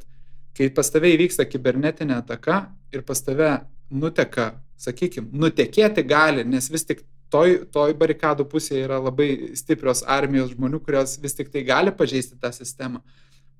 kai 0.57 0.71
pas 0.75 0.91
tave 0.91 1.11
įvyksta 1.15 1.47
kibernetinė 1.49 2.21
ataka 2.21 2.67
ir 2.95 3.03
pas 3.07 3.21
tave 3.23 3.51
nuteka, 3.91 4.55
sakykime, 4.81 5.29
nutekėti 5.33 6.05
gali, 6.07 6.45
nes 6.47 6.71
vis 6.71 6.87
tik 6.87 7.03
toj, 7.33 7.65
toj 7.75 7.95
barikadų 7.99 8.47
pusėje 8.51 8.85
yra 8.87 9.01
labai 9.03 9.57
stiprios 9.59 10.05
armijos 10.07 10.55
žmonių, 10.55 10.81
kurios 10.85 11.19
vis 11.23 11.37
tik 11.37 11.51
tai 11.53 11.65
gali 11.67 11.95
pažeisti 11.95 12.39
tą 12.41 12.53
sistemą, 12.55 13.03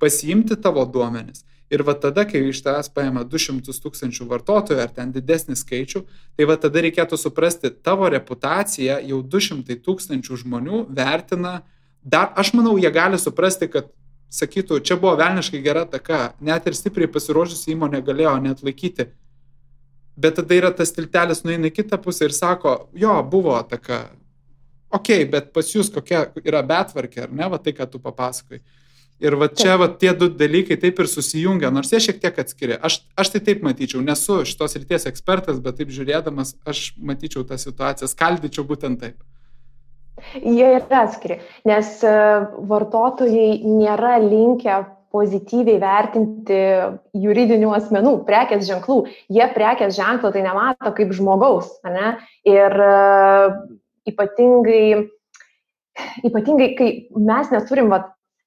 pasiimti 0.03 0.59
tavo 0.61 0.85
duomenis. 0.87 1.45
Ir 1.73 1.83
va 1.83 1.95
tada, 1.99 2.27
kai 2.29 2.43
iš 2.51 2.61
tavęs 2.63 2.91
paima 2.95 3.25
200 3.27 3.73
tūkstančių 3.83 4.27
vartotojų 4.31 4.83
ar 4.83 4.91
ten 4.95 5.11
didesnį 5.15 5.57
skaičių, 5.59 6.03
tai 6.37 6.47
va 6.47 6.59
tada 6.61 6.83
reikėtų 6.85 7.19
suprasti, 7.19 7.73
tavo 7.73 8.11
reputaciją 8.13 9.01
jau 9.09 9.23
200 9.25 9.79
tūkstančių 9.87 10.43
žmonių 10.45 10.85
vertina, 10.95 11.63
dar 12.05 12.35
aš 12.39 12.53
manau, 12.55 12.77
jie 12.79 12.93
gali 12.95 13.19
suprasti, 13.19 13.71
kad 13.73 13.89
sakytų, 14.33 14.81
čia 14.85 14.97
buvo 15.01 15.15
velniškai 15.21 15.61
gera 15.65 15.85
taka, 15.89 16.35
net 16.41 16.67
ir 16.67 16.77
stipriai 16.77 17.11
pasiruošusi 17.11 17.75
įmonė 17.75 18.03
galėjo 18.05 18.35
net 18.43 18.63
laikyti. 18.67 19.09
Bet 20.17 20.37
tada 20.39 20.55
yra 20.55 20.71
tas 20.71 20.95
tiltelis 20.95 21.43
nueina 21.43 21.71
į 21.71 21.75
kitą 21.75 21.99
pusę 22.03 22.29
ir 22.29 22.35
sako, 22.35 22.77
jo, 22.95 23.17
buvo 23.31 23.57
taka. 23.71 24.07
Ok, 24.95 25.11
bet 25.31 25.51
pas 25.55 25.67
jūs 25.75 25.91
kokia 25.91 26.29
yra 26.45 26.63
betvarkė, 26.67 27.27
ar 27.27 27.35
ne, 27.35 27.49
va 27.51 27.59
tai, 27.59 27.75
ką 27.75 27.89
tu 27.91 27.99
papasakai. 28.03 28.63
Ir 29.23 29.35
va 29.39 29.47
čia 29.47 29.77
va 29.79 29.89
tie 29.89 30.11
du 30.19 30.29
dalykai 30.31 30.77
taip 30.83 30.99
ir 31.03 31.09
susijungia, 31.11 31.71
nors 31.75 31.91
jie 31.91 32.01
šiek 32.03 32.19
tiek 32.23 32.39
atskiri. 32.43 32.79
Aš, 32.83 33.01
aš 33.19 33.31
tai 33.35 33.41
taip 33.47 33.63
matyčiau, 33.67 34.03
nesu 34.03 34.41
šitos 34.47 34.75
ryties 34.79 35.07
ekspertas, 35.11 35.61
bet 35.63 35.79
taip 35.79 35.91
žiūrėdamas, 35.95 36.57
aš 36.67 36.93
matyčiau 36.99 37.47
tą 37.47 37.59
situaciją, 37.59 38.11
skaldyčiau 38.11 38.67
būtent 38.67 39.03
taip. 39.03 39.23
Jie 40.41 40.67
yra 40.81 41.05
atskiri, 41.05 41.39
nes 41.69 41.97
e, 42.07 42.13
vartotojai 42.71 43.63
nėra 43.65 44.17
linkę 44.23 44.81
pozityviai 45.15 45.79
vertinti 45.79 46.59
juridinių 47.23 47.71
asmenų, 47.77 48.17
prekės 48.27 48.67
ženklų. 48.67 49.05
Jie 49.31 49.47
prekės 49.55 49.95
ženklo 49.95 50.33
tai 50.35 50.43
nemato 50.43 50.91
kaip 50.97 51.13
žmogaus. 51.15 51.69
Ne? 51.87 52.17
Ir 52.51 52.75
uh, 52.83 53.55
ypatingai, 54.11 55.07
ypatingai, 56.27 56.69
kai 56.79 56.89
mes 57.15 57.53
neturim, 57.55 57.93
va, 57.95 58.03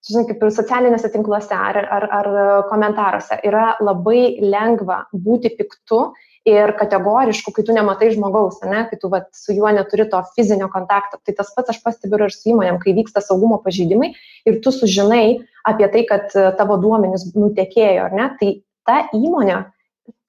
žinai, 0.08 0.26
kaip 0.30 0.44
ir 0.44 0.54
socialiniuose 0.54 1.12
tinkluose 1.14 1.56
ar, 1.56 1.80
ar, 1.80 2.08
ar 2.20 2.30
komentaruose, 2.70 3.40
yra 3.48 3.70
labai 3.84 4.38
lengva 4.44 5.06
būti 5.14 5.54
piktu 5.58 6.10
ir 6.48 6.72
kategoriškų, 6.80 7.52
kai 7.54 7.66
tu 7.68 7.76
nematai 7.76 8.10
žmogaus, 8.14 8.62
ne, 8.64 8.86
kai 8.88 8.98
tu 9.02 9.10
vat, 9.12 9.28
su 9.36 9.56
juo 9.56 9.70
neturi 9.76 10.08
to 10.12 10.22
fizinio 10.36 10.70
kontakto. 10.72 11.20
Tai 11.26 11.36
tas 11.36 11.52
pats 11.56 11.74
aš 11.74 11.82
pastebiu 11.84 12.22
ir 12.24 12.34
su 12.34 12.54
įmonėm, 12.54 12.80
kai 12.84 12.96
vyksta 12.96 13.24
saugumo 13.24 13.60
pažeidimai 13.64 14.14
ir 14.48 14.60
tu 14.64 14.72
sužinai 14.72 15.42
apie 15.68 15.90
tai, 15.92 16.06
kad 16.08 16.32
e, 16.32 16.46
tavo 16.60 16.80
duomenys 16.80 17.28
nutekėjo, 17.36 18.08
ne, 18.16 18.30
tai 18.40 18.54
ta 18.88 19.02
įmonė, 19.18 19.60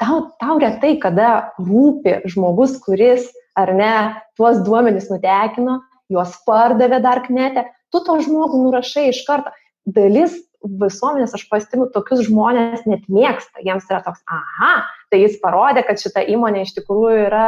tau, 0.03 0.25
tau 0.43 0.59
retai 0.59 0.97
kada 0.99 1.53
rūpi 1.62 2.19
žmogus, 2.27 2.77
kuris 2.83 3.31
ar 3.59 3.73
ne 3.75 3.95
tuos 4.39 4.59
duomenys 4.66 5.09
nutekino, 5.12 5.81
juos 6.11 6.35
pardavė 6.49 6.99
dar 7.05 7.23
knete, 7.27 7.69
tu 7.95 8.03
to 8.03 8.19
žmogų 8.27 8.66
nurašai 8.66 9.09
iš 9.12 9.23
karto. 9.29 9.55
Dalis 9.89 10.35
visuomenės 10.62 11.37
aš 11.39 11.47
pastebiu, 11.49 11.87
tokius 11.95 12.27
žmonės 12.27 12.83
net 12.91 13.07
mėgsta, 13.07 13.62
jiems 13.62 13.87
yra 13.89 14.03
toks, 14.05 14.21
aha, 14.27 14.73
tai 15.12 15.22
jis 15.24 15.38
parodė, 15.42 15.84
kad 15.86 16.00
šita 16.02 16.24
įmonė 16.34 16.66
iš 16.66 16.74
tikrųjų 16.80 17.24
yra 17.28 17.46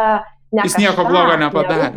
ne. 0.52 0.64
Jis 0.64 0.76
kažką, 0.76 0.86
nieko 0.86 1.04
blogo 1.08 1.36
nepadarė. 1.40 1.90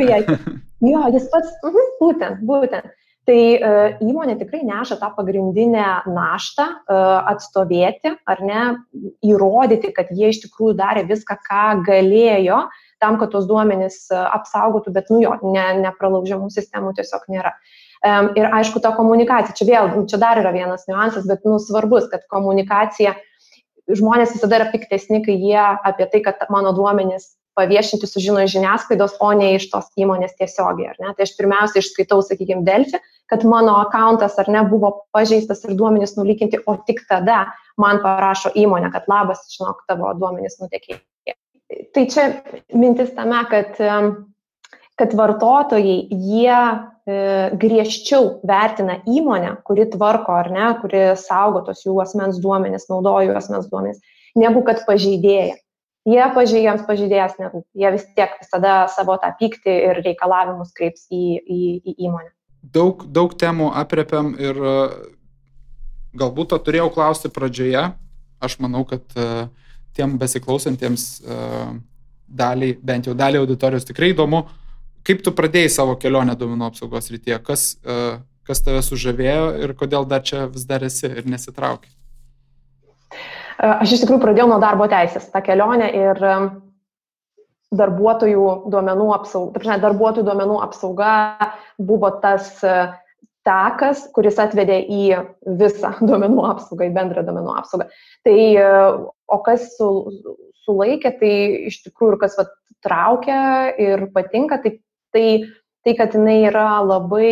jo, 0.93 1.05
jis 1.16 1.30
pats, 1.32 1.55
uh, 1.64 1.80
būtent, 2.01 2.43
būtent. 2.47 2.91
Tai 3.24 3.39
uh, 3.55 4.01
įmonė 4.03 4.36
tikrai 4.41 4.66
neša 4.68 4.97
tą 4.99 5.07
pagrindinę 5.16 5.86
naštą 6.11 6.66
uh, 6.68 7.22
atstovėti 7.32 8.18
ar 8.28 8.41
ne, 8.43 8.64
įrodyti, 9.24 9.93
kad 9.95 10.11
jie 10.11 10.34
iš 10.34 10.41
tikrųjų 10.43 10.76
darė 10.82 11.05
viską, 11.07 11.38
ką 11.47 11.68
galėjo 11.88 12.66
tam, 12.99 13.16
kad 13.22 13.32
tos 13.32 13.47
duomenys 13.47 14.05
uh, 14.11 14.26
apsaugotų, 14.36 14.91
bet, 14.95 15.07
nu 15.14 15.22
jo, 15.24 15.38
ne, 15.55 15.70
nepralaužiamų 15.86 16.51
sistemų 16.51 16.93
tiesiog 16.99 17.32
nėra. 17.32 17.55
Ir 18.36 18.49
aišku, 18.51 18.82
ta 18.84 18.89
komunikacija, 18.97 19.55
čia 19.55 19.66
vėl, 19.70 19.86
čia 20.11 20.18
dar 20.20 20.41
yra 20.41 20.51
vienas 20.51 20.82
niuansas, 20.89 21.24
bet 21.24 21.45
nu, 21.47 21.55
svarbus, 21.64 22.09
kad 22.11 22.26
komunikacija, 22.28 23.14
žmonės 23.92 24.36
visada 24.36 24.60
yra 24.60 24.68
piktesni, 24.72 25.22
kai 25.26 25.36
jie 25.36 25.60
apie 25.60 26.08
tai, 26.12 26.22
kad 26.26 26.44
mano 26.54 26.74
duomenys 26.76 27.34
paviešinti 27.58 28.08
sužino 28.10 28.42
iš 28.42 28.56
žiniasklaidos, 28.56 29.18
o 29.22 29.30
ne 29.38 29.54
iš 29.58 29.68
tos 29.70 29.90
įmonės 30.00 30.34
tiesiogiai. 30.40 30.96
Tai 30.98 31.26
aš 31.26 31.36
pirmiausia 31.38 31.84
išskaitau, 31.84 32.22
sakykime, 32.26 32.64
Delfi, 32.66 33.02
kad 33.30 33.46
mano 33.46 33.76
akantas 33.82 34.40
ar 34.42 34.50
ne 34.52 34.64
buvo 34.70 34.94
pažeistas 35.14 35.62
ir 35.68 35.76
duomenys 35.78 36.16
nulykinti, 36.18 36.64
o 36.66 36.78
tik 36.88 37.04
tada 37.10 37.46
man 37.80 38.02
parašo 38.04 38.54
įmonė, 38.58 38.90
kad 38.94 39.06
labas, 39.12 39.46
žinok, 39.54 39.84
tavo 39.90 40.14
duomenys 40.18 40.60
nutekėjo. 40.62 41.02
Tai 41.94 42.04
čia 42.10 42.26
mintis 42.74 43.14
tame, 43.16 43.40
kad, 43.50 43.78
kad 45.00 45.16
vartotojai, 45.18 45.96
jie 46.10 46.58
griežčiau 47.06 48.39
vertina 48.47 49.01
įmonę, 49.04 49.58
kuri 49.68 49.89
tvarko 49.91 50.38
ar 50.39 50.49
ne, 50.51 50.68
kuri 50.80 51.01
saugo 51.20 51.64
tos 51.66 51.84
jų 51.84 51.97
asmens 52.04 52.39
duomenis, 52.39 52.88
naudoja 52.88 53.28
jų 53.28 53.36
asmens 53.36 53.68
duomenis, 53.72 53.99
negu 54.39 54.64
kad 54.64 54.86
pažeidėja. 54.88 55.58
Jie 56.08 56.24
pažeidėjams 56.36 56.84
pažeidėjas 56.88 57.36
nerūpi, 57.39 57.68
jie 57.80 57.91
vis 57.95 58.06
tiek 58.16 58.32
visada 58.39 58.88
savo 58.91 59.16
tą 59.20 59.30
pyktį 59.39 59.76
ir 59.89 59.99
reikalavimus 60.04 60.74
kreips 60.76 61.06
į, 61.12 61.39
į, 61.39 61.60
į 61.80 61.95
įmonę. 62.08 62.32
Daug, 62.76 63.04
daug 63.08 63.36
temų 63.39 63.70
apriepiam 63.76 64.34
ir 64.39 64.60
e, 64.60 64.74
galbūt 66.20 66.51
to 66.51 66.60
turėjau 66.64 66.89
klausti 66.95 67.32
pradžioje. 67.32 67.86
Aš 68.43 68.58
manau, 68.60 68.82
kad 68.84 69.04
uh, 69.16 69.45
tiem 69.95 70.18
besiklausantiems 70.20 71.04
daliai, 72.28 72.74
bent 72.76 73.08
jau 73.08 73.14
daliai 73.16 73.39
auditorijos 73.39 73.88
tikrai 73.88 74.10
įdomu, 74.12 74.41
uh, 74.43 74.62
kaip 75.08 75.24
tu 75.24 75.34
pradėjai 75.36 75.72
savo 75.72 75.95
kelionę 75.99 76.36
duomenų 76.39 76.70
apsaugos 76.70 77.12
rytyje, 77.14 77.39
kas, 77.45 77.66
e, 77.84 77.99
kas 78.47 78.64
tave 78.64 78.84
sužavėjo 78.86 79.47
ir 79.66 79.76
kodėl 79.80 80.08
dar 80.10 80.24
čia 80.26 80.47
vis 80.51 80.66
dar 80.70 80.86
esi 80.88 81.10
ir 81.10 81.28
nesitrauki? 81.30 81.91
E, 83.12 83.68
aš 83.68 83.97
iš 83.97 84.04
tikrųjų 84.04 84.24
pradėjau 84.24 84.49
nuo 84.51 84.62
darbo 84.64 84.88
teisės 84.91 85.30
tą 85.34 85.43
kelionę 85.45 85.91
ir 85.91 86.24
e, 86.24 86.38
darbuotojų 87.74 88.47
duomenų 88.72 89.12
apsauga, 89.16 89.64
žinai, 89.64 89.80
darbuotojų 89.84 90.28
duomenų 90.28 90.60
apsauga 90.62 91.14
buvo 91.82 92.12
tas 92.22 92.51
takas, 93.43 94.06
kuris 94.16 94.38
atvedė 94.39 94.78
į 94.88 95.04
visą 95.60 95.95
duomenų 96.08 96.47
apsaugą, 96.54 96.88
į 96.88 96.95
bendrą 96.95 97.26
duomenų 97.28 97.58
apsaugą. 97.60 97.89
Tai, 98.24 98.38
o 99.28 99.39
kas 99.43 99.74
su, 99.74 99.89
sulaikė, 100.64 101.12
tai 101.20 101.34
iš 101.72 101.82
tikrųjų 101.88 102.14
ir 102.14 102.22
kas 102.22 102.38
vat, 102.39 102.54
traukia 102.84 103.74
ir 103.80 104.08
patinka, 104.14 104.60
tai 104.62 104.78
tai 105.14 105.28
tai, 105.84 105.95
kad 105.99 106.14
jinai 106.16 106.45
yra 106.47 106.80
labai, 106.84 107.32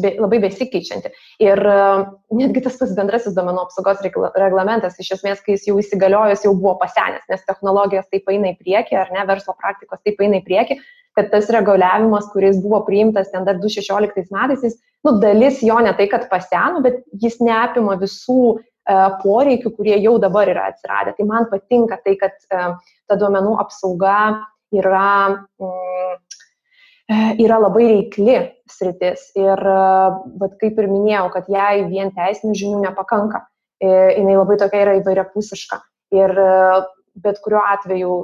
be, 0.00 0.12
labai 0.20 0.40
besikeičianti. 0.42 1.12
Ir 1.44 1.60
uh, 1.68 2.06
netgi 2.36 2.62
tas 2.64 2.78
pats 2.80 2.94
bendrasis 2.96 3.36
domenų 3.36 3.66
apsaugos 3.66 4.00
reglamentas, 4.40 4.96
iš 5.00 5.12
esmės, 5.18 5.42
kai 5.44 5.56
jis 5.56 5.68
jau 5.68 5.76
įsigaliojęs, 5.82 6.46
jau 6.46 6.54
buvo 6.56 6.78
pasenęs, 6.80 7.26
nes 7.30 7.44
technologijos 7.48 8.08
taip 8.12 8.30
eina 8.32 8.54
į 8.54 8.56
priekį, 8.62 8.96
ar 9.02 9.12
ne, 9.16 9.26
verslo 9.28 9.56
praktikos 9.58 10.00
taip 10.06 10.22
eina 10.24 10.40
į 10.40 10.46
priekį, 10.48 10.78
kad 11.18 11.28
tas 11.32 11.50
reguliavimas, 11.52 12.30
kuris 12.32 12.60
buvo 12.62 12.80
priimtas 12.86 13.32
ten 13.34 13.44
dar 13.44 13.60
2016 13.60 14.32
metais, 14.32 14.64
jis, 14.64 14.78
nu, 15.04 15.18
dalis 15.20 15.60
jo 15.66 15.76
ne 15.84 15.92
tai, 15.98 16.08
kad 16.08 16.28
paseno, 16.32 16.80
bet 16.84 17.02
jis 17.20 17.36
neapima 17.44 17.98
visų 18.00 18.40
uh, 18.54 19.10
poreikių, 19.20 19.74
kurie 19.76 19.98
jau 20.00 20.16
dabar 20.22 20.48
yra 20.48 20.70
atsiradę. 20.72 21.18
Tai 21.18 21.28
man 21.28 21.50
patinka 21.52 22.00
tai, 22.00 22.16
kad 22.22 22.38
uh, 22.54 22.78
ta 23.10 23.20
duomenų 23.20 23.58
apsauga 23.60 24.20
yra 24.70 25.10
mm, 25.58 25.90
E, 26.00 26.39
yra 27.10 27.58
labai 27.58 27.86
reikli 27.88 28.36
sritis 28.70 29.30
ir, 29.38 29.62
bet 30.40 30.56
kaip 30.60 30.78
ir 30.78 30.90
minėjau, 30.90 31.28
kad 31.34 31.48
jai 31.50 31.84
vien 31.88 32.12
teisinių 32.14 32.54
žinių 32.56 32.82
nepakanka. 32.86 33.44
E, 33.80 33.88
jinai 34.18 34.36
labai 34.36 34.58
tokia 34.60 34.84
yra 34.84 34.98
įvairiapusiška. 35.00 35.80
Ir 36.14 36.34
bet 37.20 37.40
kuriuo 37.42 37.62
atveju 37.72 38.14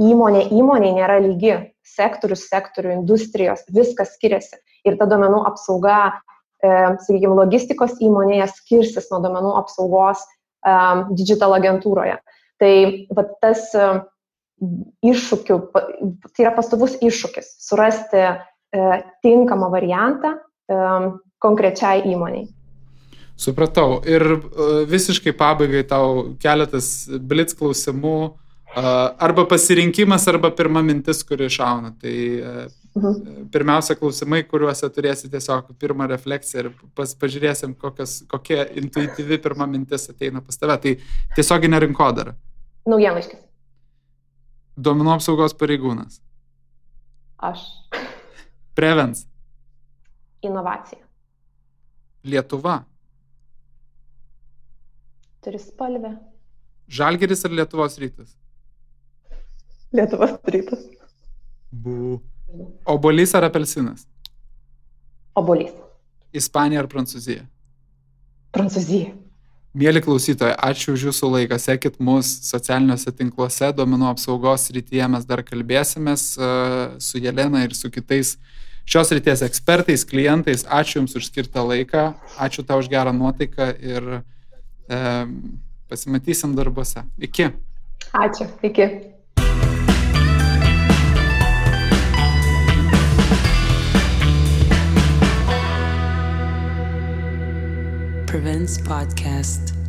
įmonė 0.00 0.46
įmonė 0.56 0.94
nėra 0.96 1.18
lygi, 1.20 1.54
sektorius 1.84 2.46
sektorių, 2.48 2.94
industrijos, 3.00 3.64
viskas 3.74 4.14
skiriasi. 4.16 4.60
Ir 4.88 4.96
ta 5.00 5.08
domenų 5.10 5.42
apsauga, 5.50 6.20
e, 6.62 6.70
sakykime, 7.04 7.34
logistikos 7.36 7.98
įmonėje 8.00 8.48
skirsis 8.54 9.10
nuo 9.12 9.20
domenų 9.24 9.52
apsaugos 9.60 10.22
e, 10.24 10.72
digital 11.18 11.58
agentūroje. 11.58 12.16
Tai 12.60 12.72
va, 13.16 13.26
tas 13.42 13.68
iššūkių, 14.60 15.58
tai 15.72 16.44
yra 16.44 16.52
pastovus 16.56 16.96
iššūkis 17.00 17.48
surasti 17.64 18.20
e, 18.20 18.32
tinkamą 19.24 19.70
variantą 19.72 20.36
e, 20.36 20.80
konkrečiai 21.40 22.04
įmoniai. 22.12 22.48
Supratau. 23.40 24.02
Ir 24.04 24.26
e, 24.36 24.68
visiškai 24.90 25.32
pabaigai 25.36 25.82
tau 25.88 26.36
keletas 26.42 27.08
blitz 27.08 27.56
klausimų. 27.56 28.36
Arba 28.70 29.42
pasirinkimas, 29.50 30.28
arba 30.30 30.52
pirma 30.54 30.78
mintis, 30.86 31.24
kuri 31.26 31.48
šauna. 31.50 31.88
Tai 31.98 32.12
mhm. 32.94 33.48
pirmiausia 33.50 33.96
klausimai, 33.98 34.44
kuriuose 34.46 34.86
turėsi 34.94 35.26
tiesiog 35.32 35.72
pirmą 35.74 36.06
refleksiją 36.12 36.62
ir 36.62 36.70
pas, 36.94 37.16
pažiūrėsim, 37.18 37.74
kokios, 37.74 38.20
kokia 38.30 38.68
intuityvi 38.78 39.40
pirma 39.42 39.66
mintis 39.66 40.06
ateina 40.14 40.38
pas 40.38 40.62
tave. 40.62 40.78
Tai 40.84 40.94
tiesioginė 41.34 41.82
rinkodara. 41.82 42.38
Naujienlaiškis. 42.86 43.49
Duomenų 44.80 45.12
apsaugos 45.16 45.52
pareigūnas. 45.60 46.20
Aš. 47.50 47.64
Prevens. 48.78 49.26
Inovacija. 50.46 51.02
Lietuva. 52.24 52.78
Turi 55.44 55.60
spalvę. 55.60 56.14
Žalgeris 56.90 57.44
ar 57.44 57.54
Lietuvos 57.56 57.96
rytas? 58.00 58.34
Lietuvos 59.92 60.36
rytas. 60.54 60.82
Bu. 61.70 62.20
Obolys 62.84 63.34
ar 63.38 63.46
apelsinas? 63.48 64.06
Obolys. 65.38 65.72
Ispanija 66.32 66.82
ar 66.82 66.88
Prancūzija? 66.90 67.44
Prancūzija. 68.54 69.12
Mėly 69.70 70.00
klausytojai, 70.02 70.56
ačiū 70.66 70.96
už 70.96 71.04
Jūsų 71.06 71.28
laiką. 71.30 71.56
Sekit 71.62 72.00
mus 72.02 72.26
socialiniuose 72.42 73.12
tinkluose, 73.14 73.68
duomenų 73.78 74.08
apsaugos 74.10 74.66
rytyje 74.74 75.06
mes 75.12 75.26
dar 75.28 75.44
kalbėsimės 75.46 76.24
e, 76.34 76.48
su 76.98 77.22
Jelena 77.22 77.62
ir 77.62 77.76
su 77.78 77.86
kitais 77.94 78.34
šios 78.90 79.12
ryties 79.14 79.44
ekspertais, 79.46 80.02
klientais. 80.10 80.66
Ačiū 80.66 80.98
Jums 80.98 81.14
už 81.14 81.30
skirtą 81.30 81.62
laiką, 81.68 82.08
ačiū 82.42 82.66
tau 82.66 82.82
už 82.82 82.90
gerą 82.90 83.14
nuotaiką 83.14 83.70
ir 83.78 84.10
e, 84.18 84.98
pasimatysim 85.86 86.58
darbuose. 86.58 87.06
Iki. 87.22 87.52
Ačiū, 88.10 88.50
iki. 88.66 88.90
Prevents 98.30 98.78
Podcast. 98.78 99.79